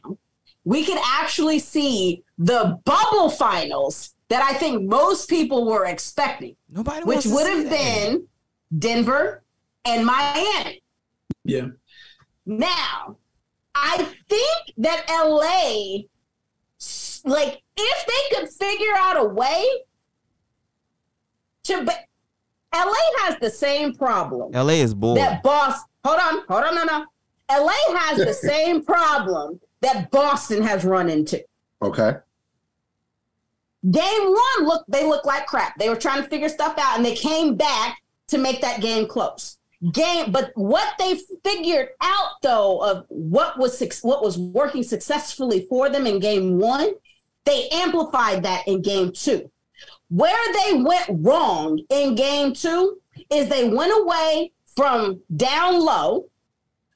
We 0.64 0.84
could 0.84 0.98
actually 1.02 1.58
see 1.58 2.22
the 2.36 2.78
bubble 2.84 3.30
finals 3.30 4.14
that 4.28 4.42
I 4.42 4.54
think 4.54 4.82
most 4.86 5.28
people 5.28 5.66
were 5.66 5.86
expecting, 5.86 6.56
Nobody 6.70 7.04
which 7.04 7.24
would 7.26 7.46
have 7.46 7.70
been 7.70 8.26
Denver 8.76 9.42
and 9.84 10.04
Miami. 10.04 10.82
Yeah. 11.44 11.68
Now, 12.44 13.16
I 13.74 14.08
think 14.28 14.74
that 14.78 15.06
LA, 15.08 16.04
like, 17.24 17.62
if 17.76 18.06
they 18.06 18.36
could 18.36 18.50
figure 18.50 18.94
out 18.96 19.16
a 19.16 19.24
way 19.24 19.64
to, 21.64 21.84
be, 21.84 21.92
LA 22.74 22.94
has 23.20 23.38
the 23.40 23.50
same 23.50 23.94
problem 23.94 24.52
LA 24.52 24.74
is 24.74 24.94
bored. 24.94 25.18
that 25.18 25.42
Boston. 25.42 25.84
Hold 26.04 26.20
on, 26.20 26.44
hold 26.48 26.64
on, 26.64 26.74
no, 26.74 26.84
no. 26.84 27.06
LA 27.50 27.98
has 27.98 28.18
the 28.18 28.32
same 28.48 28.84
problem 28.84 29.60
that 29.80 30.10
Boston 30.10 30.62
has 30.62 30.84
run 30.84 31.08
into. 31.08 31.44
Okay. 31.82 32.16
Game 33.90 34.24
one, 34.24 34.66
look, 34.66 34.84
they 34.88 35.06
look 35.06 35.24
like 35.24 35.46
crap. 35.46 35.78
They 35.78 35.88
were 35.88 35.96
trying 35.96 36.22
to 36.22 36.28
figure 36.28 36.48
stuff 36.48 36.76
out, 36.78 36.96
and 36.96 37.04
they 37.04 37.14
came 37.14 37.54
back 37.54 37.98
to 38.28 38.38
make 38.38 38.60
that 38.60 38.80
game 38.80 39.06
close. 39.06 39.58
Game, 39.92 40.32
but 40.32 40.50
what 40.54 40.94
they 40.98 41.20
figured 41.44 41.90
out 42.00 42.32
though 42.42 42.80
of 42.82 43.06
what 43.08 43.56
was 43.58 43.80
what 44.02 44.24
was 44.24 44.36
working 44.36 44.82
successfully 44.82 45.66
for 45.68 45.88
them 45.88 46.04
in 46.04 46.18
game 46.18 46.58
one, 46.58 46.90
they 47.44 47.68
amplified 47.68 48.42
that 48.42 48.66
in 48.66 48.82
game 48.82 49.12
two. 49.12 49.48
Where 50.08 50.52
they 50.64 50.82
went 50.82 51.06
wrong 51.08 51.80
in 51.90 52.16
game 52.16 52.54
two 52.54 52.98
is 53.30 53.48
they 53.48 53.68
went 53.68 53.92
away 54.02 54.50
from 54.74 55.20
down 55.36 55.78
low 55.78 56.26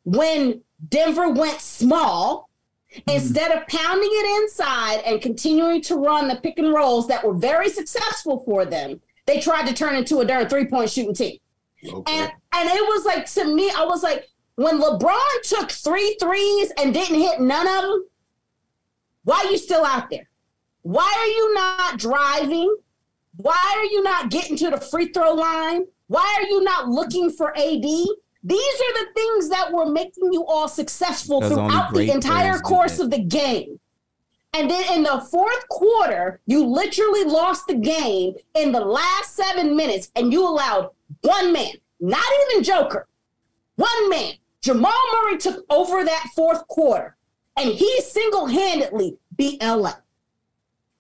when 0.05 0.63
Denver 0.89 1.31
went 1.31 1.61
small 1.61 2.49
hmm. 2.93 3.11
Instead 3.11 3.53
of 3.53 3.67
pounding 3.69 4.11
it 4.13 4.43
inside 4.43 5.01
and 5.07 5.23
continuing 5.23 5.81
to 5.83 5.97
run 5.97 6.29
the 6.29 6.37
pick 6.37 6.59
and 6.59 6.75
rolls 6.75 7.09
that 7.09 7.25
were 7.25 7.33
very 7.33 7.71
successful 7.71 8.43
for 8.45 8.67
them, 8.67 9.01
they 9.27 9.41
tried 9.41 9.67
to 9.67 9.75
turn 9.75 9.95
into 9.95 10.19
a 10.19 10.25
darn 10.27 10.49
three 10.49 10.67
point 10.67 10.91
shooting 10.91 11.15
team. 11.15 11.39
Okay. 11.85 12.13
And 12.13 12.33
and 12.53 12.69
it 12.69 12.83
was 12.83 13.05
like 13.05 13.27
to 13.33 13.45
me, 13.55 13.71
I 13.71 13.85
was 13.85 14.03
like, 14.03 14.29
when 14.57 14.79
LeBron 14.79 15.43
took 15.43 15.71
three 15.71 16.17
threes 16.21 16.73
and 16.79 16.93
didn't 16.93 17.19
hit 17.19 17.41
none 17.41 17.67
of 17.67 17.83
them, 17.83 18.05
why 19.25 19.45
are 19.45 19.51
you 19.51 19.59
still 19.59 19.85
out 19.85 20.11
there? 20.11 20.29
Why 20.83 21.15
are 21.19 21.27
you 21.27 21.55
not 21.55 21.99
driving? 21.99 22.77
Why 23.37 23.75
are 23.79 23.85
you 23.85 24.03
not 24.03 24.31
getting 24.31 24.57
to 24.59 24.71
the 24.71 24.81
free 24.81 25.07
throw 25.07 25.33
line? 25.33 25.87
Why 26.09 26.39
are 26.39 26.49
you 26.49 26.63
not 26.63 26.89
looking 26.89 27.31
for 27.31 27.57
AD? 27.57 27.85
These 28.45 28.75
are 28.81 29.05
the 29.05 29.13
things 29.15 29.49
that 29.51 29.73
were 29.73 29.87
making 29.87 30.33
you 30.33 30.45
all 30.47 30.69
successful 30.69 31.41
Because 31.41 31.55
throughout 31.57 31.93
the 31.95 32.11
entire 32.11 32.59
course 32.59 32.99
of 32.99 33.11
the 33.11 33.21
game. 33.21 33.79
And 34.55 34.71
then 34.71 34.93
in 34.95 35.03
the 35.05 35.21
fourth 35.31 35.69
quarter, 35.69 36.41
you 36.47 36.67
literally 36.67 37.25
lost 37.25 37.67
the 37.67 37.75
game 37.75 38.35
in 38.55 38.73
the 38.73 38.81
last 38.81 39.35
seven 39.35 39.77
minutes, 39.77 40.11
and 40.15 40.33
you 40.33 40.47
allowed 40.47 40.91
one 41.23 41.53
man, 41.53 41.73
not 42.01 42.25
even 42.51 42.63
Joker, 42.63 43.07
one 43.77 44.11
man. 44.11 44.33
Jamal 44.61 44.93
Murray 45.13 45.39
took 45.39 45.65
over 45.71 46.05
that 46.05 46.27
fourth 46.37 46.67
quarter, 46.69 47.17
and 47.57 47.71
he 47.71 48.01
single 48.03 48.47
handedly 48.47 49.17
beat 49.37 49.63
LA. 49.63 49.95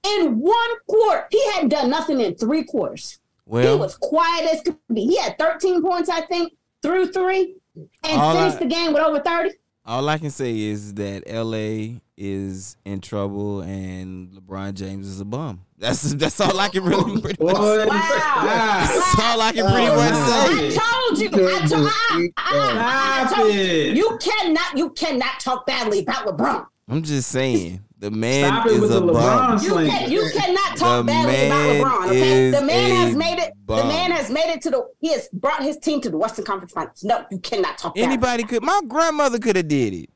In 0.05 0.38
one 0.40 0.70
quarter, 0.88 1.26
he 1.30 1.45
hadn't 1.53 1.68
done 1.68 1.90
nothing 1.90 2.20
in 2.20 2.34
three 2.34 2.64
quarters. 2.64 3.20
he 3.74 3.78
was 3.78 3.97
quiet 3.97 4.51
as 4.53 4.62
could 4.62 4.78
be. 4.93 5.03
He 5.03 5.18
had 5.18 5.38
13 5.38 5.82
points, 5.82 6.09
I 6.09 6.22
think, 6.22 6.55
through 6.83 7.12
three, 7.12 7.57
and 7.76 8.20
All 8.20 8.35
finished 8.37 8.57
I- 8.57 8.61
the 8.61 8.66
game 8.66 8.93
with 8.93 9.03
over 9.03 9.20
30. 9.20 9.51
all 9.87 10.09
I 10.09 10.18
can 10.18 10.30
say 10.30 10.59
is 10.59 10.95
that 10.95 11.24
LA 11.26 11.99
is 12.16 12.76
in 12.85 13.01
trouble 13.01 13.62
and 13.62 14.30
LeBron 14.33 14.74
James 14.74 15.09
is 15.09 15.20
a 15.20 15.24
bum. 15.24 15.62
That's 15.78 16.03
that's 16.14 16.41
all 16.41 16.59
I 16.61 16.68
can 16.68 16.85
really 16.85 17.20
pretty 17.20 17.43
much 17.43 17.57
say. 17.57 17.87
wow. 17.87 18.87
That's 18.87 19.20
all 19.20 19.41
I 19.41 19.53
can 19.53 19.68
pretty 19.70 19.89
Oh, 19.89 19.97
much 19.97 20.12
wow. 20.12 20.47
say. 20.47 20.68
I 20.68 21.09
told 21.09 21.18
you. 21.18 21.28
I, 21.28 21.30
Good 21.30 21.68
told. 21.70 21.87
I, 21.89 22.28
I, 22.37 22.37
I, 22.37 23.22
I 23.22 23.26
Stop 23.26 23.39
told 23.39 23.55
you. 23.55 23.62
You 23.62 24.18
cannot. 24.20 24.76
You 24.78 24.91
cannot 24.91 25.41
talk 25.41 25.66
badly 25.66 26.01
about 26.01 26.26
LeBron. 26.26 26.66
I'm 26.89 27.03
just 27.03 27.30
saying 27.30 27.83
the 28.03 28.11
man 28.11 28.49
Stop 28.49 28.67
it 28.67 28.73
is 28.73 28.81
with 28.81 28.91
a 28.91 28.95
the 28.95 29.13
bum. 29.13 29.59
LeBron 29.59 29.63
You 29.63 29.91
can. 29.91 30.11
You 30.11 30.31
cannot 30.35 30.77
talk 30.77 31.07
badly 31.07 31.47
about 31.47 31.57
man 31.57 31.81
LeBron. 31.83 32.07
Okay, 32.09 32.43
is 32.49 32.55
the 32.61 32.67
man 32.67 32.91
a 32.91 32.95
has 32.97 33.15
made 33.15 33.39
it. 33.39 33.53
The 33.69 33.85
man 33.85 34.11
has 34.11 34.29
made 34.29 34.53
it 34.53 34.61
to 34.63 34.71
the. 34.71 34.89
He 34.99 35.13
has 35.13 35.29
brought 35.33 35.63
his 35.63 35.79
team 35.79 36.01
to 36.01 36.11
the 36.11 36.19
Western 36.19 36.45
Conference 36.45 36.73
Finals. 36.73 37.05
No, 37.05 37.25
you 37.31 37.39
cannot 37.39 37.79
talk. 37.79 37.95
badly. 37.95 38.03
Anybody 38.09 38.43
could. 38.43 38.65
My 38.65 38.81
grandmother 38.89 39.39
could 39.39 39.55
have 39.55 39.69
did 39.69 39.95
it, 39.95 40.11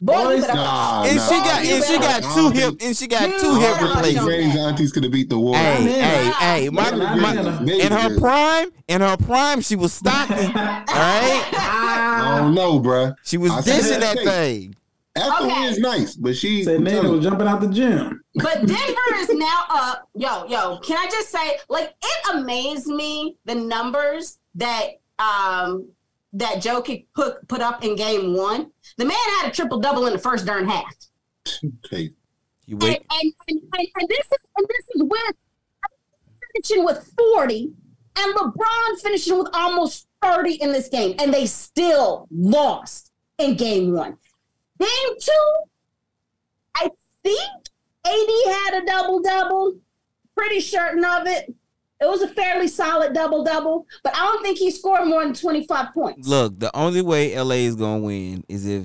Boy, 0.00 0.14
you 0.36 0.40
Boys. 0.40 0.48
Nah, 0.48 1.04
and 1.04 1.16
nah. 1.18 1.26
she 1.28 1.34
got 1.40 1.62
and 1.62 1.84
she 1.84 1.98
got 1.98 2.22
two 2.34 2.48
hip 2.58 2.74
and 2.80 2.96
she 2.96 3.06
got 3.06 3.38
two 3.38 3.46
You 3.48 3.60
hip 3.60 3.74
better- 3.74 3.86
replacements. 3.86 4.24
Granny's 4.24 4.56
aunties 4.56 4.92
could 4.92 5.02
have 5.02 5.12
beat 5.12 5.28
the 5.28 5.38
war. 5.38 5.56
Hey, 5.56 5.82
hey, 5.82 6.30
hey! 6.38 6.68
My, 6.70 6.90
my, 6.90 7.60
in 7.70 7.92
her 7.92 8.18
prime, 8.18 8.70
in 8.88 9.02
her 9.02 9.18
prime, 9.18 9.60
she 9.60 9.76
was 9.76 9.92
Stockton. 10.00 10.52
Ah. 10.54 10.84
all 10.88 10.94
right, 10.96 12.34
I 12.34 12.38
don't 12.40 12.54
know, 12.54 12.80
bruh. 12.80 13.14
she 13.24 13.36
was 13.36 13.52
I 13.52 13.60
dishing 13.60 14.00
that 14.00 14.16
that 14.16 14.24
thing. 14.24 14.74
Thing. 15.14 15.22
After 15.24 15.44
Okay. 15.46 15.64
is 15.66 15.78
nice, 15.78 16.14
but 16.14 16.36
she. 16.36 16.62
Say 16.64 16.76
I'm 16.76 16.84
Nana 16.84 17.02
telling 17.02 17.16
was 17.16 17.24
jumping 17.24 17.46
out 17.48 17.60
the 17.60 17.68
gym. 17.68 18.22
But 18.36 18.54
Denver 18.66 19.14
is 19.16 19.30
now 19.30 19.64
up. 19.70 20.08
Yo, 20.14 20.46
yo, 20.46 20.78
can 20.78 20.96
I 20.98 21.10
just 21.10 21.30
say, 21.30 21.58
like, 21.68 21.94
it 22.02 22.34
amazed 22.34 22.86
me 22.86 23.36
the 23.44 23.54
numbers 23.54 24.38
that 24.54 25.00
um 25.18 25.88
that 26.32 26.62
Joe 26.62 26.80
could 26.80 27.00
put 27.14 27.46
put 27.48 27.60
up 27.60 27.84
in 27.84 27.96
game 27.96 28.34
one. 28.36 28.70
The 28.98 29.04
man 29.04 29.16
had 29.40 29.48
a 29.48 29.54
triple 29.54 29.80
double 29.80 30.06
in 30.06 30.12
the 30.12 30.18
first 30.18 30.46
darn 30.46 30.68
half. 30.68 30.94
Okay. 31.86 32.10
You 32.66 32.76
And, 32.76 32.82
wait. 32.82 33.02
and, 33.10 33.32
and, 33.48 33.60
and, 33.78 33.88
and 34.00 34.08
this 34.08 34.26
is 34.26 34.38
and 34.56 34.66
this 34.68 34.86
is 34.94 35.02
with 35.02 35.36
finishing 36.54 36.84
with 36.84 37.12
40 37.34 37.72
and 38.16 38.34
LeBron 38.36 39.00
finishing 39.02 39.38
with 39.38 39.48
almost 39.54 40.06
30 40.22 40.54
in 40.62 40.70
this 40.72 40.88
game. 40.88 41.16
And 41.18 41.32
they 41.34 41.46
still 41.46 42.28
lost 42.30 43.10
in 43.38 43.56
game 43.56 43.92
one. 43.92 44.16
Game 44.80 45.14
two, 45.20 45.52
I 46.76 46.88
think 47.22 47.40
AD 48.06 48.54
had 48.54 48.82
a 48.82 48.86
double 48.86 49.20
double. 49.20 49.74
Pretty 50.36 50.60
certain 50.60 51.04
of 51.04 51.26
it. 51.26 51.54
It 52.00 52.08
was 52.08 52.22
a 52.22 52.28
fairly 52.28 52.66
solid 52.66 53.12
double 53.12 53.44
double, 53.44 53.86
but 54.02 54.16
I 54.16 54.20
don't 54.20 54.42
think 54.42 54.56
he 54.56 54.70
scored 54.70 55.06
more 55.06 55.22
than 55.22 55.34
25 55.34 55.92
points. 55.92 56.26
Look, 56.26 56.58
the 56.58 56.74
only 56.74 57.02
way 57.02 57.34
LA 57.38 57.56
is 57.66 57.76
gonna 57.76 58.00
win 58.02 58.42
is 58.48 58.66
if 58.66 58.84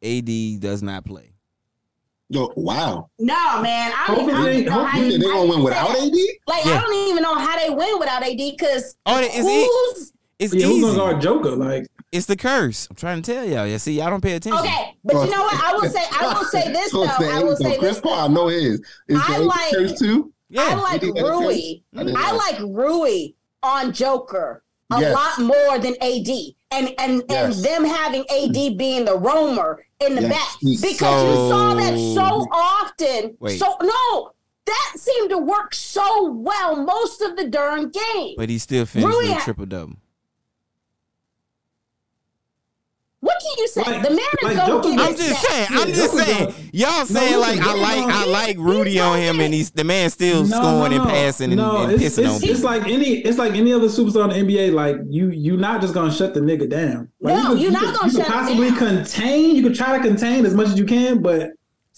AD 0.00 0.60
does 0.60 0.80
not 0.82 1.04
play. 1.04 1.30
Yo, 2.28 2.52
wow. 2.56 3.10
No, 3.18 3.60
man. 3.62 3.92
I 3.94 4.06
don't, 4.06 4.22
even- 4.22 4.34
I 4.36 4.44
don't 4.44 4.54
even 4.54 4.64
know 4.72 4.84
how 4.84 4.98
You 4.98 5.04
you- 5.06 5.18
they 5.18 5.26
how 5.26 5.34
gonna 5.38 5.50
win 5.50 5.62
without. 5.64 5.90
AD? 5.90 6.12
Like 6.46 6.64
Yeah. 6.64 6.78
I 6.78 6.80
don't 6.82 7.08
even 7.10 7.22
know 7.22 7.34
how 7.34 7.58
they 7.58 7.74
win 7.74 7.98
without 7.98 8.22
AD 8.22 8.36
because 8.56 8.94
Oh, 9.06 9.18
it's 9.20 9.36
who's 9.36 10.12
it's 10.38 10.54
Yeah, 10.54 10.66
who's 10.66 10.76
easy. 10.76 10.82
gonna 10.82 10.96
guard 10.98 11.20
Joker? 11.20 11.50
Like, 11.56 11.86
It's 12.12 12.26
the 12.26 12.36
curse. 12.36 12.86
I'm 12.90 12.96
trying 12.96 13.22
to 13.22 13.32
tell 13.32 13.44
y'all. 13.44 13.66
Yeah, 13.66 13.78
see, 13.78 13.94
y'all 13.98 14.10
don't 14.10 14.20
pay 14.22 14.34
attention. 14.34 14.60
okay? 14.60 14.94
But 15.02 15.14
you 15.14 15.30
know 15.34 15.42
what? 15.42 15.54
I 15.64 15.72
will 15.72 15.88
say 15.88 16.04
I 16.12 16.34
will 16.34 16.44
say 16.44 16.70
this 16.70 16.92
though. 16.92 17.06
So 17.06 17.12
say- 17.18 17.30
I 17.32 17.42
will 17.42 17.56
so 17.56 17.64
say 17.64 17.78
Chris 17.78 17.92
this. 17.96 18.00
Paul, 18.02 18.12
I 18.12 18.28
know 18.28 18.48
his. 18.48 18.80
Is 19.08 19.18
I 19.26 19.38
the 19.38 19.44
like- 19.44 19.72
curse 19.74 19.98
too? 19.98 20.32
Yeah, 20.50 20.62
I 20.62 20.74
like 20.74 21.02
AD 21.02 21.14
got 21.14 21.18
a 21.26 21.30
Rui. 21.30 21.80
I 21.96 22.28
I 22.28 22.32
like 22.32 22.58
Rui 22.60 23.28
on 23.62 23.92
Joker 23.92 24.62
a 24.92 25.00
Yes. 25.00 25.14
lot 25.14 25.46
more 25.46 25.78
than 25.78 25.94
AD, 26.02 26.28
and 26.70 26.94
and 26.98 27.22
Yes. 27.30 27.56
and 27.56 27.64
them 27.64 27.84
having 27.86 28.20
AD 28.28 28.50
mm-hmm. 28.52 28.76
being 28.76 29.04
the 29.06 29.16
roamer 29.18 29.82
in 30.00 30.14
the 30.14 30.20
Yes. 30.22 30.30
back 30.30 30.58
because 30.60 31.24
you 31.24 31.34
saw 31.48 31.74
that 31.74 31.94
so 31.94 32.14
So- 32.14 32.48
often. 32.52 33.36
Wait. 33.40 33.58
So 33.58 33.74
no, 33.82 34.32
that 34.66 34.92
seemed 34.96 35.30
to 35.30 35.38
work 35.38 35.74
so 35.74 36.30
well 36.30 36.76
most 36.76 37.22
of 37.22 37.36
the 37.36 37.48
darn 37.48 37.88
game. 37.90 38.34
But 38.36 38.50
he 38.50 38.58
still 38.58 38.84
finished 38.84 39.08
Rui 39.08 39.28
with 39.30 39.38
a 39.38 39.40
triple 39.40 39.64
double. 39.64 39.94
What 43.42 43.56
can 43.56 43.62
you 43.62 43.68
say? 43.68 43.82
Like- 43.82 44.02
the 44.02 44.10
man 44.10 44.18
is 44.18 44.42
like 44.42 44.56
gonna 44.66 44.82
get 44.82 45.00
I'm 45.00 45.14
his 45.16 45.26
just 45.28 45.42
saying. 45.50 45.66
I'm 45.70 45.88
Yeah, 45.88 45.94
just 45.94 46.12
Joker's 46.12 46.26
saying. 46.26 46.44
gonna- 46.46 46.54
Y'all 46.72 47.06
saying 47.06 47.38
listen, 47.38 47.58
like 47.58 47.66
I 47.68 47.74
like 47.74 48.14
I 48.14 48.24
like 48.26 48.56
Rudy 48.58 48.98
on 49.00 49.18
him, 49.18 49.40
and 49.40 49.52
he's 49.52 49.70
the 49.70 49.84
man 49.84 50.10
still 50.10 50.46
scoring 50.46 50.92
and 50.94 51.04
passing 51.04 51.50
and, 51.52 51.56
no, 51.56 51.82
and 51.84 51.92
it's, 51.92 52.02
pissing 52.18 52.24
it's, 52.34 52.44
on 52.44 52.50
it's 52.50 52.62
like 52.62 52.86
any 52.88 53.18
it's 53.18 53.38
like 53.38 53.54
any 53.54 53.72
other 53.72 53.88
superstar 53.88 54.24
in 54.34 54.46
the 54.46 54.54
NBA. 54.56 54.72
Like 54.72 54.96
you, 55.08 55.30
you're 55.30 55.56
not 55.58 55.80
just 55.80 55.92
gonna 55.94 56.12
shut 56.12 56.34
the 56.34 56.40
nigga 56.40 56.68
down. 56.68 57.08
Like, 57.20 57.34
No, 57.36 57.42
you 57.42 57.48
could, 57.48 57.60
you're 57.60 57.70
you 57.70 57.70
not 57.72 57.82
could- 57.84 57.94
gonna 58.00 58.12
you 58.12 58.18
shut 58.18 58.26
him 58.26 58.32
possibly 58.32 58.68
down. 58.70 58.78
contain. 58.78 59.56
You 59.56 59.62
could 59.62 59.74
try 59.74 59.96
to 59.98 60.02
contain 60.02 60.46
as 60.46 60.54
much 60.54 60.68
as 60.68 60.78
you 60.78 60.84
can, 60.86 61.20
but 61.20 61.50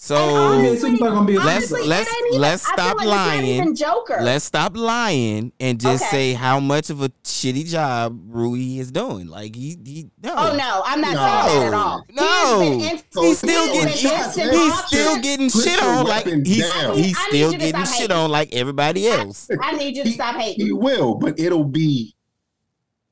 so 0.05 0.15
NBA 0.17 0.75
superstar 0.79 0.99
gonna 0.99 1.25
be 1.25 1.35
a 1.35 1.39
Let's- 1.39 1.71
Honestly, 1.71 1.87
let's- 1.87 2.15
let's 2.33 2.67
stop 2.67 2.97
like 2.97 3.07
lying. 3.07 3.75
let's 4.21 4.45
stop 4.45 4.77
lying 4.77 5.51
and 5.59 5.79
just 5.79 6.03
Okay. 6.03 6.11
say 6.11 6.33
how 6.33 6.59
much 6.59 6.89
of 6.89 7.01
a 7.01 7.09
shitty 7.23 7.65
job 7.67 8.19
Rui 8.27 8.77
is 8.79 8.91
doing. 8.91 9.27
Like 9.27 9.55
he, 9.55 9.77
he 9.83 10.07
no. 10.23 10.33
Oh 10.37 10.55
no, 10.55 10.81
I'm 10.85 11.01
not 11.01 11.13
No. 11.13 11.47
saying 11.47 11.59
that 11.61 11.67
at 11.67 11.73
all. 11.73 12.03
No. 12.11 12.59
He 12.79 12.83
has 12.85 13.03
He's 13.19 13.37
still 13.39 13.65
getting 13.67 13.81
been 13.81 13.87
he's, 13.89 14.01
he's 14.01 14.11
offense. 14.37 14.85
still 14.87 15.17
getting 15.21 15.49
Put 15.49 15.63
shit 15.63 15.81
on 15.83 16.05
like 16.05 16.25
he's 16.45 16.71
down. 16.71 16.95
he's 16.97 17.17
I 17.17 17.27
still 17.29 17.51
getting 17.51 17.81
shit 17.85 17.93
hating. 17.93 18.11
on 18.11 18.29
like 18.31 18.53
everybody 18.53 19.07
else. 19.07 19.47
I 19.61 19.71
need 19.73 19.95
you 19.97 20.03
to 20.03 20.11
stop 20.11 20.35
hating. 20.35 20.65
He 20.65 20.71
will, 20.71 21.15
but 21.15 21.39
it'll 21.39 21.63
be. 21.65 22.13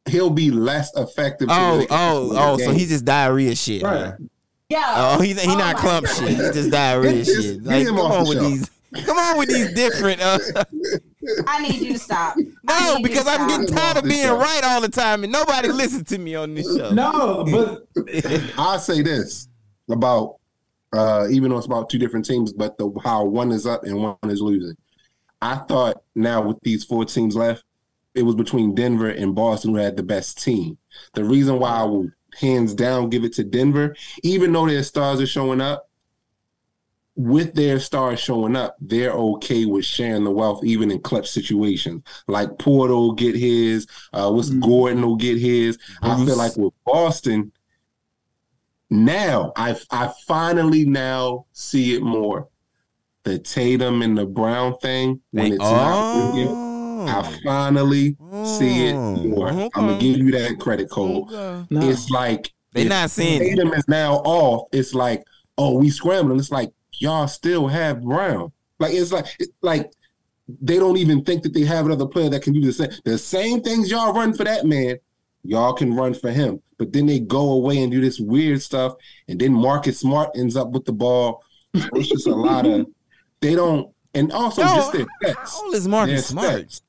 He'll 0.06 0.30
be 0.30 0.52
less 0.52 0.92
effective. 0.98 1.48
to 1.48 1.54
Oh 1.54 1.86
oh 1.90 2.32
oh! 2.36 2.58
So 2.58 2.66
game. 2.72 2.76
he 2.80 2.86
just 2.86 3.06
diarrhea 3.06 3.56
shit. 3.56 3.84
right. 3.84 4.06
huh? 4.08 4.12
Yeah. 4.74 5.16
Oh, 5.18 5.22
he 5.22 5.34
he 5.34 5.52
Oh 5.52 5.58
not 5.58 5.76
clump 5.78 6.06
God. 6.08 6.16
shit. 6.16 6.30
He 6.30 6.36
just 6.36 6.72
diarrhea 6.72 7.24
Just 7.24 7.42
shit. 7.42 7.64
get 7.64 7.66
Like 7.66 7.88
come 7.88 8.00
on 8.00 8.24
the 8.24 8.30
with 8.30 8.38
show. 8.40 8.50
these. 8.50 8.70
Come 9.06 9.18
on 9.18 9.38
with 9.38 9.50
these 9.50 9.74
different. 9.74 10.22
Uh, 10.22 10.40
I 11.48 11.62
need 11.68 11.82
you 11.82 11.94
to 11.94 12.00
stop. 12.00 12.36
I 12.68 12.94
no, 12.96 13.02
because 13.02 13.28
I'm 13.28 13.36
stop. 13.36 13.50
getting 13.50 13.68
tired 13.76 13.98
of 13.98 14.04
being 14.04 14.22
show. 14.24 14.38
right 14.38 14.62
all 14.64 14.82
the 14.82 14.90
time, 14.90 15.24
and 15.24 15.32
nobody 15.32 15.70
listens 15.70 16.10
to 16.10 16.18
me 16.18 16.36
on 16.36 16.54
this 16.56 16.66
show. 16.76 16.92
No, 16.92 17.44
but 17.50 17.88
I'll 18.58 18.80
say 18.80 19.02
this 19.02 19.48
about 19.90 20.38
uh 20.94 21.28
even 21.30 21.50
though 21.52 21.58
it's 21.58 21.66
about 21.68 21.90
two 21.90 21.98
different 22.00 22.26
teams, 22.26 22.52
but 22.54 22.78
the 22.78 22.92
how 23.04 23.26
one 23.26 23.52
is 23.52 23.66
up 23.68 23.84
and 23.84 23.96
one 24.02 24.16
is 24.26 24.42
losing. 24.42 24.76
I 25.42 25.56
thought 25.56 26.04
now 26.16 26.42
with 26.42 26.58
these 26.64 26.84
four 26.84 27.04
teams 27.06 27.36
left, 27.36 27.64
it 28.16 28.24
was 28.24 28.36
between 28.36 28.76
Denver 28.76 29.10
and 29.10 29.34
Boston 29.36 29.72
who 29.72 29.78
had 29.78 29.98
the 29.98 30.04
best 30.04 30.42
team. 30.44 30.78
The 31.16 31.24
reason 31.24 31.60
why 31.60 31.72
I 31.72 31.84
will 31.84 32.10
hands 32.40 32.74
down 32.74 33.10
give 33.10 33.24
it 33.24 33.34
to 33.34 33.44
Denver, 33.44 33.96
even 34.24 34.52
though 34.54 34.68
their 34.68 34.84
stars 34.84 35.20
are 35.22 35.28
showing 35.28 35.62
up, 35.62 35.90
with 37.16 37.54
their 37.54 37.80
stars 37.80 38.20
showing 38.20 38.56
up, 38.56 38.76
they're 38.82 39.12
okay 39.12 39.66
with 39.66 39.86
sharing 39.86 40.24
the 40.24 40.32
wealth 40.32 40.64
even 40.64 40.90
in 40.90 41.00
clutch 41.00 41.30
situations. 41.30 42.02
Like 42.28 42.58
Porter 42.58 42.96
will 42.96 43.14
get 43.14 43.36
his, 43.36 43.86
uh 44.14 44.32
what's 44.32 44.50
Mhm. 44.50 44.62
Gordon 44.62 45.02
will 45.06 45.16
get 45.16 45.38
his. 45.38 45.78
I 46.02 46.16
feel 46.26 46.36
like 46.38 46.58
with 46.58 46.74
Boston, 46.86 47.52
now 48.90 49.52
I 49.56 49.76
I 49.92 50.12
finally 50.28 50.86
now 50.86 51.46
see 51.54 51.96
it 51.96 52.02
more. 52.04 52.48
The 53.24 53.40
Tatum 53.40 54.02
and 54.02 54.18
the 54.18 54.26
Brown 54.26 54.78
thing 54.80 55.22
when 55.32 55.46
it's 55.54 55.60
not 55.62 56.26
with 57.06 57.14
mm. 57.14 57.24
mm. 57.24 57.44
you, 57.44 57.48
I 57.52 57.60
oh, 57.60 57.68
finally 57.70 58.18
see 58.58 58.88
it 58.88 58.94
Oh, 58.94 59.16
more. 59.16 59.50
okay. 59.50 59.70
I'm 59.76 59.88
gonna 59.88 60.00
give 60.00 60.18
you 60.18 60.32
that 60.32 60.60
credit, 60.60 60.90
code. 60.90 61.32
Okay. 61.32 61.68
no. 61.70 61.90
It's 61.90 62.10
like 62.10 62.52
they're 62.74 62.86
not 62.86 63.12
seeing 63.12 63.42
it. 63.42 63.50
Tatum 63.50 63.74
is 63.74 63.88
now 63.88 64.16
off. 64.16 64.68
It's 64.72 64.94
like 64.94 65.24
oh, 65.58 65.78
we 65.78 65.90
scrambling. 65.90 66.40
It's 66.40 66.52
like 66.52 66.72
y'all 66.94 67.28
still 67.28 67.68
have 67.68 68.02
Brown. 68.02 68.52
Like 68.80 68.94
it's 68.94 69.12
like 69.12 69.26
it, 69.40 69.50
like 69.62 69.92
they 70.62 70.78
don't 70.78 70.98
even 70.98 71.24
think 71.24 71.44
that 71.44 71.54
they 71.54 71.64
have 71.64 71.86
another 71.86 72.08
player 72.08 72.30
that 72.30 72.44
can 72.44 72.54
do 72.54 72.62
the 72.62 72.74
same. 72.74 72.92
The 73.06 73.18
same 73.18 73.62
things 73.62 73.90
y'all 73.90 74.14
run 74.14 74.34
for 74.34 74.44
that 74.44 74.66
man, 74.66 74.98
y'all 75.44 75.74
can 75.74 75.96
run 75.96 76.14
for 76.14 76.32
him. 76.32 76.62
But 76.78 76.92
then 76.92 77.06
they 77.06 77.20
go 77.20 77.52
away 77.54 77.82
and 77.82 77.92
do 77.92 78.02
this 78.02 78.20
weird 78.20 78.62
stuff, 78.62 78.94
and 79.28 79.40
then 79.40 79.54
Marcus 79.54 80.00
Smart 80.00 80.32
ends 80.36 80.56
up 80.56 80.72
with 80.72 80.86
the 80.86 80.92
ball. 80.94 81.44
It's 81.74 82.10
just 82.10 82.28
a 82.28 82.36
lot 82.36 82.66
of 82.66 82.88
they 83.42 83.56
don't, 83.56 83.94
and 84.14 84.32
also 84.32 84.62
Yo, 84.62 84.68
just 84.76 84.92
their 84.92 85.06
how 85.34 85.64
old 85.64 85.76
is 85.76 85.88
Marcus 85.88 86.28
Smart? 86.28 86.68
stats. 86.68 86.82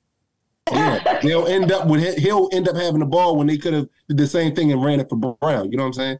Yeah, 0.72 1.20
they'll 1.22 1.46
end 1.46 1.70
up 1.72 1.86
with 1.88 2.16
he'll 2.18 2.48
end 2.52 2.68
up 2.68 2.76
having 2.76 3.00
the 3.00 3.06
ball 3.06 3.36
when 3.36 3.46
they 3.46 3.58
could 3.58 3.74
have 3.74 3.86
did 4.08 4.16
the 4.16 4.26
same 4.26 4.54
thing 4.54 4.72
and 4.72 4.82
ran 4.82 4.98
it 5.00 5.08
for 5.10 5.16
Brown. 5.16 5.70
You 5.70 5.76
know 5.76 5.82
what 5.82 5.88
I'm 5.88 5.92
saying? 5.92 6.18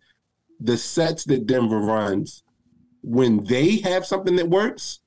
The 0.61 0.77
sets 0.77 1.25
that 1.25 1.47
Denver 1.47 1.79
runs, 1.81 2.43
when 3.03 3.43
they 3.45 3.79
have 3.79 4.05
something 4.05 4.37
that 4.37 4.49
works, 4.49 5.01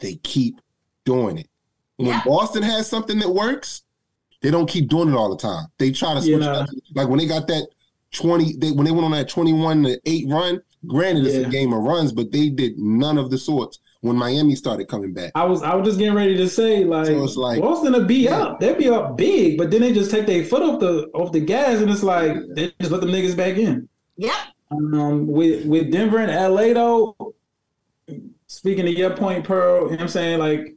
they 0.00 0.16
keep 0.16 0.60
doing 1.04 1.38
it. 1.38 1.48
When 1.96 2.08
Yeah. 2.08 2.22
Boston 2.26 2.64
has 2.64 2.88
something 2.88 3.18
that 3.20 3.28
works, 3.30 3.82
they 4.40 4.50
don't 4.50 4.68
keep 4.68 4.88
doing 4.88 5.08
it 5.10 5.14
all 5.14 5.30
the 5.30 5.40
time. 5.40 5.66
They 5.78 5.92
try 5.92 6.14
to 6.14 6.20
switch 6.20 6.34
it 6.34 6.42
Yeah. 6.42 6.50
up. 6.52 6.68
Like 6.96 7.08
when 7.08 7.18
they 7.18 7.26
got 7.26 7.46
that 7.46 7.68
20, 8.12 8.56
they 8.56 8.72
when 8.72 8.84
they 8.86 8.90
went 8.92 9.04
on 9.04 9.12
that 9.12 9.28
21 9.28 9.84
to 9.84 10.00
8 10.04 10.26
run, 10.28 10.60
granted 10.88 11.26
it's 11.26 11.36
Yeah. 11.36 11.46
a 11.46 11.50
game 11.50 11.72
of 11.72 11.82
runs, 11.84 12.10
but 12.12 12.32
they 12.32 12.48
did 12.48 12.76
none 12.76 13.18
of 13.18 13.30
the 13.30 13.38
sorts 13.38 13.78
when 14.02 14.16
Miami 14.16 14.54
started 14.54 14.86
coming 14.88 15.12
back. 15.12 15.32
I 15.34 15.44
was 15.44 15.62
I 15.62 15.74
was 15.74 15.86
just 15.86 15.98
getting 15.98 16.14
ready 16.14 16.36
to 16.36 16.48
say 16.48 16.84
like, 16.84 17.06
So 17.06 17.24
it's 17.24 17.36
like- 17.36 17.60
Boston 17.60 17.92
will 17.94 18.04
be 18.04 18.24
Yeah. 18.24 18.42
up. 18.42 18.60
They'll 18.60 18.76
be 18.76 18.88
up 18.90 19.16
big, 19.16 19.56
but 19.58 19.70
then 19.70 19.80
they 19.80 19.92
just 19.92 20.10
take 20.10 20.26
their 20.26 20.44
foot 20.44 20.62
off 20.62 20.78
the 20.80 21.06
off 21.14 21.32
the 21.32 21.40
gas 21.40 21.80
and 21.80 21.90
it's 21.90 22.02
like 22.02 22.36
they 22.54 22.72
just 22.80 22.92
let 22.92 23.00
them 23.00 23.10
niggas 23.10 23.36
back 23.36 23.56
in. 23.56 23.88
Yep. 24.18 24.34
Um, 24.72 25.26
with 25.26 25.64
with 25.66 25.90
Denver 25.90 26.18
and 26.18 26.30
LA 26.30 26.72
though, 26.74 27.34
speaking 28.46 28.86
of 28.86 28.94
your 28.94 29.10
point, 29.16 29.44
Pearl, 29.44 29.82
you 29.82 29.82
know 29.84 29.90
what 29.92 30.00
I'm 30.02 30.08
saying 30.08 30.38
like, 30.38 30.76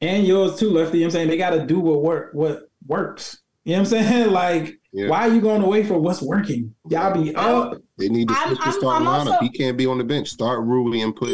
and 0.00 0.26
yours 0.26 0.58
too, 0.58 0.70
Lefty. 0.70 0.98
You 0.98 1.04
know 1.04 1.06
what 1.06 1.08
I'm 1.08 1.10
saying 1.12 1.28
they 1.28 1.36
got 1.36 1.50
to 1.50 1.66
do 1.66 1.80
what 1.80 2.02
work 2.02 2.30
what 2.32 2.70
works. 2.86 3.38
You 3.64 3.72
know 3.72 3.82
what 3.82 3.92
I'm 3.92 4.04
saying? 4.04 4.32
Like, 4.32 4.78
Yeah. 4.92 5.08
why 5.08 5.28
are 5.28 5.32
you 5.34 5.40
going 5.40 5.62
away 5.62 5.84
from 5.84 6.02
what's 6.02 6.20
working? 6.22 6.74
Y'all 6.88 7.12
be 7.22 7.34
up. 7.34 7.80
They 7.96 8.08
need 8.08 8.28
to 8.28 8.34
I'm- 8.34 8.48
switch 8.48 8.64
the 8.64 8.72
starting 8.72 9.06
lineup. 9.06 9.26
also- 9.32 9.38
He 9.40 9.50
can't 9.50 9.76
be 9.76 9.86
on 9.86 9.98
the 9.98 10.04
bench. 10.04 10.28
Start 10.28 10.64
Rui 10.64 11.00
and 11.00 11.14
put. 11.14 11.30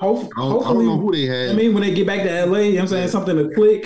Hope, 0.00 0.18
I 0.18 0.22
don't, 0.22 0.30
I 0.36 0.40
hopefully, 0.40 0.74
don't 0.74 0.86
know 0.86 0.98
who 0.98 1.12
they 1.12 1.26
had. 1.26 1.50
I 1.50 1.52
mean, 1.54 1.74
when 1.74 1.82
they 1.82 1.92
get 1.94 2.06
back 2.06 2.22
to 2.22 2.46
LA, 2.46 2.58
you 2.58 2.72
know 2.72 2.74
what 2.76 2.80
I'm 2.82 2.88
saying? 2.88 3.04
Yeah. 3.04 3.10
Something 3.10 3.36
to 3.36 3.54
click. 3.54 3.84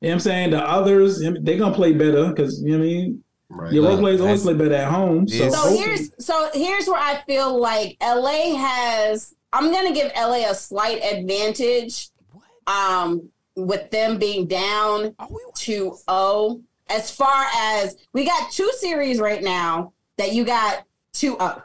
You 0.00 0.08
know 0.08 0.08
what 0.08 0.12
I'm 0.12 0.20
saying? 0.20 0.50
The 0.50 0.68
others, 0.68 1.20
they're 1.20 1.32
going 1.58 1.58
to 1.58 1.72
play 1.72 1.92
better 1.92 2.28
because, 2.28 2.60
you 2.62 2.72
know 2.72 2.78
what 2.78 2.84
I 2.84 2.86
mean? 2.88 3.24
right. 3.48 3.72
Your 3.72 3.84
role 3.84 3.92
Look, 3.92 4.00
players 4.00 4.20
always 4.20 4.42
play 4.42 4.54
better 4.54 4.74
at 4.74 4.90
home. 4.90 5.28
So, 5.28 5.48
So 5.48 5.56
hopefully- 5.56 5.78
here's 5.78 6.10
so 6.24 6.50
here's 6.52 6.86
where 6.88 7.00
I 7.00 7.22
feel 7.26 7.58
like 7.58 7.96
LA 8.02 8.56
has. 8.56 9.34
I'm 9.52 9.72
gonna 9.72 9.92
give 9.94 10.10
LA 10.16 10.50
a 10.50 10.54
slight 10.54 11.00
advantage. 11.02 12.08
Um, 12.66 13.28
with 13.54 13.90
them 13.90 14.18
being 14.18 14.46
down 14.46 15.14
Are 15.18 15.28
we 15.30 15.40
2 15.54 15.96
0. 16.10 16.60
As 16.90 17.10
far 17.10 17.46
as 17.56 17.96
we 18.12 18.24
got 18.26 18.50
two 18.50 18.70
series 18.78 19.18
right 19.20 19.42
now 19.42 19.92
that 20.18 20.32
you 20.32 20.44
got 20.44 20.84
2 21.14 21.36
0. 21.38 21.62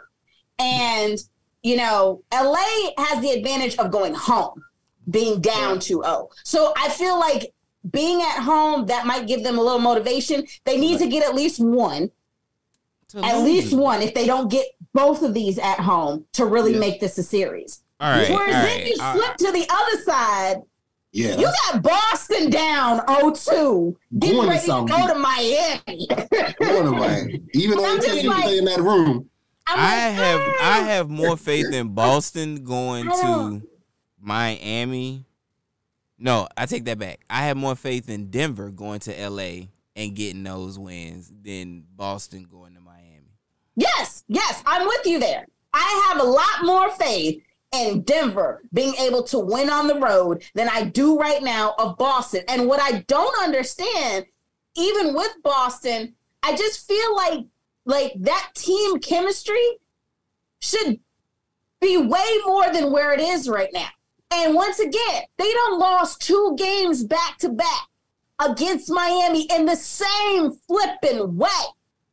And, 0.59 1.17
you 1.63 1.77
know, 1.77 2.23
LA 2.33 2.63
has 2.97 3.21
the 3.21 3.31
advantage 3.31 3.75
of 3.77 3.91
going 3.91 4.13
home, 4.13 4.63
being 5.09 5.39
down 5.41 5.79
2 5.79 6.01
0. 6.03 6.29
So 6.43 6.73
I 6.77 6.89
feel 6.89 7.19
like 7.19 7.53
being 7.91 8.21
at 8.21 8.39
home, 8.39 8.85
that 8.87 9.05
might 9.05 9.27
give 9.27 9.43
them 9.43 9.57
a 9.57 9.61
little 9.61 9.79
motivation. 9.79 10.45
They 10.65 10.77
need 10.77 10.99
to 10.99 11.07
get 11.07 11.23
at 11.27 11.33
least 11.35 11.59
one, 11.59 12.11
to 13.09 13.23
at 13.25 13.39
least 13.43 13.73
one, 13.73 14.01
if 14.01 14.13
they 14.13 14.25
don't 14.25 14.49
get 14.51 14.65
both 14.93 15.21
of 15.23 15.33
these 15.33 15.57
at 15.57 15.79
home 15.79 16.25
to 16.33 16.45
really 16.45 16.73
Yeah. 16.73 16.79
make 16.79 16.99
this 16.99 17.17
a 17.17 17.23
series. 17.23 17.81
All 17.99 18.09
right. 18.11 18.29
all 18.29 18.35
Whereas 18.37 18.53
then 18.53 18.77
right, 18.79 18.87
you 18.87 18.95
all 19.01 19.13
flip 19.13 19.27
right. 19.29 19.37
to 19.39 19.51
the 19.51 19.65
other 19.69 20.01
side 20.03 20.61
Yeah. 21.11 21.37
you 21.37 21.45
got 21.71 21.81
Boston 21.83 22.49
down 22.49 22.99
0-2. 23.07 23.95
Getting 24.19 24.41
to 24.41 24.47
ready 24.47 24.59
to 24.59 24.65
South 24.65 24.87
go 24.89 25.07
to 25.07 25.15
Miami. 25.15 26.07
Going 26.59 26.85
to 26.85 26.91
Miami. 26.91 27.41
Even 27.53 27.77
though 27.79 27.85
I'm 27.85 27.99
they 27.99 28.05
tell 28.05 28.13
just 28.15 28.23
you 28.23 28.29
to 28.29 28.29
like- 28.29 28.43
stay 28.45 28.57
in 28.59 28.65
that 28.65 28.79
room. 28.81 29.29
I'm 29.67 29.79
I 29.79 30.07
like, 30.07 30.15
have 30.15 30.39
I 30.41 30.79
"Ah." 30.81 30.83
have 30.85 31.09
more 31.09 31.37
faith 31.37 31.71
in 31.73 31.89
Boston 31.93 32.63
going 32.63 33.05
to 33.09 33.61
Miami. 34.19 35.25
No, 36.17 36.47
I 36.55 36.65
take 36.65 36.85
that 36.85 36.99
back. 36.99 37.21
I 37.29 37.43
have 37.45 37.57
more 37.57 37.75
faith 37.75 38.09
in 38.09 38.29
Denver 38.29 38.69
going 38.69 38.99
to 39.01 39.29
LA 39.29 39.67
and 39.95 40.15
getting 40.15 40.43
those 40.43 40.77
wins 40.77 41.31
than 41.43 41.83
Boston 41.95 42.43
going 42.49 42.75
to 42.75 42.79
Miami. 42.79 43.37
Yes, 43.75 44.23
yes, 44.27 44.61
I'm 44.65 44.85
with 44.85 45.05
you 45.05 45.19
there. 45.19 45.47
I 45.73 46.07
have 46.09 46.21
a 46.21 46.27
lot 46.27 46.63
more 46.63 46.91
faith 46.91 47.41
in 47.73 48.01
Denver 48.01 48.61
being 48.73 48.93
able 48.95 49.23
to 49.23 49.39
win 49.39 49.69
on 49.69 49.87
the 49.87 49.95
road 49.99 50.43
than 50.53 50.67
I 50.69 50.83
do 50.83 51.17
right 51.17 51.41
now 51.41 51.73
of 51.79 51.97
Boston. 51.97 52.43
And 52.47 52.67
what 52.67 52.81
I 52.81 52.99
don't 53.07 53.41
understand, 53.43 54.25
even 54.75 55.13
with 55.15 55.31
Boston, 55.43 56.13
I 56.43 56.55
just 56.55 56.87
feel 56.87 57.15
like 57.15 57.45
like 57.85 58.13
that 58.19 58.51
team 58.55 58.99
chemistry 58.99 59.77
should 60.59 60.99
be 61.79 61.97
way 61.97 62.37
more 62.45 62.71
than 62.71 62.91
where 62.91 63.11
it 63.11 63.19
is 63.19 63.49
right 63.49 63.69
now. 63.73 63.89
And 64.31 64.55
once 64.55 64.79
again, 64.79 65.23
they 65.37 65.51
don't 65.51 65.79
lost 65.79 66.21
two 66.21 66.55
games 66.57 67.03
back 67.03 67.37
to 67.39 67.49
back 67.49 67.87
against 68.39 68.89
Miami 68.89 69.47
in 69.53 69.65
the 69.65 69.75
same 69.75 70.51
flipping 70.67 71.37
way. 71.37 71.49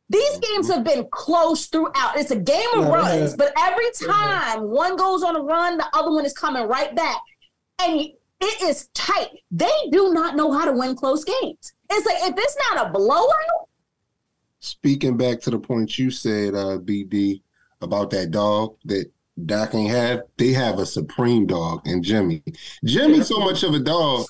These 0.09 0.39
games 0.39 0.67
have 0.69 0.83
been 0.83 1.07
close 1.11 1.67
throughout. 1.67 2.17
It's 2.17 2.31
a 2.31 2.35
game 2.35 2.67
of 2.75 2.85
Yeah, 2.85 2.93
runs, 2.93 3.35
but 3.35 3.53
every 3.59 3.89
time 4.05 4.63
one 4.63 4.95
goes 4.95 5.23
on 5.23 5.35
a 5.35 5.39
run, 5.39 5.77
the 5.77 5.87
other 5.93 6.11
one 6.11 6.25
is 6.25 6.33
coming 6.33 6.67
right 6.67 6.95
back. 6.95 7.21
And 7.79 8.09
it 8.41 8.61
is 8.63 8.87
tight. 8.93 9.29
They 9.51 9.71
do 9.91 10.11
not 10.13 10.35
know 10.35 10.51
how 10.51 10.65
to 10.65 10.71
win 10.71 10.95
close 10.95 11.23
games. 11.23 11.73
It's 11.91 12.05
like 12.05 12.31
if 12.31 12.33
it's 12.37 12.57
not 12.69 12.87
a 12.87 12.91
blowout, 12.91 13.68
Speaking 14.59 15.17
back 15.17 15.39
to 15.41 15.49
the 15.49 15.59
point 15.59 15.97
you 15.97 16.11
said, 16.11 16.53
uh, 16.53 16.77
BD, 16.79 17.41
about 17.81 18.09
that 18.11 18.31
dog 18.31 18.75
that 18.85 19.09
Dak 19.45 19.73
ain't 19.73 19.91
have, 19.91 20.23
they 20.37 20.51
have 20.51 20.79
a 20.79 20.85
supreme 20.85 21.45
dog 21.45 21.81
and 21.87 22.03
Jimmy. 22.03 22.43
Jimmy's 22.83 23.27
so 23.27 23.39
much 23.39 23.63
of 23.63 23.73
a 23.73 23.79
dog. 23.79 24.25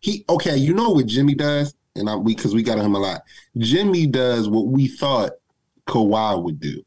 He 0.00 0.24
okay, 0.28 0.56
you 0.56 0.74
know 0.74 0.90
what 0.90 1.06
Jimmy 1.06 1.34
does, 1.34 1.74
and 1.94 2.08
I, 2.10 2.16
we 2.16 2.34
because 2.34 2.54
we 2.54 2.62
got 2.62 2.78
him 2.78 2.94
a 2.94 2.98
lot. 2.98 3.22
Jimmy 3.56 4.06
does 4.06 4.48
what 4.48 4.66
we 4.66 4.88
thought 4.88 5.32
Kawhi 5.86 6.42
would 6.42 6.60
do. 6.60 6.82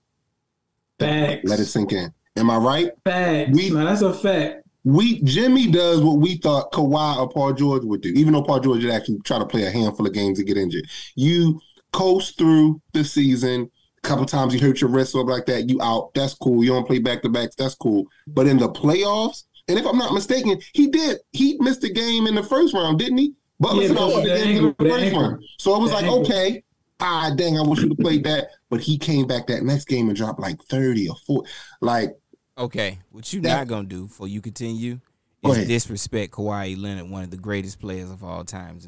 Facts. 1.00 1.50
Let 1.50 1.60
it 1.60 1.66
sink 1.66 1.94
in. 1.94 2.14
Am 2.38 2.50
I 2.50 2.58
right? 2.58 2.92
Facts. 3.06 3.52
We- 3.54 3.70
no, 3.70 3.86
that's 3.86 4.02
a 4.02 4.14
fact. 4.14 4.68
We 4.84 5.22
Jimmy 5.22 5.70
does 5.70 6.02
what 6.02 6.18
we 6.18 6.38
thought 6.38 6.72
Kawhi 6.72 7.18
or 7.18 7.30
Paul 7.30 7.54
George 7.54 7.84
would 7.84 8.02
do, 8.02 8.10
even 8.10 8.34
though 8.34 8.42
Paul 8.42 8.60
George 8.62 8.84
would 8.84 8.92
actually 8.94 9.20
try 9.20 9.38
to 9.38 9.46
play 9.46 9.66
a 9.66 9.72
handful 9.72 10.08
of 10.08 10.14
games 10.14 10.40
to 10.40 10.44
get 10.44 10.58
injured. 10.58 10.86
You 11.16 11.62
coast 11.94 12.38
through 12.38 12.82
the 12.94 13.04
season. 13.04 13.70
A 14.04 14.08
couple 14.08 14.26
times 14.26 14.54
you 14.54 14.60
hurt 14.60 14.82
your 14.82 14.90
wrist 14.90 15.14
or 15.14 15.24
like 15.24 15.46
that, 15.46 15.70
you 15.70 15.80
out. 15.82 16.14
That's 16.16 16.34
cool. 16.34 16.64
You 16.64 16.72
don't 16.72 16.88
play 16.88 17.00
back 17.00 17.22
to 17.22 17.30
backs. 17.30 17.56
That's 17.56 17.76
cool. 17.76 18.06
But 18.28 18.48
in 18.48 18.58
the 18.58 18.70
playoffs, 18.70 19.44
and 19.68 19.78
if 19.78 19.86
I'm 19.86 19.98
not 19.98 20.14
mistaken, 20.14 20.60
he 20.74 20.88
did. 20.88 21.20
He 21.32 21.58
missed 21.60 21.84
a 21.84 21.90
game 21.90 22.26
in 22.28 22.34
the 22.36 22.44
first 22.44 22.74
round, 22.74 22.98
didn't 23.00 23.20
he? 23.20 23.34
Butler 23.60 23.84
Yeah, 23.84 23.88
said, 23.90 23.98
"Oh, 24.00 24.22
the 24.22 24.28
the 24.30 24.36
game 24.36 24.58
in 24.58 24.64
the 24.64 24.84
the 24.84 24.90
first 24.90 25.14
round." 25.16 25.44
So 25.60 25.76
it 25.76 25.80
was 25.82 25.92
like, 25.92 26.04
ankle. 26.06 26.22
okay, 26.22 26.64
ah, 27.00 27.32
dang, 27.36 27.60
I 27.60 27.62
wish 27.62 27.80
you'd 27.82 27.92
have 27.92 28.00
played 28.00 28.24
that. 28.24 28.48
But 28.72 28.82
he 28.82 28.98
came 28.98 29.28
back 29.28 29.46
that 29.48 29.62
next 29.64 29.86
game 29.86 30.08
and 30.08 30.18
dropped 30.18 30.40
like 30.40 30.60
30 30.64 31.08
or 31.10 31.16
40. 31.28 31.50
Like, 31.82 32.16
Okay, 32.58 33.00
what 33.12 33.32
you 33.32 33.40
That- 33.42 33.58
not 33.60 33.68
gonna 33.68 33.88
do 33.88 34.08
before 34.08 34.28
you 34.28 34.42
continue 34.42 35.00
Go 35.44 35.52
is 35.52 35.58
ahead. 35.58 35.68
disrespect 35.70 36.34
Kawhi 36.34 36.80
Leonard, 36.80 37.10
one 37.10 37.24
of 37.24 37.32
the 37.32 37.38
greatest 37.38 37.80
players 37.80 38.12
of 38.12 38.24
all 38.24 38.44
times. 38.44 38.88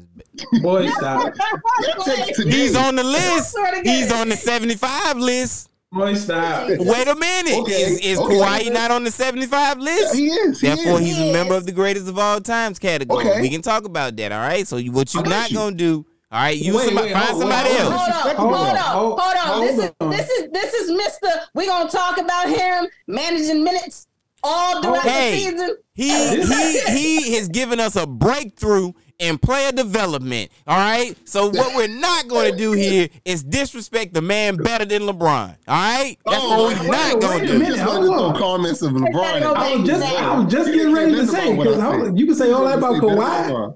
Boy, 0.62 0.88
stop. 0.88 1.34
that 1.34 2.02
takes 2.04 2.38
today. 2.38 2.50
He's 2.50 2.76
on 2.76 2.94
the 2.94 3.02
list. 3.02 3.52
swear 3.52 3.70
to 3.72 3.76
God. 3.82 3.86
He's 3.86 4.12
on 4.12 4.28
the 4.28 4.36
75 4.36 5.16
list. 5.18 5.70
Boy, 5.90 6.14
stop. 6.14 6.68
Wait 6.68 7.08
a 7.08 7.14
minute. 7.16 7.58
Okay, 7.60 7.72
Is, 7.82 8.00
is 8.00 8.18
okay. 8.20 8.34
Kawhi 8.34 8.72
not 8.72 8.90
on 8.92 9.02
the 9.04 9.10
75 9.10 9.78
list? 9.78 10.14
he 10.14 10.26
is. 10.28 10.60
He 10.60 10.68
Therefore, 10.68 11.00
is. 11.00 11.06
he's 11.06 11.18
a 11.18 11.32
member 11.32 11.54
of 11.54 11.66
the 11.66 11.72
greatest 11.72 12.08
of 12.08 12.18
all 12.18 12.40
times 12.40 12.78
category. 12.78 13.26
Okay. 13.28 13.40
We 13.40 13.48
can 13.48 13.62
talk 13.62 13.84
about 13.84 14.14
that. 14.16 14.30
All 14.32 14.38
right. 14.40 14.66
So 14.66 14.80
what 14.90 15.12
you 15.14 15.20
I 15.20 15.22
got 15.24 15.30
not 15.30 15.50
you. 15.50 15.56
gonna 15.56 15.76
do? 15.76 16.06
All 16.32 16.40
right. 16.40 16.56
You 16.56 16.76
Wait, 16.76 16.84
somebody, 16.86 17.06
wait, 17.08 17.12
find 17.14 17.26
hold- 17.26 17.40
somebody 17.42 17.68
wait, 17.70 17.80
else. 17.80 17.94
Hold 17.94 18.10
on, 18.10 18.36
Hold 18.36 18.36
hold 18.36 18.54
on, 18.54 18.76
on, 18.76 18.82
hold- 18.92 19.20
hold 19.20 19.36
on. 19.36 19.60
This 19.66 19.78
is 19.78 19.90
this 20.10 20.30
is 20.30 20.50
this 20.52 20.74
is 20.74 20.90
Mister. 20.92 21.28
We're 21.54 21.66
gonna 21.68 21.88
talk 21.90 22.18
about 22.18 22.48
him 22.48 22.86
managing 23.08 23.62
minutes 23.62 24.06
all 24.44 24.82
throughout 24.82 25.02
Hey. 25.02 25.50
the 25.50 25.50
season. 25.50 25.76
He 25.94 26.10
he 26.42 26.80
he 27.28 27.34
has 27.36 27.48
given 27.48 27.80
us 27.80 27.96
a 27.96 28.06
breakthrough 28.06 28.92
in 29.20 29.38
player 29.38 29.70
development. 29.72 30.50
All 30.66 30.76
right. 30.76 31.16
So 31.24 31.48
what 31.50 31.74
we're 31.76 31.86
not 31.88 32.26
going 32.28 32.50
to 32.52 32.56
do 32.58 32.72
here 32.72 33.08
is 33.24 33.42
disrespect 33.44 34.12
the 34.12 34.20
man 34.20 34.56
better 34.56 34.84
than 34.84 35.02
LeBron. 35.02 35.56
All 35.68 35.74
right. 35.74 36.16
That's 36.26 36.42
Oh, 36.42 36.64
what 36.64 36.76
we're 36.80 36.90
wait, 36.90 36.90
not 36.90 37.20
going 37.20 37.40
to 37.40 37.46
do. 37.46 37.58
minute. 37.60 37.76
just 37.76 37.86
wanted 37.86 38.34
to 38.34 38.38
comments 38.40 38.82
of 38.82 38.92
LeBron. 38.92 39.42
I 39.42 39.76
was 39.76 39.88
just, 39.88 40.04
I 40.04 40.36
was 40.38 40.52
just 40.52 40.72
getting 40.72 40.92
ready 40.92 41.12
to 41.14 41.26
say 41.28 41.50
know 41.50 41.56
what 41.56 41.68
I 41.80 41.96
because 41.96 42.18
you 42.18 42.26
can 42.26 42.34
say 42.34 42.50
all 42.50 42.64
that 42.64 42.78
about 42.78 42.94
You 42.96 43.00
Kawhi, 43.02 43.74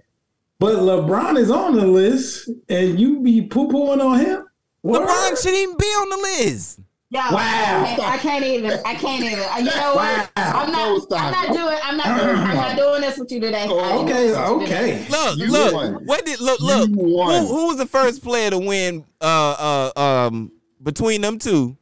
but 0.59 0.75
LeBron 0.79 1.39
is 1.39 1.53
on 1.53 1.77
the 1.77 1.87
list, 1.87 2.51
and 2.69 2.99
you 2.99 3.21
be 3.21 3.43
poo 3.43 3.69
pooing 3.69 4.05
on 4.05 4.19
him. 4.19 4.45
Word? 4.83 5.07
LeBron 5.07 5.41
shouldn't 5.41 5.57
even 5.63 5.77
be 5.79 5.87
on 5.87 6.09
the 6.11 6.17
list. 6.45 6.81
Yeah. 7.11 7.33
Wow. 7.33 7.39
I 7.41 7.87
can't, 7.97 8.01
I 8.03 8.19
can't 8.19 8.45
even. 8.45 8.81
I 8.85 8.95
can't 8.95 9.25
even. 9.25 9.39
Uh, 9.41 9.57
You 9.59 9.65
know 9.65 9.95
what? 9.95 10.31
I'm 10.37 10.71
not. 10.71 11.03
stop. 11.03 11.23
I'm 11.23 11.33
not 11.33 11.47
doing. 11.57 11.79
I'm 11.83 11.97
not. 11.97 12.07
I'm 12.07 12.57
not 12.57 12.77
doing 12.83 13.01
this 13.01 13.17
with 13.19 13.33
you 13.33 13.41
today. 13.41 13.67
Oh, 13.69 13.79
I 13.79 13.93
ain't 13.93 14.11
Okay, 14.11 14.13
doing 14.13 14.29
this 14.29 14.37
with 14.37 14.61
you 14.61 14.67
today. 14.69 15.05
okay. 15.05 15.09
Look, 15.09 15.39
You 15.39 15.47
look. 15.51 15.73
won. 15.75 15.95
What 16.07 16.27
did 16.27 16.41
look 16.41 16.61
look? 16.61 16.91
Who, 16.91 17.47
who 17.47 17.67
was 17.69 17.79
the 17.79 17.87
first 17.87 18.23
player 18.23 18.51
to 18.51 18.59
win? 18.59 19.05
Uh, 19.23 19.91
uh, 19.97 20.01
um, 20.01 20.53
between 20.83 21.23
them 21.23 21.39
two, 21.39 21.77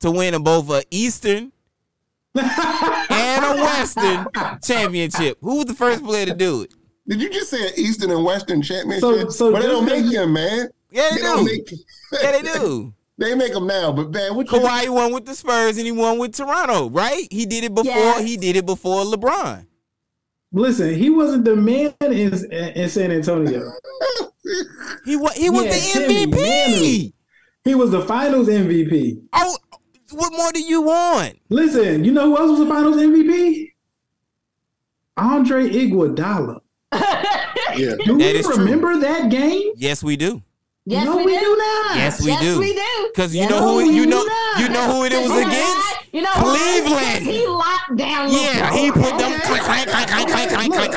to 0.00 0.10
win 0.10 0.32
a 0.32 0.40
both 0.40 0.70
a 0.70 0.82
Eastern 0.90 1.52
and 2.34 3.44
a 3.44 3.54
Western 3.62 4.26
championship. 4.62 5.36
Who 5.42 5.56
was 5.56 5.66
the 5.66 5.74
first 5.74 6.02
player 6.02 6.24
to 6.26 6.34
do 6.34 6.62
it? 6.62 6.72
Did 7.06 7.20
you 7.20 7.28
just 7.30 7.50
say 7.50 7.66
an 7.68 7.74
Eastern 7.76 8.10
and 8.10 8.24
Western 8.24 8.62
championship? 8.62 9.00
So- 9.02 9.28
so 9.28 9.52
but 9.52 9.60
they 9.60 9.68
don't 9.68 9.84
make 9.84 10.10
them, 10.10 10.32
man. 10.32 10.70
Yeah, 10.90 11.10
they 11.10 11.16
They 11.16 11.22
don't 11.22 11.44
do. 11.44 11.52
make. 11.52 11.70
Yeah, 12.22 12.32
they 12.32 12.42
do. 12.42 12.94
They 13.16 13.34
make 13.36 13.52
them 13.52 13.66
now, 13.68 13.92
but 13.92 14.10
man, 14.10 14.34
what 14.34 14.50
you 14.50 14.58
Kawhi 14.58 14.88
won 14.88 15.12
with 15.12 15.24
the 15.24 15.34
Spurs 15.34 15.76
and 15.76 15.86
he 15.86 15.92
won 15.92 16.18
with 16.18 16.34
Toronto, 16.34 16.90
right? 16.90 17.28
He 17.30 17.46
did 17.46 17.62
it 17.64 17.72
before. 17.74 17.92
Yes. 17.94 18.24
He 18.24 18.36
did 18.36 18.56
it 18.56 18.66
before 18.66 19.04
LeBron. 19.04 19.66
Listen, 20.52 20.94
he 20.94 21.10
wasn't 21.10 21.44
the 21.44 21.54
man 21.56 21.94
in, 22.00 22.34
in 22.52 22.88
San 22.88 23.10
Antonio. 23.12 23.70
He 25.06 25.16
was. 25.16 25.32
He 25.34 25.48
was 25.48 25.64
Yeah, 25.64 25.70
the 25.72 26.06
Timmy, 26.06 26.26
MVP. 26.26 27.02
man. 27.02 27.12
He 27.64 27.74
was 27.74 27.90
the 27.92 28.02
Finals 28.02 28.46
MVP. 28.48 29.22
Oh, 29.32 29.56
what 30.12 30.32
more 30.34 30.52
do 30.52 30.62
you 30.62 30.82
want? 30.82 31.38
Listen, 31.48 32.04
you 32.04 32.12
know 32.12 32.26
who 32.26 32.36
else 32.36 32.50
was 32.50 32.58
the 32.60 32.66
Finals 32.66 32.96
MVP? 32.96 33.70
Andre 35.16 35.68
Iguodala. 35.70 36.60
Yeah. 37.76 37.96
Do 38.04 38.16
That 38.18 38.34
we 38.34 38.38
is 38.38 38.46
true. 38.46 38.56
remember 38.56 38.98
that 38.98 39.30
game? 39.30 39.72
Yes, 39.76 40.04
we 40.04 40.16
do. 40.16 40.42
Yes, 40.86 41.06
no, 41.06 41.16
we, 41.16 41.24
we, 41.24 41.38
do. 41.38 41.56
not. 41.56 41.96
Yes, 41.96 42.20
we 42.20 42.28
yes, 42.28 42.42
do. 42.42 42.58
We 42.60 42.74
do. 42.74 43.10
Because 43.14 43.34
you 43.34 43.48
know 43.48 43.62
who 43.62 43.80
it, 43.80 43.94
you 43.94 44.04
know 44.04 44.22
not. 44.22 44.60
you 44.60 44.68
know 44.68 44.92
who 44.92 45.04
it, 45.04 45.12
was 45.12 45.30
against. 45.30 46.12
You 46.12 46.22
know 46.22 46.32
Cleveland. 46.34 47.24
He 47.24 47.46
locked 47.46 47.96
down. 47.96 48.30
Yeah, 48.30 48.72
he 48.72 48.92
put 48.92 49.18
them 49.18 49.34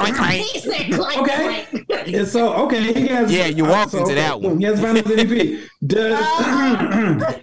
okay. 0.09 0.39
He 0.39 0.59
said 0.59 0.93
okay. 0.99 2.25
so 2.25 2.53
okay, 2.65 2.93
he 2.93 3.07
has, 3.07 3.31
yeah, 3.31 3.47
you 3.47 3.65
walked 3.65 3.91
so, 3.91 3.99
into 3.99 4.11
okay, 4.11 4.21
that 4.21 4.41
one. 4.41 4.59
Yes, 4.59 4.79
Finals 4.79 5.05
MVP. 5.05 5.67
Does, 5.85 6.19
uh, 6.19 7.33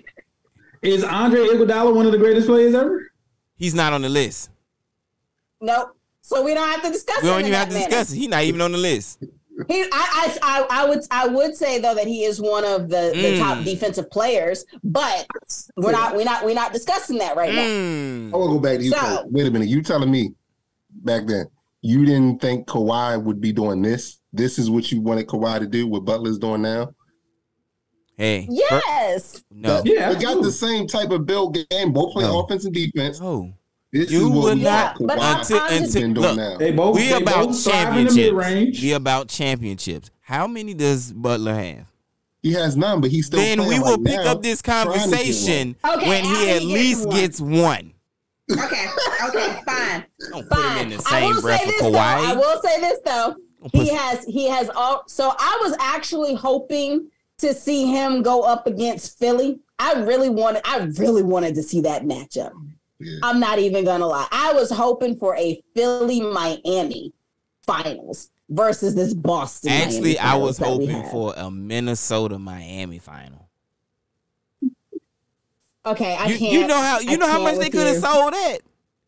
is 0.83 1.05
Andre 1.05 1.41
Iguodala 1.41 1.95
one 1.95 2.07
of 2.07 2.13
the 2.13 2.19
greatest 2.19 2.47
players 2.47 2.75
ever? 2.75 3.11
He's 3.57 3.75
not 3.75 3.93
on 3.93 4.03
the 4.03 4.09
list. 4.09 4.51
Nope. 5.61 5.97
So 6.21 6.43
we 6.43 6.55
don't 6.55 6.69
have 6.69 6.83
to 6.83 6.91
discuss. 6.91 7.23
We 7.23 7.29
don't 7.29 7.41
even 7.41 7.53
have 7.53 7.69
to 7.69 7.75
discuss 7.75 8.13
it. 8.13 8.17
He's 8.17 8.29
not 8.29 8.43
even 8.45 8.61
on 8.61 8.73
the 8.73 8.79
list. 8.79 9.23
He, 9.69 9.83
I, 9.83 9.87
I, 9.93 10.39
I, 10.43 10.67
I 10.83 10.89
would, 10.89 11.01
I 11.11 11.29
would 11.29 11.55
say 11.57 11.79
though 11.81 11.95
that 11.95 12.07
he 12.09 12.25
is 12.25 12.41
one 12.41 12.65
of 12.65 12.89
the, 12.89 13.13
the 13.15 13.35
Mm. 13.35 13.39
top 13.39 13.65
defensive 13.65 14.11
players, 14.11 14.65
but 14.83 15.27
we're 15.77 15.93
not, 15.93 16.17
we're 16.17 16.25
not, 16.25 16.45
we're 16.45 16.55
not 16.55 16.73
discussing 16.73 17.19
that 17.19 17.37
right 17.37 17.55
now. 17.55 17.63
Mm. 17.63 18.35
I 18.35 18.37
want 18.37 18.51
to 18.51 18.55
go 18.57 18.61
back 18.61 18.79
to 18.79 18.85
you. 18.85 18.91
So- 18.91 19.27
Wait 19.31 19.47
a 19.47 19.51
minute. 19.51 19.69
You 19.69 19.81
telling 19.83 20.11
me 20.11 20.31
back 20.91 21.27
then 21.27 21.47
you 21.83 22.05
didn't 22.05 22.41
think 22.41 22.67
Kawhi 22.67 23.23
would 23.23 23.41
be 23.41 23.53
doing 23.53 23.81
this? 23.83 24.19
This 24.33 24.59
is 24.59 24.71
what 24.71 24.91
you 24.91 25.01
wanted 25.01 25.27
Kawhi 25.29 25.61
to 25.61 25.67
do. 25.67 25.87
What 25.87 26.05
Butler's 26.05 26.39
doing 26.39 26.63
now? 26.63 26.89
Hey. 28.17 28.47
fir- 28.47 28.53
Yes. 28.87 29.43
No. 29.51 29.83
Yeah, 29.85 30.13
they 30.13 30.21
got 30.23 30.43
the 30.43 30.51
same 30.53 30.87
type 30.87 31.11
of 31.11 31.27
build 31.27 31.57
game. 31.71 31.93
Both 31.93 32.13
play 32.13 32.25
No. 32.25 32.41
offense 32.41 32.65
and 32.65 32.75
defense. 32.75 33.21
No. 33.21 33.53
This 33.95 34.11
You 34.11 34.23
is 34.27 34.29
what 34.29 34.45
would 34.45 34.59
not- 34.63 34.99
want 35.01 35.07
but 35.09 35.19
Kawhi 35.19 35.23
I'm- 35.23 35.41
Until, 35.41 35.59
I'm 35.61 35.69
has 35.71 35.81
just- 35.83 35.95
until, 35.97 36.23
look, 36.25 36.37
now. 36.37 36.57
They 36.59 36.71
both 36.73 36.95
we 36.97 37.03
they 37.09 37.13
about 37.23 37.47
both 37.47 37.63
thrive 37.63 37.75
the 37.77 37.83
championships. 37.85 38.17
mid-range. 38.17 38.83
We 38.83 38.93
about 38.93 39.29
championships. 39.29 40.11
How 40.21 40.47
many 40.49 40.75
does 40.75 41.13
Butler 41.13 41.55
have? 41.55 41.87
He 42.43 42.53
has 42.55 42.77
none, 42.77 43.01
but 43.01 43.11
he's 43.13 43.27
still. 43.27 43.39
then 43.39 43.61
we 43.67 43.79
will 43.79 43.97
right 43.97 44.05
pick 44.05 44.17
now, 44.17 44.33
up 44.33 44.43
this 44.43 44.61
trying 44.61 44.87
to 44.89 44.93
get 44.93 45.01
conversation 45.03 45.77
Okay, 45.85 46.09
when 46.09 46.25
he 46.25 46.51
at 46.51 46.63
least 46.65 47.07
one. 47.07 47.17
gets 47.17 47.41
one. 47.41 47.93
Okay. 48.53 48.87
Okay. 49.29 49.61
Fine. 49.67 50.05
Don't 50.33 50.51
put 50.51 50.59
him 50.59 50.65
Fine. 50.65 50.79
in 50.83 50.89
the 50.91 51.03
I 51.07 51.11
same 51.21 51.35
will 51.37 51.41
breath 51.43 51.61
say 51.61 51.67
with 51.67 51.75
this 51.77 51.83
though. 51.93 51.97
I 51.99 52.33
will 52.35 52.63
say 52.63 52.81
this 52.81 52.99
though. 53.05 53.37
He 53.73 53.89
has, 53.89 54.25
he 54.27 54.49
has 54.51 54.69
all. 54.77 55.05
So 55.07 55.33
I 55.39 55.59
was 55.63 55.75
actually 55.81 56.35
hoping 56.35 57.09
to 57.39 57.55
see 57.55 57.87
him 57.87 58.23
go 58.23 58.43
up 58.43 58.67
against 58.67 59.19
Philly. 59.19 59.61
I 59.79 59.95
really 59.95 60.29
wanted, 60.29 60.61
I 60.67 60.79
really 60.99 61.23
wanted 61.23 61.55
to 61.55 61.63
see 61.63 61.81
that 61.83 62.03
matchup. 62.05 62.51
Yeah. 63.01 63.19
I'm 63.23 63.41
not 63.41 63.59
even 63.59 63.85
gonna 63.85 64.07
lie. 64.07 64.27
I 64.31 64.53
was 64.53 64.71
hoping 64.71 65.17
for 65.19 65.37
a 65.37 65.63
Philly 65.75 66.21
Miami 66.21 67.13
finals 67.67 68.31
versus 68.49 68.95
this 68.95 69.13
Boston. 69.15 69.71
Actually, 69.73 70.15
Miami 70.15 70.19
I 70.19 70.37
was 70.37 70.59
finals 70.59 70.79
that 70.79 70.87
we 70.87 70.93
hoping 70.93 71.11
for 71.11 71.35
a 71.37 71.51
Minnesota 71.51 72.39
Miami 72.39 72.99
final. 72.99 73.49
Okay, 75.87 76.15
I 76.17 76.27
You, 76.29 76.39
can't. 76.39 76.53
you 76.53 76.67
know 76.67 76.79
how 76.81 77.01
you 77.01 77.11
I 77.13 77.17
know 77.17 77.27
how 77.29 77.43
much 77.43 77.59
they 77.59 77.69
could 77.69 77.87
have 77.87 77.97
sold 77.99 78.33
that. 78.33 78.59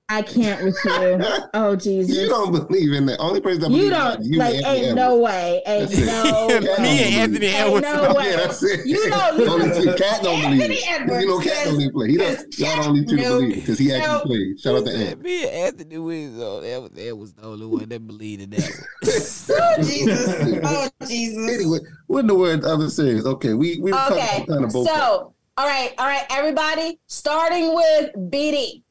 I 0.09 0.23
can't 0.23 0.63
with 0.63 0.77
you. 0.85 1.19
Oh 1.53 1.75
Jesus. 1.81 2.17
You 2.17 2.29
don't 2.29 2.53
believe 2.53 2.93
in 2.93 3.07
that. 3.07 3.19
Only 3.19 3.41
person 3.41 3.61
that 3.63 3.71
You 3.73 3.91
don't 3.91 4.21
that, 4.21 4.25
you 4.25 4.39
like. 4.39 4.55
and 4.55 4.65
Ain't 4.67 4.77
Anthony 4.87 4.95
no 4.95 5.17
way. 5.19 5.63
Ain't 5.67 5.91
That's 5.91 6.01
it. 6.01 6.07
no 6.07 6.47
Me 6.81 7.05
and 7.05 7.15
Anthony 7.17 7.47
Ain't 7.47 7.57
Edwards. 7.67 7.83
no 7.83 8.15
way. 8.15 8.31
Yeah, 8.31 8.37
that's 8.37 8.63
it. 8.63 8.87
You 8.87 9.11
know, 9.11 9.31
you 9.33 9.47
only 9.49 9.83
two 9.83 9.95
cat 9.97 10.23
don't 10.23 10.41
believe 10.43 10.61
Anthony 10.61 10.75
it. 10.77 10.91
Edwards 10.93 11.23
You 11.25 11.29
know, 11.29 11.41
cat 11.41 11.65
don't 11.65 11.81
even 11.81 11.93
play. 11.93 12.09
He 12.09 12.17
don't. 12.19 12.37
says 12.37 12.47
Y'all 12.59 12.69
Cat- 12.77 12.87
only 12.87 13.05
two 13.05 13.17
no, 13.17 13.23
believe 13.41 13.55
because 13.57 13.79
he 13.81 13.93
actually 13.93 14.13
no. 14.15 14.21
played. 14.21 14.61
Shout 14.61 14.77
out 14.77 14.85
to 14.87 14.97
He 14.97 15.07
Ant. 15.09 15.23
Me 15.23 15.43
and 15.45 15.53
Anthony 15.53 15.99
Winslow. 15.99 16.61
That 16.61 16.83
was 16.83 16.91
that 16.93 17.17
was 17.17 17.33
the 17.33 17.43
only 17.43 17.67
one 17.67 17.89
that 17.89 18.07
believed 18.07 18.43
in 18.43 18.51
that. 18.51 18.87
Oh 19.49 19.83
Jesus. 19.83 20.61
Oh 20.65 20.89
Jesus. 21.07 21.51
Anyway, 21.53 21.79
what 22.07 22.21
in 22.21 22.27
the 22.29 22.35
word 22.35 22.65
other 22.65 22.89
series? 22.91 23.27
Okay, 23.27 23.55
we 23.55 23.81
we 23.81 23.93
Okay. 23.93 24.45
kind 24.49 24.65
of 24.65 24.73
both. 24.73 24.89
So, 24.89 25.35
all 25.57 25.67
right, 25.67 25.93
all 25.99 26.07
right, 26.07 26.25
everybody. 26.31 26.99
Starting 27.07 27.75
with 27.75 28.11
BD. 28.31 28.83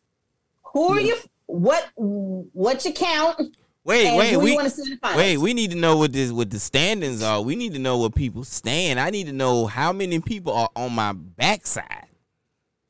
Who 0.75 0.89
are 0.89 0.99
you? 0.99 1.15
What? 1.45 1.89
What 1.95 2.83
you 2.83 2.91
count? 2.93 3.55
Wait, 3.85 4.07
and 4.07 4.17
wait, 4.17 4.33
who 4.33 4.39
we 4.39 4.55
want 4.55 4.65
to 4.65 4.69
see 4.71 4.89
the 4.89 4.97
finals? 4.97 5.17
wait. 5.17 5.37
We 5.37 5.53
need 5.53 5.71
to 5.71 5.77
know 5.77 5.95
what 5.95 6.11
this 6.11 6.31
what 6.31 6.49
the 6.49 6.59
standings 6.59 7.23
are. 7.23 7.41
We 7.41 7.55
need 7.55 7.73
to 7.73 7.79
know 7.79 7.97
what 7.97 8.13
people 8.13 8.43
stand. 8.43 8.99
I 8.99 9.09
need 9.09 9.27
to 9.27 9.31
know 9.31 9.67
how 9.67 9.93
many 9.93 10.19
people 10.19 10.51
are 10.51 10.69
on 10.75 10.91
my 10.91 11.13
backside. 11.13 12.07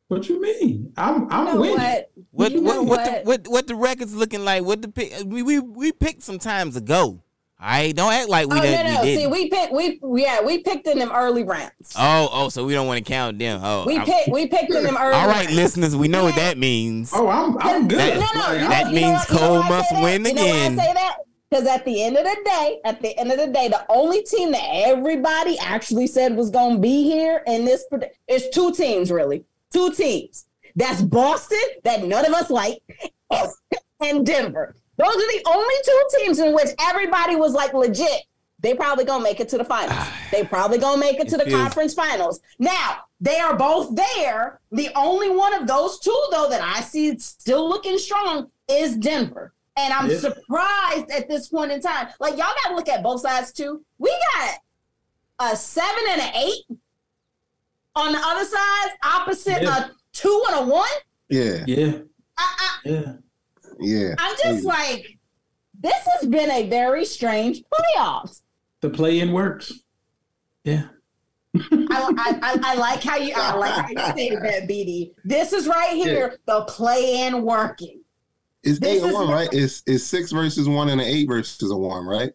What 0.07 0.27
you 0.27 0.41
mean? 0.41 0.93
I'm 0.97 1.31
I'm 1.31 1.45
know 1.45 1.61
winning. 1.61 1.77
what? 1.77 2.11
What 2.31 2.51
You 2.53 2.61
know 2.61 2.81
what 2.81 2.87
what 2.87 3.05
the, 3.05 3.11
what? 3.11 3.25
what 3.25 3.47
what 3.49 3.67
the 3.67 3.75
record's 3.75 4.15
looking 4.15 4.43
like? 4.43 4.63
What 4.63 4.81
the 4.81 4.87
pick? 4.87 5.13
We 5.25 5.43
we 5.43 5.59
we 5.59 5.91
picked 5.91 6.23
some 6.23 6.39
times 6.39 6.75
ago. 6.75 7.21
All 7.57 7.67
right, 7.67 7.95
don't 7.95 8.11
act 8.11 8.27
like 8.29 8.47
we 8.49 8.59
oh 8.59 8.61
did. 8.61 8.85
no, 8.85 8.93
no. 8.95 9.01
we 9.01 9.07
See, 9.07 9.15
didn't. 9.15 9.31
we 9.31 9.49
picked. 9.49 9.71
We 9.73 9.99
yeah, 10.21 10.41
we 10.43 10.57
picked 10.59 10.87
in 10.87 10.99
them 10.99 11.11
early 11.13 11.43
rounds. 11.43 11.93
oh 11.97 12.29
oh, 12.31 12.49
so 12.49 12.65
we 12.65 12.73
don't 12.73 12.85
want 12.85 12.97
to 12.97 13.03
count 13.09 13.39
them. 13.39 13.61
Oh, 13.63 13.85
we 13.85 13.97
picked. 13.99 14.29
We 14.29 14.47
picked 14.47 14.73
in 14.73 14.83
them 14.83 14.97
early. 14.97 15.13
all 15.15 15.27
right, 15.27 15.45
rounds. 15.45 15.55
listeners, 15.55 15.95
we 15.95 16.07
know 16.09 16.23
what 16.25 16.35
that 16.35 16.57
means. 16.57 17.11
Oh, 17.13 17.27
I'm 17.29 17.57
I'm 17.59 17.87
good. 17.87 17.97
That- 17.99 18.15
No, 18.35 18.41
no, 18.41 18.57
Like, 18.67 18.69
that 18.69 18.93
means 18.93 19.19
what- 19.19 19.29
you 19.29 19.35
know 19.35 19.39
Cole 19.47 19.59
why 19.61 19.69
must 19.69 19.89
that? 19.91 20.03
win 20.03 20.25
You 20.25 20.33
know 20.33 20.41
why 20.43 20.47
again. 20.49 20.79
I 20.79 20.83
say 20.83 20.93
that? 20.93 21.15
Because 21.49 21.67
at 21.67 21.85
the 21.85 22.03
end 22.03 22.17
of 22.17 22.23
the 22.25 22.37
day, 22.43 22.79
at 22.83 23.01
the 23.01 23.17
end 23.17 23.31
of 23.31 23.37
the 23.37 23.47
day, 23.47 23.69
the 23.69 23.85
only 23.87 24.23
team 24.23 24.51
that 24.51 24.67
everybody 24.73 25.57
actually 25.59 26.07
said 26.07 26.35
was 26.35 26.49
going 26.49 26.75
to 26.75 26.81
be 26.81 27.03
here 27.03 27.41
in 27.47 27.63
this 27.63 27.85
pred- 27.91 28.09
is 28.27 28.49
two 28.53 28.73
teams, 28.73 29.11
really. 29.11 29.45
Two 29.71 29.91
teams. 29.93 30.45
That's 30.75 31.01
Boston, 31.01 31.59
that 31.85 32.03
none 32.03 32.25
of 32.25 32.33
us 32.33 32.49
like, 32.49 32.79
and 34.01 34.25
Denver. 34.25 34.75
Those 34.97 35.15
are 35.15 35.31
the 35.33 35.43
only 35.47 35.75
two 35.83 36.01
teams 36.19 36.39
in 36.39 36.53
which 36.53 36.69
everybody 36.81 37.35
was 37.35 37.53
like 37.53 37.73
legit. 37.73 38.21
They 38.61 38.73
probably 38.73 39.03
gonna 39.05 39.23
make 39.23 39.39
it 39.39 39.49
to 39.49 39.57
the 39.57 39.65
finals. 39.65 40.07
They 40.31 40.43
probably 40.43 40.77
gonna 40.79 40.99
make 40.99 41.19
it 41.19 41.27
to 41.29 41.35
It 41.35 41.39
the 41.39 41.45
feels- 41.45 41.61
conference 41.61 41.93
finals. 41.93 42.39
Now 42.59 42.97
they 43.21 43.37
are 43.39 43.55
both 43.55 43.95
there. 43.95 44.59
The 44.71 44.89
only 44.95 45.29
one 45.29 45.53
of 45.53 45.67
those 45.67 45.99
two, 45.99 46.19
though, 46.31 46.47
that 46.49 46.61
I 46.61 46.81
see 46.81 47.17
still 47.19 47.67
looking 47.69 47.97
strong 47.97 48.49
is 48.67 48.95
Denver. 48.97 49.53
And 49.77 49.93
I'm 49.93 50.09
Yeah. 50.09 50.19
surprised 50.19 51.09
at 51.11 51.27
this 51.29 51.49
point 51.49 51.71
in 51.71 51.81
time. 51.81 52.07
Like 52.19 52.31
y'all 52.37 52.53
got 52.63 52.69
to 52.69 52.75
look 52.75 52.87
at 52.89 53.03
both 53.03 53.21
sides 53.21 53.51
too. 53.53 53.83
We 53.97 54.09
got 54.33 55.51
a 55.51 55.55
seven 55.55 56.03
and 56.09 56.21
an 56.21 56.31
eight 56.35 56.63
on 57.95 58.11
the 58.13 58.19
other 58.19 58.45
side, 58.45 58.89
opposite 59.03 59.61
Yeah. 59.61 59.85
a 59.85 59.91
two 60.13 60.43
and 60.49 60.59
a 60.59 60.71
one. 60.73 60.89
Yeah, 61.29 61.63
Yeah, 61.67 61.91
I, 62.37 62.55
I, 62.85 62.89
yeah. 62.89 63.11
Yeah. 63.79 64.15
I'm 64.17 64.35
just 64.43 64.63
like, 64.65 65.17
this 65.79 66.07
has 66.19 66.27
been 66.27 66.49
a 66.51 66.67
very 66.69 67.05
strange 67.05 67.61
playoffs. 67.73 68.41
The 68.81 68.89
play 68.89 69.19
in 69.19 69.31
works. 69.31 69.71
Yeah. 70.63 70.87
I, 71.55 71.59
I, 71.91 72.39
I, 72.41 72.59
I 72.63 72.75
like 72.75 73.01
how 73.01 73.15
you 73.17 73.33
I 73.35 73.55
like 73.55 73.71
how 73.71 73.87
you 74.07 74.11
stated 74.11 74.41
that, 74.41 74.67
BD. 74.67 75.13
This 75.23 75.53
is 75.53 75.67
right 75.67 75.93
here, 75.93 76.37
the 76.45 76.63
play-in 76.65 77.43
working. 77.43 78.01
It's 78.63 78.79
This 78.79 78.97
eight 78.97 79.03
and 79.03 79.13
one, 79.13 79.29
right? 79.29 79.47
It's 79.53 79.81
it's 79.87 80.03
six 80.03 80.31
versus 80.31 80.67
one 80.67 80.89
and 80.89 80.99
an 80.99 81.07
eight 81.07 81.27
versus 81.29 81.71
a 81.71 81.77
one, 81.77 82.05
right? 82.05 82.31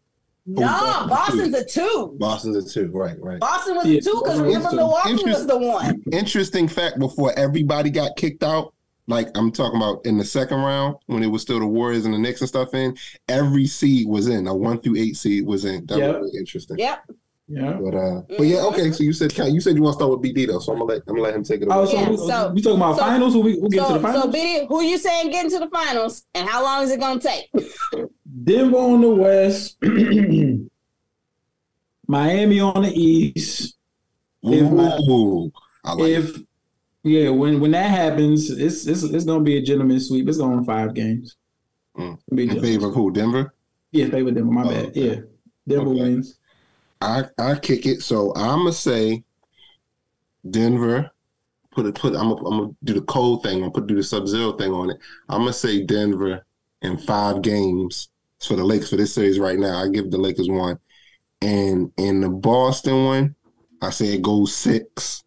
No, 0.46 0.62
Boston 0.66 1.08
Boston's 1.08 1.54
a 1.54 1.64
two. 1.66 2.16
Boston's 2.18 2.56
a 2.56 2.68
two, 2.72 2.90
right? 2.92 3.16
Right. 3.20 3.38
Boston 3.40 3.76
was 3.76 3.86
Yeah. 3.86 3.98
a 3.98 4.00
two 4.00 4.20
because 4.22 4.36
Well, 4.38 4.46
remember 4.46 4.66
it's 4.68 4.72
a- 4.72 4.76
Milwaukee 4.76 5.24
was 5.24 5.46
the 5.46 5.58
one. 5.58 6.02
Interesting 6.12 6.66
fact: 6.66 6.98
before 6.98 7.38
everybody 7.38 7.90
got 7.90 8.16
kicked 8.16 8.42
out, 8.42 8.72
like 9.10 9.28
I'm 9.36 9.52
talking 9.52 9.76
about 9.76 10.06
in 10.06 10.16
the 10.16 10.24
second 10.24 10.58
round 10.60 10.96
when 11.06 11.22
it 11.22 11.26
was 11.26 11.42
still 11.42 11.58
the 11.58 11.66
Warriors 11.66 12.04
and 12.06 12.14
the 12.14 12.18
Knicks 12.18 12.40
and 12.40 12.48
stuff 12.48 12.72
in, 12.74 12.96
every 13.28 13.66
seed 13.66 14.08
was 14.08 14.28
in. 14.28 14.46
A 14.46 14.54
one 14.54 14.80
through 14.80 14.96
eight 14.96 15.16
seed 15.16 15.44
was 15.46 15.64
in. 15.66 15.84
That 15.86 15.98
Yep. 15.98 16.08
was 16.08 16.14
really 16.22 16.38
interesting. 16.38 16.78
Yep. 16.78 17.10
Yeah. 17.52 17.72
But 17.82 17.94
uh, 17.96 18.22
but 18.38 18.44
yeah, 18.46 18.58
okay. 18.66 18.92
So 18.92 19.02
you 19.02 19.12
said 19.12 19.32
you 19.36 19.60
said 19.60 19.74
you 19.74 19.82
want 19.82 19.94
to 19.94 19.98
start 20.04 20.12
with 20.12 20.22
BD 20.22 20.46
though, 20.46 20.60
so 20.60 20.70
I'm 20.72 20.78
gonna 20.78 20.92
let 20.92 21.02
I'm 21.08 21.14
gonna 21.16 21.22
let 21.22 21.34
him 21.34 21.42
take 21.42 21.62
it 21.62 21.68
Oh, 21.68 21.84
so, 21.84 21.92
Yeah, 21.98 22.08
we, 22.08 22.16
so- 22.16 22.52
we 22.54 22.62
talking 22.62 22.76
about 22.78 22.96
so- 22.96 23.02
finals? 23.02 23.32
Who 23.34 23.40
we 23.40 23.58
we'll 23.58 23.70
get 23.70 23.82
So, 23.82 23.88
to 23.88 23.94
the 23.94 24.00
finals? 24.00 24.22
so 24.24 24.30
BD, 24.30 24.66
who 24.68 24.82
you 24.84 24.96
saying 24.98 25.30
getting 25.32 25.50
to 25.50 25.58
the 25.58 25.68
finals, 25.68 26.22
and 26.34 26.48
how 26.48 26.62
long 26.62 26.84
is 26.84 26.92
it 26.92 27.00
gonna 27.00 27.18
take? 27.20 27.50
Denver 28.44 28.76
on 28.76 29.00
the 29.00 29.10
west, 29.10 29.76
Miami 32.06 32.60
on 32.60 32.82
the 32.82 32.92
east. 32.92 33.76
if 34.42 34.70
my- 34.70 34.98
I 35.84 35.92
like. 35.94 36.10
If 36.12 36.36
yeah, 37.02 37.30
when 37.30 37.60
when 37.60 37.70
that 37.72 37.90
happens, 37.90 38.50
it's 38.50 38.86
it's 38.86 39.02
it's 39.02 39.24
gonna 39.24 39.44
be 39.44 39.58
a 39.58 39.62
gentleman's 39.62 40.08
sweep. 40.08 40.28
It's 40.28 40.38
going 40.38 40.64
five 40.64 40.94
games. 40.94 41.36
Mm. 41.96 42.18
Be 42.34 42.42
in 42.42 42.48
gentleman's 42.50 42.74
favor 42.74 42.88
of 42.88 42.94
who? 42.94 43.10
Denver. 43.12 43.54
Yeah, 43.92 44.08
favor 44.08 44.30
Denver. 44.30 44.50
My 44.52 44.62
Oh, 44.64 44.70
bad. 44.70 44.84
okay. 44.86 45.08
Yeah, 45.08 45.20
Denver 45.66 45.90
Okay. 45.90 46.00
wins. 46.02 46.38
I 47.00 47.24
I 47.38 47.54
kick 47.56 47.86
it. 47.86 48.02
So 48.02 48.32
I'm 48.34 48.58
gonna 48.60 48.72
say 48.72 49.24
Denver. 50.48 51.10
Put 51.70 51.86
it. 51.86 51.94
Put. 51.94 52.14
I'm 52.16 52.28
gonna, 52.30 52.48
I'm 52.48 52.58
gonna 52.58 52.76
do 52.84 52.94
the 52.94 53.02
cold 53.02 53.42
thing. 53.42 53.54
I'm 53.56 53.60
gonna 53.60 53.72
put 53.72 53.86
do 53.86 53.94
the 53.96 54.02
sub 54.02 54.26
zero 54.28 54.52
thing 54.52 54.72
on 54.72 54.90
it. 54.90 54.98
I'm 55.28 55.40
gonna 55.42 55.52
say 55.52 55.84
Denver 55.84 56.44
in 56.82 56.96
five 56.96 57.42
games 57.42 58.08
for 58.40 58.56
the 58.56 58.64
Lakers 58.64 58.90
for 58.90 58.96
this 58.96 59.14
series 59.14 59.38
right 59.38 59.58
now. 59.58 59.82
I 59.82 59.88
give 59.88 60.10
the 60.10 60.18
Lakers 60.18 60.48
one, 60.48 60.78
and 61.40 61.92
in 61.96 62.20
the 62.20 62.28
Boston 62.28 63.04
one, 63.04 63.34
I 63.82 63.90
say 63.90 64.14
it 64.14 64.22
goes 64.22 64.54
six, 64.54 65.22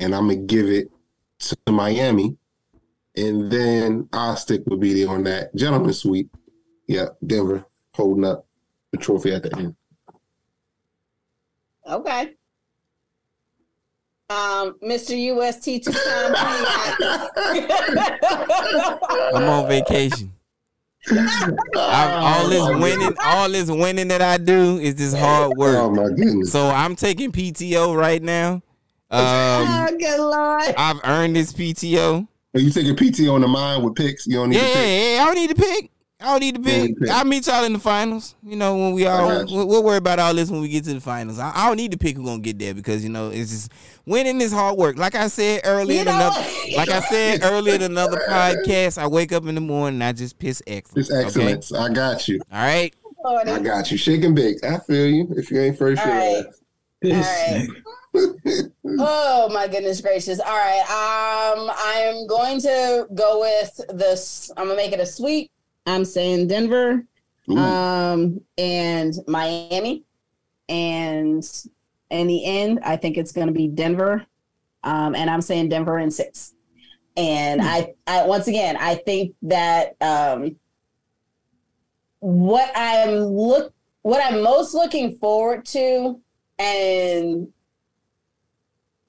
and 0.00 0.14
I'm 0.14 0.28
gonna 0.28 0.36
give 0.36 0.66
it 0.66 0.90
to 1.40 1.56
Miami, 1.72 2.36
and 3.16 3.50
then 3.50 4.08
I'll 4.12 4.36
stick 4.36 4.62
with 4.66 4.80
BD 4.80 5.08
on 5.08 5.24
that 5.24 5.54
gentleman 5.54 5.92
sweep. 5.92 6.34
Yeah, 6.86 7.06
Denver 7.26 7.64
holding 7.94 8.24
up 8.24 8.46
the 8.92 8.98
trophy 8.98 9.34
at 9.34 9.42
the 9.42 9.56
end. 9.56 9.76
Okay. 11.88 12.34
Um, 14.28 14.76
Mr. 14.80 15.16
UST 15.16 15.82
two 15.82 15.90
time. 15.90 16.34
I'm 19.34 19.48
on 19.48 19.68
vacation. 19.68 20.32
I, 21.10 22.20
all 22.22 22.48
this 22.48 22.68
winning, 22.80 23.14
all 23.24 23.48
this 23.48 23.68
winning 23.70 24.08
that 24.08 24.22
I 24.22 24.36
do 24.36 24.78
is 24.78 24.94
this 24.94 25.14
hard 25.18 25.56
work. 25.56 25.76
Oh 25.78 25.90
my 25.90 26.08
goodness. 26.08 26.52
So 26.52 26.68
I'm 26.68 26.94
taking 26.94 27.32
PTO 27.32 27.96
right 27.96 28.22
now. 28.22 28.62
Um, 29.10 29.20
oh, 29.90 29.96
good 29.98 30.20
lord. 30.20 30.74
I've 30.76 31.00
earned 31.04 31.36
this 31.36 31.52
PTO. 31.52 32.26
Are 32.54 32.60
you 32.60 32.70
taking 32.70 32.96
PTO 32.96 33.34
on 33.34 33.40
the 33.42 33.48
mind 33.48 33.84
with 33.84 33.94
picks? 33.94 34.26
You 34.26 34.34
don't 34.36 34.50
need 34.50 34.56
Yeah, 34.56 34.62
to 34.62 34.72
pick. 34.74 35.16
yeah. 35.16 35.22
I 35.22 35.26
don't 35.26 35.34
need 35.36 35.50
to 35.50 35.54
pick. 35.56 35.90
I 36.22 36.24
don't 36.26 36.40
need 36.40 36.54
to 36.56 36.60
Yeah, 36.60 36.80
pick. 36.80 36.88
you 36.90 36.96
pick. 36.96 37.10
I'll 37.10 37.24
meet 37.24 37.46
y'all 37.46 37.64
in 37.64 37.72
the 37.72 37.78
finals. 37.78 38.34
You 38.42 38.56
know, 38.56 38.76
when 38.76 38.92
we 38.92 39.06
all 39.06 39.26
got 39.26 39.50
we'll, 39.50 39.66
we'll 39.66 39.82
worry 39.82 39.96
about 39.96 40.18
all 40.18 40.34
this 40.34 40.50
when 40.50 40.60
we 40.60 40.68
get 40.68 40.84
to 40.84 40.92
the 40.94 41.00
finals. 41.00 41.38
I, 41.38 41.50
I 41.54 41.66
don't 41.68 41.76
need 41.78 41.92
to 41.92 41.96
pick 41.98 42.16
who's 42.16 42.26
gonna 42.26 42.42
get 42.42 42.58
there 42.58 42.74
because 42.74 43.02
you 43.02 43.08
know 43.08 43.30
it's 43.30 43.50
just 43.50 43.72
winning 44.04 44.40
is 44.40 44.52
hard 44.52 44.76
work. 44.76 44.98
Like 44.98 45.14
I 45.14 45.28
said 45.28 45.62
earlier, 45.64 45.94
You 45.94 46.00
in 46.00 46.06
know 46.06 46.16
another, 46.16 46.40
like 46.76 46.90
I 46.90 47.00
said 47.00 47.40
earlier 47.44 47.76
in 47.76 47.82
another 47.82 48.20
podcast, 48.28 48.98
I 48.98 49.06
wake 49.06 49.32
up 49.32 49.46
in 49.46 49.54
the 49.54 49.60
morning 49.62 49.96
and 50.02 50.04
I 50.04 50.12
just 50.12 50.38
piss 50.38 50.62
excellent. 50.66 50.98
It's 51.08 51.14
excellence. 51.14 51.72
I 51.72 51.88
got 51.90 52.28
you. 52.28 52.40
All 52.52 52.62
right. 52.62 52.94
I 53.46 53.58
got 53.60 53.90
you. 53.90 53.96
Shake 53.96 54.24
and 54.24 54.34
bake. 54.36 54.62
I 54.64 54.78
feel 54.80 55.06
you. 55.06 55.26
If 55.36 55.50
you 55.50 55.60
ain't 55.60 55.78
first, 55.78 56.02
All 56.02 56.08
you're 56.08 56.16
right. 56.16 56.44
last. 56.46 56.62
This 57.00 57.26
right. 57.26 57.68
Oh 58.14 59.48
my 59.52 59.68
goodness 59.68 60.00
gracious. 60.00 60.40
All 60.40 60.46
right. 60.46 60.80
Um, 60.80 61.70
I 61.70 62.02
am 62.04 62.26
going 62.26 62.60
to 62.62 63.06
go 63.14 63.40
with 63.40 63.80
this. 63.96 64.50
I'm 64.56 64.66
gonna 64.66 64.76
make 64.76 64.92
it 64.92 65.00
a 65.00 65.06
sweep. 65.06 65.50
I'm 65.86 66.04
saying 66.04 66.48
Denver, 66.48 67.04
Ooh, 67.50 67.58
um, 67.58 68.40
and 68.58 69.14
Miami. 69.26 70.04
And 70.68 71.44
in 72.10 72.26
the 72.26 72.44
end, 72.44 72.80
I 72.84 72.96
think 72.96 73.16
it's 73.16 73.32
gonna 73.32 73.52
be 73.52 73.68
Denver. 73.68 74.26
Um, 74.82 75.14
and 75.14 75.30
I'm 75.30 75.40
saying 75.40 75.68
Denver 75.68 75.98
in 75.98 76.10
six. 76.10 76.54
And 77.16 77.60
I, 77.60 77.94
I 78.06 78.26
once 78.26 78.48
again, 78.48 78.76
I 78.78 78.94
think 78.94 79.34
that 79.42 79.96
um 80.00 80.56
what 82.20 82.70
I'm 82.74 83.10
look 83.10 83.72
what 84.02 84.24
I'm 84.24 84.42
most 84.42 84.74
looking 84.74 85.16
forward 85.18 85.64
to 85.66 86.20
and 86.58 87.48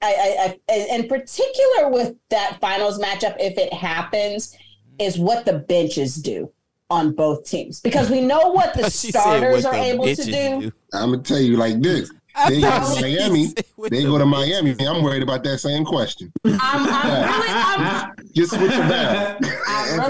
I, 0.02 0.56
I, 0.68 0.72
I, 0.72 0.86
in 0.96 1.08
particular 1.08 1.88
with 1.88 2.16
that 2.30 2.58
finals 2.60 2.98
matchup, 2.98 3.36
if 3.38 3.56
it 3.56 3.72
happens, 3.72 4.56
is 4.98 5.18
what 5.18 5.44
the 5.44 5.60
benches 5.60 6.16
do 6.16 6.50
on 6.90 7.12
both 7.14 7.48
teams 7.48 7.80
because 7.80 8.10
we 8.10 8.20
know 8.20 8.48
what 8.48 8.74
the 8.74 8.82
She 8.90 9.10
starters 9.10 9.64
what 9.64 9.74
are 9.74 9.78
the 9.78 9.84
able 9.84 10.04
to 10.04 10.10
bitches 10.10 10.60
do. 10.60 10.72
I'm 10.92 11.12
gonna 11.12 11.22
tell 11.22 11.40
you 11.40 11.56
like 11.56 11.80
this. 11.80 12.10
They 12.48 12.62
go 12.62 12.70
to 12.70 13.00
Miami. 13.02 13.52
They 13.90 14.04
go 14.04 14.16
to 14.16 14.24
Miami. 14.24 14.74
I'm 14.86 15.02
worried 15.02 15.22
about 15.22 15.44
that 15.44 15.58
same 15.58 15.84
question. 15.84 16.32
I'm, 16.46 16.56
I'm 16.62 17.28
really, 17.28 17.48
I'm 17.52 18.12
Just 18.34 18.52
switch 18.52 18.72
it 18.72 18.88
back. 18.88 19.38
I 19.68 20.06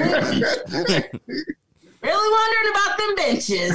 really 2.01 2.31
wondering 2.31 2.71
about 2.71 2.97
them 2.99 3.15
benches. 3.17 3.75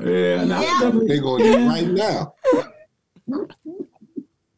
Yeah, 0.00 0.44
no, 0.44 0.60
Yeah. 0.60 0.78
definitely. 0.80 1.06
they 1.08 1.18
going 1.20 1.42
to 1.52 1.68
right 1.68 1.86
now. 1.86 2.34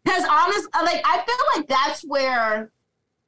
Because 0.05 0.25
honest, 0.31 0.69
uh, 0.73 0.83
like 0.85 1.03
I 1.05 1.23
feel 1.27 1.37
like 1.57 1.69
that's 1.69 2.03
where 2.03 2.71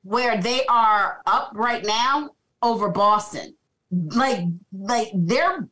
where 0.03 0.41
they 0.41 0.65
are 0.67 1.21
up 1.27 1.53
right 1.55 1.85
now 1.85 2.31
over 2.63 2.89
Boston. 2.89 3.55
Like, 3.91 4.45
like 4.73 5.09
they're 5.15 5.69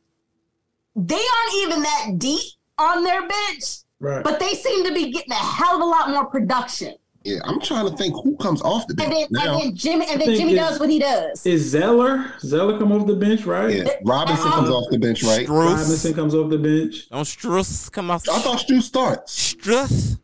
they 0.95 1.15
aren't 1.15 1.53
even 1.61 1.81
that 1.83 2.05
deep 2.17 2.51
on 2.77 3.03
their 3.03 3.21
bench, 3.27 3.63
Right. 3.99 4.23
but 4.23 4.39
they 4.39 4.49
seem 4.53 4.85
to 4.85 4.93
be 4.93 5.11
getting 5.11 5.31
a 5.31 5.35
hell 5.35 5.75
of 5.75 5.81
a 5.81 5.85
lot 5.85 6.09
more 6.09 6.25
production. 6.25 6.95
Yeah, 7.23 7.39
I'm 7.43 7.59
trying 7.59 7.89
to 7.89 7.97
think 7.97 8.13
who 8.23 8.37
comes 8.37 8.61
off 8.61 8.87
the 8.87 8.93
And 9.03 9.11
bench 9.11 9.27
then, 9.29 9.45
now. 9.45 9.53
and 9.55 9.61
then 9.61 9.75
Jimmy, 9.75 10.05
and 10.09 10.21
then 10.21 10.35
Jimmy 10.35 10.55
does 10.55 10.79
what 10.79 10.89
he 10.89 10.99
does. 10.99 11.45
Is 11.45 11.69
Zeller? 11.69 12.33
Zeller 12.39 12.79
come 12.79 12.93
off 12.93 13.07
the 13.07 13.15
bench, 13.15 13.45
right? 13.45 13.75
Yeah, 13.75 13.89
Robinson 14.05 14.49
comes 14.51 14.69
off 14.69 14.85
the 14.89 14.99
bench, 14.99 15.21
right? 15.23 15.47
Robinson 15.49 16.13
comes 16.13 16.33
off 16.33 16.49
the 16.49 16.57
bench. 16.57 17.09
Don't 17.09 17.23
Strus 17.25 17.91
come 17.91 18.09
off. 18.09 18.27
I 18.29 18.39
thought 18.39 18.59
Stu 18.61 18.81
starts. 18.81 19.53
Strus. 19.53 20.17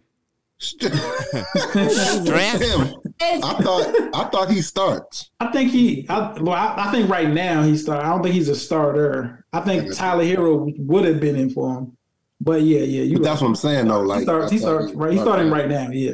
Stress. 0.57 2.23
Damn, 2.23 3.43
I 3.43 3.53
thought 3.61 4.15
I 4.15 4.29
thought 4.29 4.49
he 4.49 4.61
starts. 4.61 5.29
I 5.39 5.51
think 5.51 5.71
he. 5.71 6.05
I, 6.09 6.31
well, 6.39 6.53
I, 6.53 6.87
I 6.87 6.91
think 6.91 7.09
right 7.09 7.29
now 7.29 7.61
he 7.63 7.75
start. 7.77 8.03
I 8.03 8.09
don't 8.09 8.23
think 8.23 8.35
he's 8.35 8.49
a 8.49 8.55
starter. 8.55 9.45
I 9.51 9.59
think 9.61 9.93
Tyler 9.95 10.23
Herro 10.23 10.73
would 10.79 11.05
have 11.05 11.19
been 11.19 11.35
in 11.35 11.49
for 11.49 11.73
him. 11.77 11.97
But 12.41 12.61
yeah, 12.61 12.79
yeah, 12.79 13.03
you. 13.03 13.17
But 13.17 13.23
that's 13.23 13.41
what 13.41 13.47
I'm 13.47 13.55
saying 13.55 13.87
though. 13.87 14.01
Like 14.01 14.19
he 14.19 14.23
starts. 14.25 14.51
He 14.51 14.57
I 14.57 14.61
thought 14.61 14.67
starts. 14.81 14.93
Right. 14.93 15.11
He's 15.13 15.21
starting 15.21 15.51
right 15.51 15.67
now. 15.69 15.89
Yeah. 15.89 16.13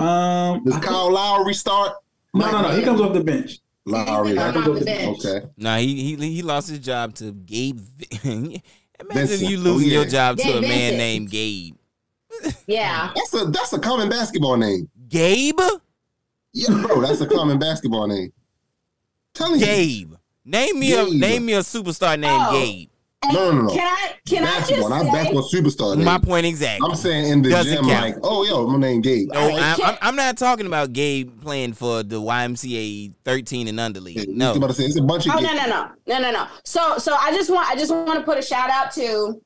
Um. 0.00 0.64
Does 0.64 0.74
I 0.74 0.80
think- 0.80 0.84
Kyle 0.90 1.12
Lowry 1.12 1.54
start? 1.54 1.94
no, 2.34 2.50
no, 2.50 2.62
no. 2.62 2.68
He 2.76 2.82
comes 2.82 3.00
off 3.00 3.12
the 3.12 3.22
bench. 3.24 3.58
Lowry. 3.86 4.30
He 4.30 4.34
comes 4.36 4.56
off 4.56 4.66
Okay. 4.68 4.78
the 4.80 4.84
bench. 4.84 5.18
Nah, 5.56 5.76
he, 5.78 6.14
he 6.16 6.34
he 6.34 6.42
lost 6.42 6.68
his 6.68 6.78
job 6.80 7.14
to 7.16 7.32
Gabe. 7.32 7.80
Imagine 8.22 8.60
Vincent. 9.12 9.50
you 9.50 9.56
losing 9.58 9.88
Oh, 9.88 9.90
yeah. 9.90 9.98
your 10.00 10.04
job 10.04 10.36
to 10.36 10.42
Gabe 10.42 10.56
a 10.56 10.60
man 10.60 10.68
Vincent. 10.70 10.98
named 10.98 11.30
Gabe. 11.30 11.74
Yeah. 12.66 13.10
That's 13.16 13.34
a 13.34 13.44
that's 13.46 13.72
a 13.72 13.78
common 13.78 14.08
basketball 14.08 14.56
name. 14.56 14.88
Gabe? 15.08 15.58
Yeah, 16.52 16.82
bro, 16.86 17.00
that's 17.00 17.20
a 17.20 17.26
common 17.26 17.58
basketball 17.58 18.06
name. 18.06 18.32
Telling 19.34 19.60
you. 19.60 19.66
Gabe. 19.66 20.12
Name 20.44 20.78
me 20.78 20.92
a 20.94 21.04
name 21.08 21.46
me 21.46 21.54
a 21.54 21.60
superstar 21.60 22.18
named 22.18 22.42
Oh. 22.46 22.52
Gabe. 22.52 22.89
And 23.22 23.34
No, 23.34 23.50
no, 23.52 23.62
no. 23.62 23.68
Can 23.74 23.86
I 23.86 24.14
can 24.26 24.44
basketball, 24.44 24.92
I 24.92 25.02
not 25.02 25.04
just 25.04 25.12
say, 25.12 25.18
basketball 25.52 25.90
superstar. 25.90 25.96
Name. 25.96 26.04
My 26.06 26.18
point 26.18 26.46
exactly. 26.46 26.88
I'm 26.88 26.96
saying 26.96 27.30
in 27.30 27.42
the 27.42 27.50
Doesn't 27.50 27.74
gym, 27.74 27.84
count. 27.84 28.02
like, 28.06 28.14
oh 28.22 28.44
yo, 28.44 28.66
my 28.66 28.78
name 28.78 29.02
Gabe. 29.02 29.28
no, 29.30 29.38
I 29.40 29.44
I'm, 29.44 29.76
can't- 29.76 29.82
I'm, 29.82 29.98
I'm 30.00 30.16
not 30.16 30.38
talking 30.38 30.64
about 30.66 30.94
Gabe 30.94 31.38
playing 31.42 31.74
for 31.74 32.02
the 32.02 32.18
YMCA 32.20 33.12
13 33.24 33.68
and 33.68 33.78
under 33.78 34.00
league. 34.00 34.18
I 34.18 34.24
was 34.26 34.36
No. 34.36 34.54
about 34.54 34.68
to 34.68 34.72
say 34.72 34.84
it's 34.84 34.96
a 34.96 35.02
bunch 35.02 35.26
of 35.26 35.34
Oh 35.34 35.38
Gabe. 35.38 35.48
no 35.50 35.54
no 35.54 35.66
no 35.66 35.90
no 36.06 36.18
no 36.20 36.30
no. 36.30 36.46
So 36.64 36.96
so 36.96 37.14
I 37.14 37.30
just 37.32 37.50
want 37.50 37.68
I 37.70 37.76
just 37.76 37.92
want 37.94 38.18
to 38.18 38.24
put 38.24 38.38
a 38.38 38.42
shout 38.42 38.70
out 38.70 38.90
to 38.92 39.38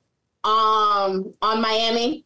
um 0.44 1.34
on 1.42 1.60
Miami. 1.60 2.24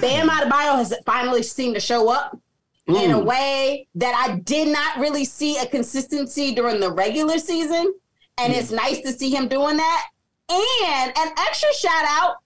Bam 0.00 0.28
Adebayo 0.28 0.76
has 0.76 0.94
finally 1.04 1.42
seemed 1.42 1.74
to 1.74 1.80
show 1.80 2.08
up 2.08 2.38
in 2.86 3.10
a 3.10 3.18
Mm. 3.18 3.24
way 3.24 3.88
that 3.96 4.14
I 4.28 4.36
did 4.40 4.68
not 4.68 4.98
really 4.98 5.24
see 5.24 5.56
a 5.58 5.66
consistency 5.66 6.54
during 6.54 6.78
the 6.78 6.92
regular 6.92 7.38
season, 7.38 7.92
and 8.38 8.52
it's 8.52 8.70
nice 8.70 9.00
to 9.00 9.12
see 9.12 9.30
him 9.30 9.48
doing 9.48 9.76
that. 9.78 10.04
And 10.50 11.12
an 11.16 11.32
extra 11.38 11.72
shout 11.74 12.04
out, 12.06 12.36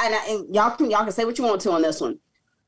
and, 0.00 0.14
I, 0.14 0.26
and 0.30 0.54
y'all 0.54 0.70
can 0.76 0.90
y'all 0.90 1.04
can 1.04 1.12
say 1.12 1.24
what 1.24 1.38
you 1.38 1.44
want 1.44 1.60
to 1.62 1.70
on 1.72 1.82
this 1.82 2.00
one. 2.00 2.18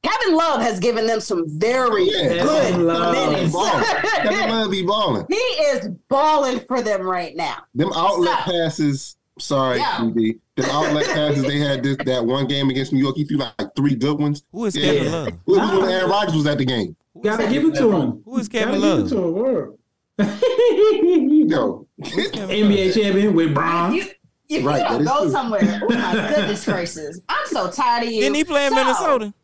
Kevin 0.02 0.34
Love 0.36 0.60
has 0.62 0.80
given 0.80 1.06
them 1.06 1.20
some 1.20 1.44
very 1.58 2.08
oh, 2.08 2.12
Yeah. 2.12 2.28
good 2.28 2.48
Kevin 2.72 2.86
Love. 2.86 3.14
minutes. 3.32 3.52
Balling. 3.52 3.84
Kevin 3.84 4.50
Love 4.50 4.70
be 4.70 4.82
balling. 4.84 5.26
he 5.28 5.34
is 5.36 5.88
balling 6.08 6.60
for 6.66 6.82
them 6.82 7.02
right 7.02 7.36
now. 7.36 7.58
Them 7.74 7.90
outlet 7.94 8.38
So- 8.44 8.52
passes. 8.52 9.16
Sorry, 9.38 9.78
Yeah. 9.78 9.98
BB. 10.00 10.38
Them 10.56 10.66
outlet 10.70 11.06
passes 11.06 11.42
they 11.44 11.58
had 11.58 11.82
this 11.82 11.96
that 12.04 12.24
one 12.24 12.46
game 12.46 12.68
against 12.68 12.92
New 12.92 12.98
York. 13.00 13.16
He 13.16 13.24
threw 13.24 13.38
like 13.38 13.54
three 13.74 13.94
good 13.94 14.18
ones. 14.20 14.42
Who 14.52 14.66
is 14.66 14.76
Yeah. 14.76 14.92
Kevin 14.92 15.12
Love? 15.12 15.28
It 15.28 15.34
was 15.46 15.58
when 15.80 15.88
Aaron 15.90 16.10
Rodgers 16.10 16.34
was 16.34 16.46
at 16.46 16.58
the 16.58 16.64
game. 16.66 16.94
Gotta 17.22 17.46
give 17.48 17.64
it 17.64 17.74
to 17.76 17.90
him. 17.92 18.22
Who 18.24 18.38
is 18.38 18.48
Gotta 18.48 18.66
Kevin 18.66 18.80
give 18.80 18.90
Love? 18.98 19.06
it 19.06 19.08
to 19.08 19.58
him. 19.68 19.74
Word. 20.18 20.28
Yo, 21.48 21.86
Kevin 22.04 22.34
Love? 22.34 22.50
NBA 22.50 22.94
champion 22.94 23.34
with 23.34 23.54
Bron. 23.54 23.94
You, 23.94 24.04
If 24.48 24.64
Right, 24.64 24.82
you 24.82 24.88
don't 24.88 25.04
go 25.04 25.20
true. 25.22 25.30
somewhere, 25.30 25.80
oh 25.82 25.88
my 25.88 26.12
goodness 26.28 26.64
gracious, 26.64 27.20
I'm 27.28 27.46
so 27.46 27.70
tired 27.70 28.04
of 28.06 28.12
you. 28.12 28.20
Didn't 28.20 28.36
he 28.36 28.44
play 28.44 28.66
in 28.66 28.70
So, 28.70 28.76
Minnesota? 28.76 29.34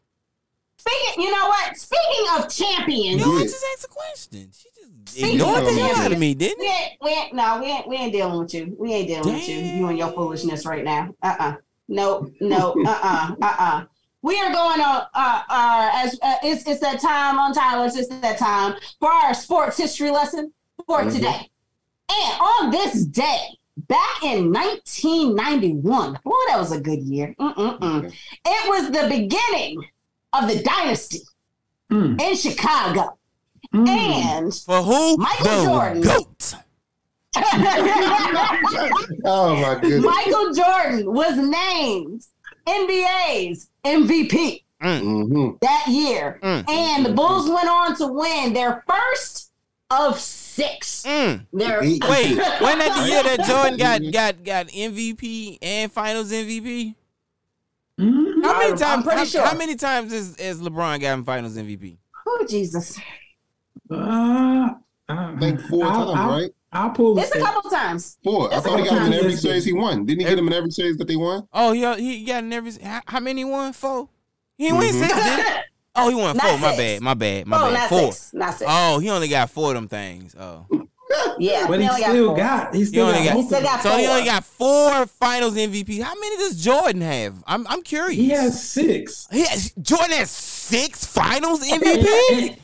Speaking, 0.79 1.25
you 1.25 1.31
know 1.31 1.49
what? 1.49 1.77
Speaking 1.77 2.27
of 2.37 2.49
champions, 2.55 3.21
No, 3.21 3.27
I 3.31 3.39
Yeah. 3.39 3.45
just 3.45 3.65
asked 3.75 3.85
a 3.85 3.89
question. 3.89 4.51
She 4.53 4.69
just 4.75 5.17
Speaking 5.17 5.35
ignored 5.41 5.59
of 5.63 5.65
the 5.65 5.81
hell 5.81 5.97
out 5.97 6.13
of 6.13 6.19
me, 6.19 6.35
didn't 6.35 6.59
we 6.61 6.67
ain't, 6.67 6.93
we 7.03 7.11
ain't, 7.11 7.35
no, 7.35 7.61
we 7.61 7.67
ain't, 7.67 7.89
we 7.89 7.97
ain't 7.97 8.13
dealing 8.13 8.39
with 8.39 8.55
you. 8.55 8.77
We 8.79 8.93
ain't 8.93 9.09
dealing 9.09 9.33
with 9.35 9.49
you. 9.49 9.61
You 9.61 9.87
and 9.89 9.99
your 9.99 10.13
foolishness 10.13 10.67
right 10.67 10.85
now. 10.85 11.15
Uh 11.23 11.37
uh 11.39 11.55
No, 11.89 12.29
no, 12.41 12.75
uh 12.87 12.99
uh, 13.03 13.35
uh 13.43 13.57
uh. 13.59 13.85
We 14.23 14.39
are 14.41 14.53
going 14.53 14.81
on, 14.81 15.03
uh, 15.15 15.43
uh, 15.49 15.91
as 15.95 16.19
uh, 16.23 16.35
it's, 16.43 16.67
it's 16.67 16.81
that 16.81 17.01
time 17.01 17.39
on 17.39 17.55
Tyler's, 17.55 17.97
it's 17.97 18.09
that 18.09 18.37
time 18.37 18.75
for 18.99 19.09
our 19.11 19.33
sports 19.33 19.77
history 19.79 20.11
lesson 20.11 20.53
for 20.87 21.03
Mhm. 21.03 21.13
today. 21.13 21.51
And 22.11 22.41
on 22.41 22.71
this 22.71 23.05
day, 23.05 23.59
back 23.89 24.23
in 24.23 24.51
1991, 24.53 26.19
boy, 26.25 26.33
that 26.49 26.59
was 26.59 26.73
a 26.73 26.81
good 26.81 27.01
year. 27.03 27.35
Mm-mm-mm. 27.39 28.13
It 28.47 28.69
was 28.69 28.91
the 28.91 29.09
beginning 29.09 29.83
of 30.33 30.49
the 30.49 30.63
dynasty 30.63 31.21
Mm, 31.91 32.21
in 32.21 32.37
Chicago. 32.37 33.19
mm. 33.75 33.89
And 33.89 34.55
For 34.55 34.83
who? 34.83 35.17
Michael 35.17 35.45
the 35.47 35.63
Jordan. 35.65 36.03
GOAT. 36.03 36.55
Oh 39.25 39.55
my 39.57 39.79
goodness. 39.81 40.05
Michael 40.05 40.53
Jordan 40.55 41.13
was 41.13 41.37
named 41.37 42.25
NBA's 42.67 43.69
MVP 43.85 44.65
hmm 44.81 45.51
that 45.61 45.87
year. 45.89 46.39
Mm. 46.43 46.69
And 46.69 47.07
the 47.07 47.13
Bulls 47.13 47.49
went 47.49 47.69
on 47.69 47.97
to 47.97 48.07
win 48.07 48.53
their 48.53 48.85
first 48.89 49.51
of 49.91 50.19
six. 50.59 51.03
Mm. 51.05 51.47
Their 51.53 51.81
Wait, 51.81 52.01
wasn't 52.03 52.39
that 52.81 53.03
the 53.03 53.09
year 53.11 53.23
that 53.23 53.45
Jordan 53.47 53.79
got 53.79 54.01
got 54.13 54.45
got 54.45 54.67
MVP 54.69 55.59
and 55.63 55.91
Finals 55.93 56.31
MVP? 56.33 56.95
Mm. 58.01 58.45
How 58.45 58.59
many 58.59 58.71
times? 58.71 58.83
I'm 58.83 59.03
pretty 59.03 59.19
how, 59.19 59.25
sure. 59.25 59.47
how 59.47 59.57
many 59.57 59.75
times 59.77 60.13
has, 60.13 60.39
has 60.41 60.61
LeBron 60.61 61.01
gotten 61.01 61.25
Finals 61.25 61.57
MVP? 61.57 61.97
Oh, 62.27 62.47
Jesus. 62.49 62.99
Uh, 63.91 64.69
I 65.09 65.37
think 65.41 65.61
4 65.63 65.85
I'll- 65.85 66.07
times, 66.07 66.19
I'll- 66.19 66.31
right? 66.31 66.51
I'll 66.71 66.91
pull 66.91 67.19
It's 67.19 67.35
a 67.35 67.39
couple 67.41 67.71
times. 67.71 68.19
Four. 68.23 68.53
I 68.53 68.61
thought 68.61 68.79
he 68.79 68.85
got 68.85 68.99
him 68.99 69.07
in 69.11 69.15
every 69.15 69.37
series 69.37 69.65
he 69.65 69.73
won. 69.73 70.05
Didn't 70.05 70.21
he 70.21 70.27
get 70.27 70.39
him 70.39 70.49
in 70.49 70.53
every 70.53 70.71
series 70.71 70.99
that 70.99 71.09
they 71.09 71.17
won? 71.17 71.49
Oh, 71.51 71.73
he 71.73 71.81
he 72.19 72.25
got 72.27 72.45
in 72.45 72.53
every. 72.53 72.73
How, 72.83 73.01
how 73.07 73.21
many 73.21 73.43
won? 73.43 73.73
Four. 73.73 74.11
He 74.59 74.65
didn't 74.65 74.79
win 74.81 74.95
Mhm. 74.95 75.01
six, 75.01 75.15
did 75.15 75.47
he? 75.47 75.53
Oh, 75.99 76.09
he 76.09 76.15
won 76.15 76.37
Not 76.37 76.47
four. 76.47 76.59
My 76.59 76.69
six. 76.75 76.79
bad. 76.79 77.03
My 77.03 77.15
bad. 77.15 77.47
My 77.47 77.57
oh, 77.59 77.61
bad. 77.67 77.73
not 77.75 77.89
Four. 77.89 78.13
six. 78.13 78.35
Not 78.35 78.55
six. 78.55 78.71
Oh, 78.73 78.99
he 78.99 79.11
only 79.11 79.29
got 79.29 79.51
four 79.51 79.71
of 79.71 79.75
them 79.75 79.89
things. 79.89 80.35
Oh, 80.39 80.67
yeah. 81.39 81.67
But 81.69 81.81
he 81.81 81.89
only 81.89 82.03
still 82.03 82.27
four. 82.29 82.37
got. 82.37 82.75
He 82.75 82.85
still 82.85 83.07
only 83.07 83.19
got. 83.25 83.35
got- 83.35 83.37
He 83.37 83.43
still 83.47 83.63
got 83.63 83.83
so 83.83 83.97
he 83.97 84.07
only 84.07 84.25
got 84.25 84.45
four 84.45 85.07
Finals 85.07 85.55
MVP. 85.57 86.03
How 86.03 86.15
many 86.15 86.37
does 86.37 86.63
Jordan 86.63 87.01
have? 87.03 87.35
I'm 87.47 87.67
I'm 87.67 87.83
curious. 87.83 88.17
He 88.19 88.29
has 88.31 88.63
six. 88.71 89.27
He 89.31 89.41
has, 89.47 89.73
Jordan 89.81 90.11
has 90.13 90.31
six 90.31 91.05
Finals 91.07 91.67
MVPs. 91.69 92.59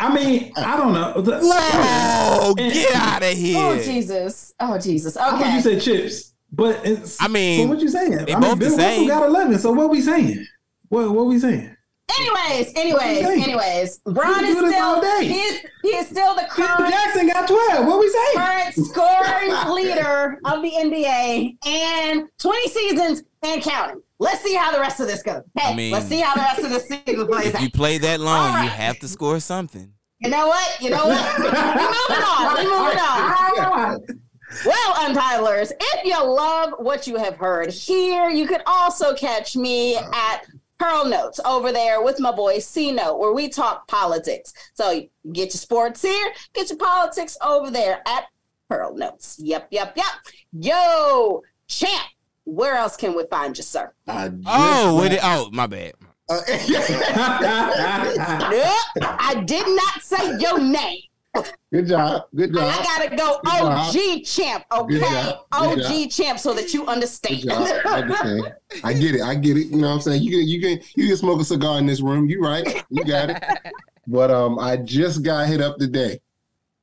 I 0.00 0.14
mean, 0.14 0.52
I 0.56 0.76
don't 0.76 0.92
know. 0.94 1.20
The- 1.20 1.40
Whoa! 1.42 2.54
Get 2.54 2.94
out 2.94 3.22
of 3.22 3.28
here. 3.36 3.58
Oh, 3.58 3.82
Jesus. 3.82 4.54
Oh, 4.60 4.78
Jesus. 4.78 5.16
I 5.16 5.30
thought 5.30 5.40
Okay. 5.42 5.54
you 5.54 5.60
said 5.60 5.80
chips, 5.82 6.32
but 6.50 6.80
it's. 6.84 7.20
I 7.22 7.28
mean, 7.28 7.66
so 7.66 7.74
what 7.74 7.80
you 7.80 7.88
saying? 7.88 8.24
they 8.24 8.32
I 8.34 8.40
both 8.40 8.58
mean, 8.58 8.70
the 8.70 8.76
Bill 8.76 8.76
Russell 8.78 8.78
same. 8.96 9.08
got 9.08 9.22
eleven. 9.28 9.58
So 9.58 9.72
what 9.72 9.90
we 9.90 10.00
saying? 10.00 10.46
What 10.88 11.10
what 11.12 11.26
we 11.26 11.38
saying? 11.38 11.76
Anyways, 12.18 12.72
anyways, 12.76 13.26
saying? 13.26 13.42
anyways. 13.42 13.98
Bron 13.98 14.42
We 14.42 14.48
is 14.48 14.54
do 14.56 14.62
this 14.62 14.80
all 14.80 14.98
still 15.00 15.20
day. 15.20 15.26
he 15.26 15.40
is, 15.40 15.60
he 15.82 15.88
is 15.88 16.06
still 16.08 16.34
the 16.34 16.46
current 16.50 16.90
Jackson 16.90 17.26
got 17.26 17.48
twelve. 17.48 17.86
What 17.86 18.00
we 18.00 18.08
saying? 18.08 18.36
current 18.36 18.74
scoring 18.74 19.74
leader 19.74 20.38
of 20.44 20.62
the 20.62 20.70
NBA 20.70 21.56
and 21.66 22.28
20 22.38 22.68
seasons 22.68 23.22
and 23.42 23.62
counting. 23.62 24.02
Let's 24.18 24.42
see 24.42 24.54
how 24.54 24.72
the 24.72 24.78
rest 24.78 25.00
of 25.00 25.06
this 25.06 25.22
goes. 25.22 25.42
Hey, 25.58 25.72
I 25.72 25.74
mean, 25.74 25.92
let's 25.92 26.06
see 26.06 26.20
how 26.20 26.34
the 26.34 26.40
rest 26.42 26.62
of 26.62 26.70
this 26.70 26.86
season 26.86 27.26
plays 27.26 27.54
If 27.54 27.60
you 27.60 27.70
play 27.70 27.98
that 27.98 28.20
long, 28.20 28.56
All 28.56 28.62
you 28.62 28.68
have 28.70 28.98
to 29.00 29.08
score 29.08 29.40
something. 29.40 29.92
You 30.20 30.30
know 30.30 30.46
what? 30.46 30.80
You 30.80 30.90
know 30.90 31.06
what? 31.06 31.38
we 31.38 31.44
moving 31.44 32.24
on. 32.24 32.56
We 32.58 32.64
moving 32.64 32.98
on. 32.98 34.00
Well, 34.66 34.94
Untitlers, 34.96 35.72
if 35.80 36.04
you 36.04 36.22
love 36.22 36.74
what 36.78 37.06
you 37.06 37.16
have 37.16 37.36
heard 37.36 37.70
here, 37.72 38.28
you 38.28 38.46
can 38.46 38.60
also 38.66 39.14
catch 39.14 39.56
me 39.56 39.96
at 39.96 40.46
Pearl 40.82 41.04
Notes 41.06 41.38
over 41.44 41.70
there 41.70 42.02
with 42.02 42.18
my 42.18 42.32
boy 42.32 42.58
C 42.58 42.90
Note, 42.90 43.18
where 43.18 43.32
we 43.32 43.48
talk 43.48 43.86
politics. 43.86 44.52
So 44.74 45.06
get 45.32 45.54
your 45.54 45.60
sports 45.60 46.02
here, 46.02 46.32
get 46.54 46.70
your 46.70 46.78
politics 46.78 47.36
over 47.40 47.70
there 47.70 48.02
at 48.04 48.24
Pearl 48.68 48.92
Notes. 48.96 49.36
Yep, 49.38 49.68
yep, 49.70 49.96
yep. 49.96 50.06
Yo, 50.52 51.42
champ, 51.68 52.02
where 52.44 52.74
else 52.74 52.96
can 52.96 53.14
we 53.14 53.24
find 53.30 53.56
you, 53.56 53.62
sir? 53.62 53.92
I 54.08 54.28
just 54.30 54.42
Oh, 54.44 55.00
with 55.00 55.12
it. 55.12 55.20
Oh, 55.22 55.50
my 55.52 55.68
bad. 55.68 55.92
Uh, 56.28 56.40
Nope, 58.50 59.06
I 59.20 59.40
did 59.46 59.66
not 59.68 60.02
say 60.02 60.36
your 60.38 60.58
name. 60.58 61.02
Good 61.72 61.86
job. 61.86 62.24
Good 62.34 62.52
job. 62.52 62.62
I 62.64 62.82
gotta 62.82 63.16
go 63.16 63.40
Good 63.42 63.58
job. 63.58 63.96
OG 63.96 64.24
champ, 64.24 64.64
okay? 64.72 65.32
OG 65.52 65.76
Good 65.76 66.10
champ, 66.10 66.38
so 66.38 66.52
that 66.54 66.72
you 66.74 66.80
Good 66.80 66.88
understand. 66.90 67.40
job. 67.40 67.68
I 67.86 68.00
understand. 68.02 68.54
I 68.84 68.92
get 68.92 69.14
it. 69.14 69.22
I 69.22 69.34
get 69.34 69.56
it. 69.56 69.66
You 69.68 69.76
know 69.78 69.88
what 69.88 69.94
I'm 69.94 70.00
saying? 70.00 70.22
You 70.22 70.30
can 70.30 70.48
you 70.48 70.60
can 70.60 70.80
you 70.94 71.08
can 71.08 71.16
smoke 71.16 71.40
a 71.40 71.44
cigar 71.44 71.78
in 71.78 71.86
this 71.86 72.00
room. 72.00 72.28
You 72.28 72.42
right. 72.42 72.84
You 72.90 73.04
got 73.04 73.30
it. 73.30 73.42
But 74.08 74.32
um 74.32 74.58
I 74.58 74.78
just 74.78 75.22
got 75.22 75.46
hit 75.46 75.60
up 75.60 75.78
today. 75.78 76.20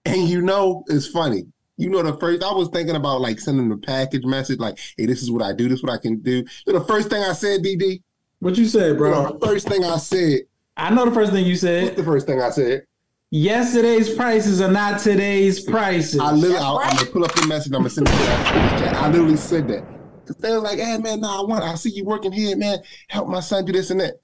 And 0.05 0.29
you 0.29 0.41
know, 0.41 0.85
it's 0.87 1.07
funny. 1.07 1.43
You 1.75 1.89
know, 1.89 2.01
the 2.01 2.17
first 2.17 2.43
I 2.43 2.53
was 2.53 2.69
thinking 2.69 2.95
about 2.95 3.19
like 3.19 3.39
sending 3.41 3.69
a 3.71 3.77
package 3.77 4.23
message, 4.23 4.57
like, 4.59 4.79
hey, 4.97 5.05
this 5.05 5.21
is 5.21 5.29
what 5.29 5.41
I 5.43 5.51
do, 5.53 5.67
this 5.67 5.79
is 5.79 5.83
what 5.83 5.91
I 5.91 5.97
can 5.97 6.19
do. 6.21 6.37
You 6.65 6.73
know, 6.73 6.79
the 6.79 6.85
first 6.85 7.09
thing 7.09 7.21
I 7.21 7.33
said, 7.33 7.61
DD, 7.61 8.01
what 8.39 8.57
you 8.57 8.65
said, 8.65 8.97
bro. 8.97 9.11
bro? 9.11 9.37
the 9.37 9.45
first 9.45 9.67
thing 9.67 9.83
I 9.83 9.97
said, 9.97 10.41
I 10.77 10.89
know 10.93 11.03
the 11.05 11.11
first 11.11 11.33
thing 11.33 11.45
you 11.45 11.51
what's 11.51 11.61
said. 11.61 11.95
the 11.97 12.03
first 12.03 12.25
thing 12.25 12.41
I 12.41 12.49
said? 12.51 12.85
Yesterday's 13.32 14.13
prices 14.15 14.59
are 14.59 14.71
not 14.71 14.99
today's 14.99 15.59
prices. 15.59 16.19
I 16.19 16.32
literally, 16.32 16.53
That's 16.53 16.65
I, 16.65 16.89
am 16.89 16.95
gonna 16.97 17.11
pull 17.11 17.23
up 17.25 17.34
the 17.34 17.47
message. 17.47 17.73
I'm 17.73 17.80
gonna 17.80 17.89
send 17.89 18.07
it 18.07 18.11
to 18.11 18.17
that. 18.17 18.95
I 18.95 19.07
literally 19.09 19.38
said 19.38 19.67
that. 19.67 19.86
Cause 20.25 20.36
they 20.38 20.51
were 20.51 20.59
like, 20.59 20.80
"Hey 20.80 20.97
man, 20.97 21.21
nah, 21.21 21.41
I 21.41 21.45
want. 21.45 21.63
I 21.63 21.75
see 21.75 21.91
you 21.91 22.05
working 22.05 22.32
here, 22.32 22.57
man. 22.57 22.80
Help 23.07 23.27
my 23.27 23.39
son 23.39 23.65
do 23.65 23.71
this 23.71 23.91
and 23.91 23.99
that." 23.99 24.15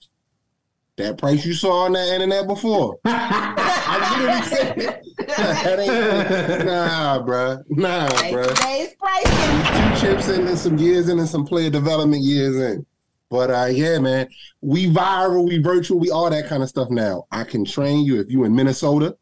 That 0.97 1.17
price 1.17 1.45
you 1.45 1.53
saw 1.53 1.85
on 1.85 1.91
that 1.91 2.07
internet 2.07 2.47
before. 2.47 2.97
I 3.05 4.17
literally 4.17 4.41
said 4.43 4.77
it. 4.77 5.05
That 5.27 5.79
ain't, 5.79 6.65
nah, 6.65 7.21
bruh. 7.21 7.61
Nah, 7.69 8.09
Hey, 8.15 8.33
bruh. 8.33 8.55
Today's 8.55 8.95
pricing. 8.95 9.99
Two 9.99 10.07
chips 10.07 10.29
in 10.29 10.47
and 10.47 10.57
some 10.57 10.77
years 10.77 11.09
in 11.09 11.19
and 11.19 11.27
some 11.27 11.45
player 11.45 11.69
development 11.69 12.23
years 12.23 12.55
in. 12.55 12.85
But 13.29 13.49
uh, 13.49 13.65
yeah, 13.71 13.99
man, 13.99 14.27
we 14.61 14.87
viral, 14.87 15.47
we 15.47 15.57
virtual, 15.57 15.99
we 15.99 16.09
all 16.11 16.29
that 16.29 16.47
kind 16.47 16.61
of 16.61 16.69
stuff 16.69 16.89
now. 16.89 17.25
I 17.31 17.43
can 17.43 17.65
train 17.65 18.05
you 18.05 18.19
if 18.19 18.29
you 18.29 18.43
in 18.43 18.55
Minnesota, 18.55 19.17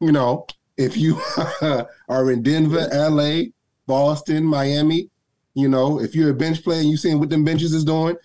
you 0.00 0.12
know, 0.12 0.46
if 0.76 0.96
you 0.96 1.20
are 2.08 2.30
in 2.30 2.42
Denver, 2.42 2.88
LA, 2.92 3.50
Boston, 3.86 4.44
Miami, 4.44 5.10
you 5.54 5.68
know, 5.68 6.00
if 6.00 6.14
you're 6.14 6.30
a 6.30 6.34
bench 6.34 6.62
player 6.62 6.80
and 6.80 6.88
you 6.88 6.96
seeing 6.96 7.18
what 7.18 7.30
them 7.30 7.44
benches 7.44 7.72
is 7.72 7.84
doing, 7.84 8.16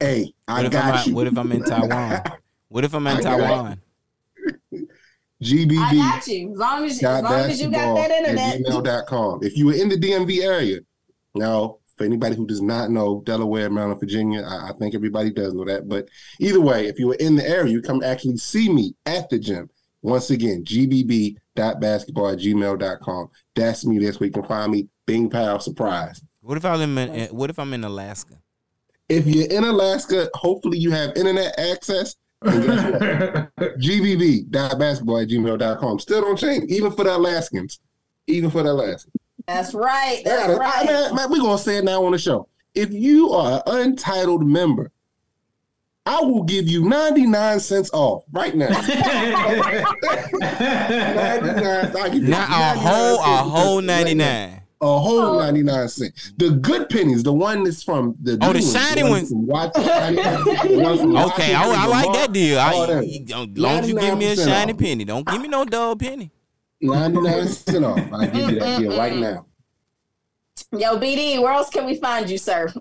hey, 0.00 0.32
I 0.48 0.56
What 0.56 0.66
if, 0.66 0.72
got 0.72 0.94
I'm, 0.94 1.08
you. 1.08 1.14
what 1.14 1.26
if 1.26 1.38
I'm 1.38 1.52
in 1.52 1.62
Taiwan? 1.64 2.22
What 2.68 2.84
if 2.84 2.94
I'm 2.94 3.06
in 3.06 3.16
I 3.18 3.20
Taiwan? 3.20 3.80
GBB. 5.42 5.78
I 5.78 5.94
got 5.94 6.26
you. 6.26 6.52
As 6.52 6.58
long 6.58 6.84
as, 6.84 7.02
as, 7.02 7.02
long 7.02 7.32
as 7.34 7.60
you 7.60 7.70
got 7.70 7.94
basketball 7.94 7.94
that 7.96 8.10
at 8.10 8.28
internet. 8.28 8.60
gmail.com. 8.60 9.40
If 9.42 9.56
you 9.56 9.66
were 9.66 9.74
in 9.74 9.88
the 9.88 9.96
DMV 9.96 10.42
area, 10.42 10.80
now 11.34 11.78
for 11.96 12.04
anybody 12.04 12.36
who 12.36 12.46
does 12.46 12.60
not 12.60 12.90
know 12.90 13.22
Delaware, 13.24 13.70
Maryland, 13.70 14.00
Virginia, 14.00 14.42
I, 14.42 14.70
I 14.70 14.72
think 14.72 14.94
everybody 14.94 15.30
does 15.30 15.54
know 15.54 15.64
that. 15.64 15.88
But 15.88 16.08
either 16.40 16.60
way, 16.60 16.86
if 16.86 16.98
you 16.98 17.08
were 17.08 17.14
in 17.14 17.36
the 17.36 17.48
area, 17.48 17.72
you 17.72 17.82
come 17.82 18.02
actually 18.02 18.36
see 18.36 18.68
me 18.68 18.94
at 19.06 19.28
the 19.30 19.38
gym. 19.38 19.70
Once 20.02 20.30
again, 20.30 20.62
gbb.basketball 20.64 22.28
at 22.28 22.38
gmail.com. 22.38 23.28
That's 23.54 23.86
me. 23.86 23.98
That's 23.98 24.20
where 24.20 24.26
you 24.26 24.32
can 24.32 24.44
find 24.44 24.72
me. 24.72 24.88
Bing 25.06 25.30
pow 25.30 25.58
surprise. 25.58 26.22
What 26.40 26.58
if 26.58 26.64
I'm 26.64 26.98
in? 26.98 27.28
What 27.28 27.48
if 27.50 27.58
I'm 27.58 27.72
in 27.72 27.84
Alaska? 27.84 28.34
If 29.08 29.26
you're 29.26 29.50
in 29.50 29.64
Alaska, 29.64 30.28
hopefully 30.34 30.78
you 30.78 30.90
have 30.90 31.16
internet 31.16 31.58
access. 31.58 32.16
And 32.42 32.64
guess 32.64 32.92
what? 32.92 33.00
gbb.basketball 33.78 35.18
at 35.18 35.28
gmail.com. 35.28 35.98
Still 35.98 36.20
don't 36.20 36.38
change, 36.38 36.70
even 36.70 36.92
for 36.92 37.04
the 37.04 37.16
Alaskans. 37.16 37.80
Even 38.26 38.50
for 38.50 38.62
the 38.62 38.72
Alaskans. 38.72 39.14
That's 39.46 39.74
right. 39.74 40.22
Yeah, 40.24 40.46
That's 40.48 40.58
right. 40.58 40.86
man, 40.86 41.14
man, 41.14 41.30
we're 41.30 41.40
gonna 41.42 41.58
say 41.58 41.76
it 41.78 41.84
now 41.84 42.04
on 42.04 42.12
the 42.12 42.18
show. 42.18 42.48
If 42.74 42.92
you 42.92 43.30
are 43.30 43.62
an 43.66 43.80
untitled 43.90 44.46
member, 44.46 44.90
I 46.06 46.20
will 46.20 46.42
give 46.42 46.68
you 46.68 46.84
99 46.88 47.60
cents 47.60 47.90
off 47.92 48.24
right 48.32 48.54
now. 48.54 48.68
99 48.80 49.84
I'll 51.96 52.10
give 52.10 52.22
you 52.22 52.28
Not 52.28 52.48
a 52.50 52.78
whole, 52.78 53.20
a 53.20 53.24
cents 53.24 53.50
whole 53.50 53.76
right 53.76 53.84
ninety 53.84 54.14
nine. 54.14 54.60
A 54.80 54.98
whole 54.98 55.38
99 55.38 55.88
cents. 55.88 56.32
The 56.36 56.50
good 56.50 56.90
pennies, 56.90 57.22
the 57.22 57.32
one 57.32 57.64
that's 57.64 57.82
from 57.82 58.16
the 58.22 58.32
Oh, 58.42 58.52
the 58.52 58.58
ones, 58.58 58.72
shiny 58.72 59.02
one 59.02 59.12
ones. 59.12 59.28
from 59.30 59.46
Washington, 59.46 60.82
one 60.82 61.16
Okay, 61.30 61.54
I, 61.54 61.62
I 61.64 61.86
like 61.86 62.04
Vermont, 62.04 62.14
that 62.18 62.32
deal. 62.32 62.58
I, 62.58 62.72
all 62.74 62.86
that. 62.88 63.06
you, 63.06 63.24
don't, 63.24 63.56
long 63.56 63.78
as 63.78 63.88
you 63.88 63.98
give 63.98 64.18
me 64.18 64.26
a 64.32 64.36
shiny 64.36 64.72
off. 64.72 64.78
penny, 64.78 65.04
don't 65.04 65.26
give 65.26 65.40
me 65.40 65.48
no 65.48 65.64
dull 65.64 65.96
penny. 65.96 66.30
99 66.84 67.48
cents 67.48 67.84
off. 67.84 68.12
I'll 68.12 68.26
give 68.26 68.50
you 68.50 68.58
that 68.60 68.78
deal 68.78 68.96
right 68.96 69.16
now. 69.16 69.46
Yo, 70.72 70.98
BD, 70.98 71.40
where 71.42 71.52
else 71.52 71.70
can 71.70 71.86
we 71.86 71.96
find 71.96 72.28
you, 72.28 72.38
sir? 72.38 72.72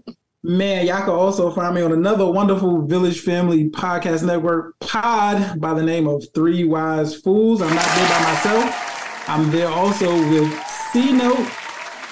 Man, 0.45 0.85
y'all 0.85 0.99
can 0.99 1.11
also 1.11 1.51
find 1.51 1.73
me 1.73 1.81
on 1.81 1.93
another 1.93 2.29
wonderful 2.29 2.85
Village 2.85 3.21
Family 3.21 3.69
Podcast 3.69 4.23
Network 4.25 4.77
pod 4.79 5.59
by 5.61 5.73
the 5.73 5.81
name 5.81 6.05
of 6.05 6.25
Three 6.35 6.65
Wise 6.65 7.15
Fools. 7.15 7.61
I'm 7.61 7.73
not 7.73 7.85
there 7.95 8.09
by 8.09 8.23
myself. 8.23 9.29
I'm 9.29 9.51
there 9.51 9.69
also 9.69 10.13
with 10.29 10.53
C 10.91 11.13
Note 11.13 11.47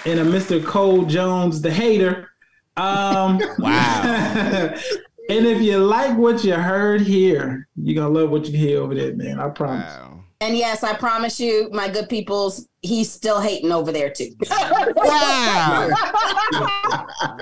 and 0.05 0.19
a 0.19 0.23
Mr. 0.23 0.63
Cole 0.63 1.03
Jones, 1.05 1.61
the 1.61 1.71
hater. 1.71 2.29
Um, 2.77 3.41
Wow. 3.59 4.01
and 5.29 5.45
if 5.45 5.61
you 5.61 5.77
like 5.79 6.17
what 6.17 6.43
you 6.43 6.53
heard 6.53 7.01
here, 7.01 7.67
you're 7.75 8.01
gonna 8.01 8.17
love 8.17 8.29
what 8.29 8.47
you 8.47 8.57
hear 8.57 8.81
over 8.81 8.95
there, 8.95 9.13
man. 9.13 9.39
I 9.39 9.49
promise. 9.49 9.85
Wow. 9.85 10.10
And 10.41 10.57
yes, 10.57 10.83
I 10.83 10.95
promise 10.95 11.39
you, 11.39 11.69
my 11.71 11.87
good 11.87 12.09
peoples, 12.09 12.67
he's 12.81 13.11
still 13.11 13.39
hating 13.39 13.71
over 13.71 13.91
there 13.91 14.09
too. 14.09 14.31
Wow. 14.95 15.89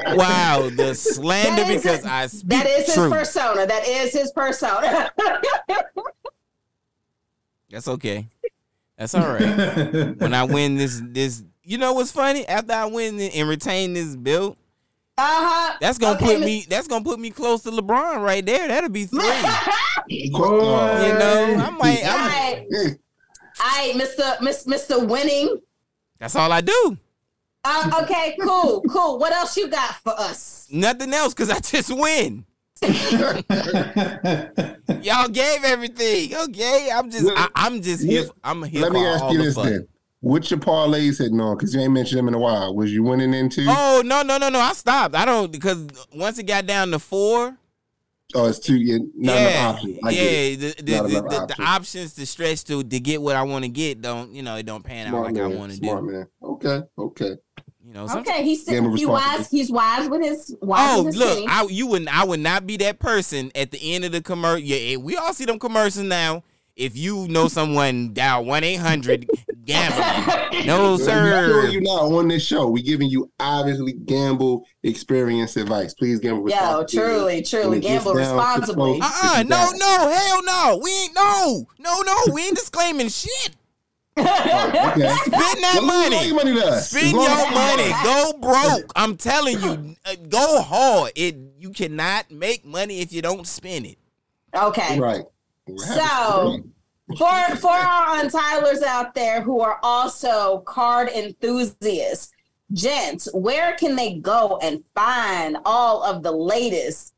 wow. 0.08 0.70
The 0.76 0.94
slander 0.94 1.64
That 1.64 1.72
is 1.72 1.82
because 1.82 2.00
it. 2.06 2.12
I 2.12 2.28
speak 2.28 2.50
that 2.50 2.68
is 2.68 2.94
his 2.94 3.10
persona. 3.10 3.66
That 3.66 3.88
is 3.88 4.12
his 4.14 4.32
persona. 4.32 5.10
That's 7.70 7.88
okay. 7.88 8.28
That's 8.98 9.16
all 9.16 9.28
right. 9.28 10.18
when 10.20 10.34
I 10.34 10.44
win 10.44 10.76
this, 10.76 11.02
this, 11.06 11.44
you 11.64 11.78
know 11.78 11.94
what's 11.94 12.12
funny? 12.12 12.46
After 12.48 12.74
I 12.74 12.86
win 12.86 13.20
and 13.20 13.48
retain 13.48 13.94
this 13.94 14.16
belt, 14.16 14.58
uh-huh. 15.20 15.78
that's 15.82 15.98
gonna 15.98 16.16
Okay, 16.18 16.36
put 16.38 16.40
me. 16.46 16.66
That's 16.70 16.88
gonna 16.88 17.04
put 17.04 17.20
me 17.20 17.30
close 17.30 17.62
to 17.64 17.72
LeBron 17.72 18.22
right 18.24 18.46
there. 18.46 18.68
That'll 18.68 18.90
be 18.90 19.06
three. 19.06 19.22
you 20.08 20.32
know, 20.32 21.56
I'm 21.60 21.78
like, 21.78 22.00
All 22.04 22.10
I'm, 22.10 22.28
right, 22.28 22.66
Yeah. 22.70 22.90
all 23.60 23.68
right, 23.78 23.94
Mr. 23.96 24.38
Mr. 24.66 25.08
Winning. 25.08 25.58
that's 26.20 26.36
all 26.36 26.52
I 26.52 26.62
do. 26.62 26.98
Um, 27.66 27.94
okay, 28.04 28.38
cool, 28.42 28.82
cool. 28.90 29.20
What 29.20 29.34
else 29.34 29.58
you 29.58 29.68
got 29.68 29.96
for 29.96 30.14
us? 30.18 30.68
Nothing 30.72 31.14
else 31.14 31.34
because 31.34 31.50
I 31.50 31.60
just 31.60 31.92
win. 31.96 32.46
Y'all 35.02 35.28
gave 35.28 35.64
everything. 35.66 36.34
Okay, 36.36 36.90
I'm 36.94 37.12
just, 37.12 37.30
I, 37.36 37.50
I'm 37.56 37.82
just 37.82 38.04
here. 38.04 38.22
Let- 38.24 38.32
I'm 38.44 38.64
here 38.64 38.82
Let 38.84 38.88
for 38.90 38.94
me 38.94 39.06
ask 39.06 39.24
all 39.24 39.34
you 39.34 39.44
this 39.44 39.56
fun. 39.56 39.66
then. 39.66 39.88
What's 40.22 40.52
your 40.52 40.60
parlays 40.60 41.18
hitting 41.20 41.40
on? 41.40 41.58
Because 41.58 41.74
you 41.74 41.82
ain't 41.82 41.94
mentioned 41.94 42.20
them 42.20 42.28
in 42.28 42.34
a 42.34 42.40
while. 42.40 42.76
Was 42.76 42.92
you 42.92 43.04
winning 43.04 43.34
into? 43.34 43.66
Oh 43.68 44.02
no, 44.06 44.22
no, 44.22 44.38
no, 44.38 44.50
no! 44.50 44.60
I 44.60 44.74
stopped. 44.74 45.16
I 45.16 45.24
don't 45.26 45.52
because 45.52 45.88
once 46.14 46.38
it 46.40 46.44
got 46.44 46.66
down 46.66 46.92
to 46.92 47.00
four, 47.00 47.58
Oh, 48.36 48.46
it's 48.48 48.60
two. 48.60 48.76
Yeah, 48.76 48.98
not 49.16 49.34
yeah, 49.36 49.50
enough 49.50 49.76
options. 49.76 50.00
I 50.04 50.10
yeah. 50.12 50.56
The, 50.56 50.76
the, 50.84 50.92
Not 50.92 51.04
the, 51.04 51.10
enough 51.10 51.24
the, 51.24 51.30
the 51.30 51.36
options. 51.64 51.68
options 51.68 52.14
to 52.16 52.26
stretch 52.26 52.64
to 52.66 52.84
to 52.84 53.00
get 53.00 53.22
what 53.22 53.36
I 53.36 53.42
want 53.44 53.64
to 53.64 53.70
get 53.70 54.02
don't 54.02 54.32
you 54.34 54.44
know 54.44 54.56
it 54.56 54.66
don't 54.66 54.84
pan 54.84 55.08
out 55.08 55.12
Smart 55.12 55.26
like 55.26 55.34
man. 55.36 55.44
I 55.52 55.56
want 55.56 55.72
to 55.72 55.78
Smart 55.78 56.06
do. 56.06 56.12
man. 56.12 56.28
Okay. 56.44 56.82
Okay. 56.98 57.36
You 57.84 57.94
know, 57.96 58.08
Okay, 58.18 58.44
he's 58.44 58.70
he 58.70 59.06
wise. 59.08 59.50
He's 59.50 59.72
wise 59.72 60.10
with 60.10 60.22
his 60.22 60.56
wise 60.62 60.80
Oh 61.00 61.04
with 61.04 61.14
his 61.16 61.18
look, 61.18 61.38
thing. 61.40 61.48
I 61.50 61.66
you 61.72 61.88
would 61.88 62.08
I 62.08 62.24
would 62.24 62.40
not 62.40 62.68
be 62.68 62.78
that 62.78 63.00
person 63.00 63.52
at 63.56 63.72
the 63.72 63.96
end 63.96 64.06
of 64.06 64.12
the 64.12 64.22
commercial. 64.22 64.60
Yeah, 64.64 64.94
eh, 64.94 64.96
we 64.98 65.16
all 65.16 65.34
see 65.34 65.46
them 65.46 65.58
commercials 65.58 66.06
now. 66.06 66.44
If 66.80 66.96
you 66.98 67.28
know 67.28 67.48
someone, 67.50 68.14
dial 68.14 68.46
one 68.46 68.64
eight 68.64 68.78
hundred 68.78 69.30
gambling. 69.66 70.46
No 70.66 70.98
sir. 70.98 71.48
sure 71.48 71.68
you 71.70 71.80
not 71.82 72.02
on 72.04 72.28
this 72.28 72.46
show. 72.46 72.68
We 72.68 72.82
giving 72.82 73.10
you 73.10 73.32
obviously 73.40 73.94
gamble 73.94 74.66
experience 74.84 75.56
advice. 75.58 75.94
Please 75.94 76.20
gamble 76.20 76.50
Yo, 76.50 76.56
responsibly. 76.56 76.98
truly, 77.00 77.42
truly, 77.44 77.68
When 77.70 77.78
it 77.78 77.82
gets 77.82 78.04
gamble 78.06 78.14
responsibly. 78.16 79.00
close, 79.00 79.02
Uh 79.02 79.28
uh 79.28 79.40
it's 79.42 79.50
no 79.50 79.56
that. 79.56 79.78
no 79.80 80.12
hell 80.12 80.44
no 80.44 80.80
we 80.84 80.92
ain't 80.92 81.16
no 81.16 81.66
no 81.80 82.02
no 82.02 82.34
we 82.34 82.46
ain't 82.48 82.56
disclaiming 82.58 83.08
shit. 83.10 83.56
Okay. 84.18 84.26
Spend 84.26 85.34
that 85.64 85.82
money. 85.86 86.16
all 86.18 86.24
your 86.26 86.36
money. 86.36 86.82
Spend 86.82 87.12
your 87.14 87.30
as- 87.30 87.54
money. 87.54 87.92
Go 88.04 88.34
broke. 88.40 88.92
I'm 88.96 89.16
telling 89.18 89.62
you, 89.62 89.96
uh, 90.06 90.16
go 90.28 90.62
hard. 90.62 91.12
It 91.16 91.36
you 91.58 91.70
cannot 91.72 92.30
make 92.32 92.66
money 92.66 93.00
if 93.02 93.14
you 93.14 93.22
don't 93.22 93.48
spend 93.48 93.86
it. 93.86 93.98
Okay, 94.54 95.00
Right. 95.00 95.24
So- 95.78 96.64
for 97.18 97.56
for 97.56 97.72
our 97.72 98.18
untitles 98.24 98.84
out 98.84 99.16
there 99.16 99.42
who 99.42 99.62
are 99.62 99.80
also 99.82 100.60
card 100.60 101.10
enthusiasts, 101.10 102.32
gents, 102.72 103.28
where 103.34 103.74
can 103.76 103.96
they 103.96 104.20
go 104.20 104.60
and 104.62 104.84
find 104.94 105.58
all 105.66 106.04
of 106.04 106.22
the 106.22 106.32
latest 106.32 107.16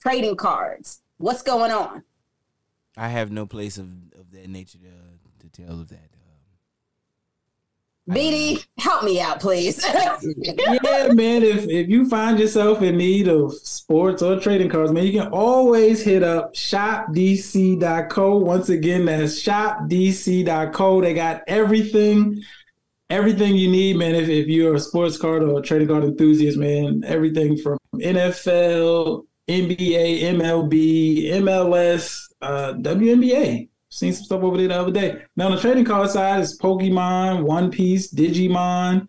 trading 0.00 0.36
cards? 0.36 1.02
What's 1.18 1.42
going 1.42 1.72
on? 1.72 2.04
I 2.96 3.08
have 3.08 3.32
no 3.32 3.46
place 3.46 3.78
of, 3.78 3.88
of 4.18 4.30
that 4.30 4.48
nature 4.48 4.78
to, 4.78 5.48
to 5.48 5.62
tell 5.64 5.80
of 5.80 5.88
that. 5.88 6.10
BD, 8.10 8.66
help 8.78 9.04
me 9.04 9.20
out, 9.20 9.40
please. 9.40 9.84
yeah, 10.36 11.08
man. 11.12 11.42
If 11.42 11.68
if 11.68 11.88
you 11.88 12.08
find 12.08 12.38
yourself 12.38 12.82
in 12.82 12.96
need 12.96 13.28
of 13.28 13.54
sports 13.54 14.20
or 14.22 14.38
trading 14.40 14.68
cards, 14.68 14.90
man, 14.92 15.06
you 15.06 15.20
can 15.20 15.32
always 15.32 16.02
hit 16.02 16.22
up 16.22 16.54
shopdc.co. 16.54 18.36
Once 18.36 18.68
again, 18.68 19.04
that's 19.04 19.40
shopdc.co. 19.42 21.00
They 21.00 21.14
got 21.14 21.42
everything, 21.46 22.42
everything 23.08 23.56
you 23.56 23.70
need, 23.70 23.96
man. 23.96 24.14
If, 24.16 24.28
if 24.28 24.48
you're 24.48 24.74
a 24.74 24.80
sports 24.80 25.16
card 25.16 25.44
or 25.44 25.60
a 25.60 25.62
trading 25.62 25.88
card 25.88 26.02
enthusiast, 26.04 26.58
man, 26.58 27.04
everything 27.06 27.56
from 27.56 27.78
NFL, 27.94 29.24
NBA, 29.48 30.22
MLB, 30.22 31.30
MLS, 31.30 32.28
uh, 32.42 32.74
WNBA. 32.74 33.69
Seen 33.92 34.12
some 34.12 34.24
stuff 34.24 34.42
over 34.42 34.56
there 34.56 34.68
the 34.68 34.80
other 34.80 34.92
day. 34.92 35.22
Now 35.36 35.46
on 35.46 35.52
the 35.56 35.60
trading 35.60 35.84
card 35.84 36.10
side, 36.10 36.40
it's 36.40 36.56
Pokemon, 36.56 37.42
One 37.42 37.70
Piece, 37.70 38.12
Digimon, 38.12 39.08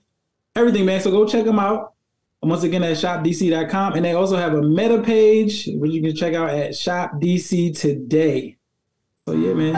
everything, 0.56 0.86
man. 0.86 1.00
So 1.02 1.12
go 1.12 1.26
check 1.28 1.46
them 1.46 1.60
out. 1.60 1.94
And 2.42 2.50
once 2.50 2.64
again, 2.64 2.84
at 2.84 2.98
shopdc.com. 2.98 3.94
And 3.94 4.04
they 4.04 4.14
also 4.14 4.36
have 4.38 4.54
a 4.56 4.62
meta 4.64 5.02
page 5.04 5.70
which 5.74 5.92
you 5.92 6.02
can 6.02 6.16
check 6.16 6.34
out 6.34 6.50
at 6.50 6.72
shopdc 6.72 7.78
today. 7.80 8.58
So 9.28 9.36
yeah, 9.36 9.54
man. 9.54 9.76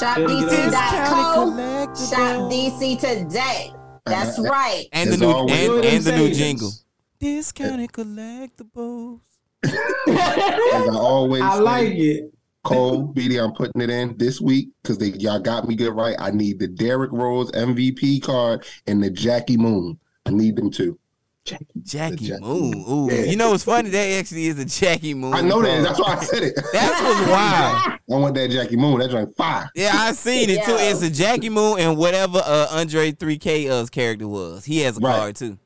ShopDC.co. 0.00 1.50
Shop 1.94 2.50
DC 2.52 2.98
today. 3.00 3.72
That's 4.04 4.38
Uh, 4.38 4.42
right. 4.42 4.86
And 4.92 5.10
the 5.12 5.16
new 5.18 5.26
always. 5.30 5.52
and, 5.54 5.62
Enjoy 5.62 5.80
them 5.82 5.94
and 5.94 6.04
the 6.04 6.10
new 6.12 6.18
savings. 6.34 6.38
jingle. 6.38 6.72
Discounted 7.20 7.92
collectibles. 7.92 9.20
As 9.64 9.72
I 10.08 10.88
always 10.92 11.42
I 11.42 11.56
say, 11.56 11.60
like 11.62 11.92
it. 11.92 12.32
Cole, 12.62 13.12
BD, 13.14 13.42
I'm 13.42 13.52
putting 13.52 13.80
it 13.80 13.88
in 13.90 14.16
this 14.18 14.40
week 14.40 14.68
because 14.82 14.98
they 14.98 15.08
y'all 15.08 15.38
got 15.40 15.66
me 15.66 15.74
good 15.74 15.92
right. 15.94 16.14
I 16.18 16.30
need 16.30 16.58
the 16.58 16.68
Derrick 16.68 17.10
Rose 17.12 17.50
MVP 17.52 18.22
card 18.22 18.64
and 18.86 19.02
the 19.02 19.10
Jackie 19.10 19.56
Moon. 19.56 19.98
I 20.26 20.30
need 20.30 20.56
them 20.56 20.70
too. 20.70 20.98
Jackie 21.46 21.64
Jackie 21.82 22.32
Moon. 22.38 22.84
Ooh, 22.86 23.08
Yeah. 23.10 23.22
you 23.22 23.36
know 23.36 23.50
what's 23.52 23.64
funny? 23.64 23.88
That 23.88 24.18
actually 24.18 24.44
is 24.46 24.58
a 24.58 24.64
Jackie 24.66 25.14
Moon. 25.14 25.32
I 25.32 25.40
know 25.40 25.62
that. 25.62 25.72
card. 25.72 25.86
That's 25.86 25.98
why 26.00 26.14
I 26.16 26.24
said 26.24 26.42
it. 26.42 26.54
That's 26.72 27.00
what's 27.02 27.30
wild. 27.30 27.92
I 27.92 27.98
want 28.08 28.34
that 28.34 28.50
Jackie 28.50 28.76
Moon. 28.76 28.98
That's 29.00 29.14
like 29.14 29.34
fire. 29.36 29.70
Yeah, 29.74 29.92
I 29.94 30.12
seen 30.12 30.50
it 30.50 30.62
too. 30.64 30.76
It's 30.78 31.00
a 31.02 31.08
Jackie 31.10 31.48
Moon 31.48 31.78
and 31.78 31.96
whatever 31.96 32.42
uh, 32.44 32.66
Andre 32.72 33.12
3K 33.12 33.70
uh, 33.70 33.86
character 33.86 34.28
was. 34.28 34.66
He 34.66 34.80
has 34.80 34.98
a 34.98 35.00
Right. 35.00 35.16
card 35.16 35.36
too. 35.36 35.56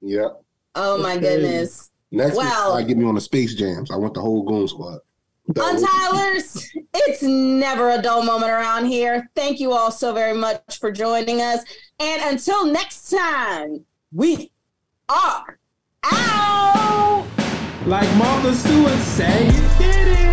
Yeah. 0.00 0.28
Oh 0.76 0.98
my 1.02 1.16
goodness. 1.18 1.90
Next 2.12 2.36
Well- 2.36 2.76
week, 2.76 2.84
I 2.84 2.86
get 2.86 2.96
me 2.96 3.04
on 3.06 3.16
the 3.16 3.20
Space 3.20 3.54
Jams. 3.56 3.90
I 3.90 3.96
want 3.96 4.14
the 4.14 4.20
whole 4.20 4.44
Goon 4.44 4.68
Squad. 4.68 5.00
Untylers, 5.50 6.68
it's 6.94 7.22
never 7.22 7.90
a 7.90 8.00
dull 8.00 8.24
moment 8.24 8.50
around 8.50 8.86
here. 8.86 9.30
Thank 9.34 9.60
you 9.60 9.72
all 9.72 9.90
so 9.90 10.12
very 10.12 10.36
much 10.36 10.78
for 10.78 10.90
joining 10.90 11.40
us. 11.40 11.60
And 12.00 12.22
until 12.22 12.66
next 12.66 13.10
time, 13.10 13.84
we 14.12 14.50
are 15.08 15.58
out. 16.02 17.26
Like 17.86 18.16
Martha 18.16 18.54
Stewart 18.54 18.98
say, 19.00 19.50
get 19.78 20.08
it. 20.08 20.23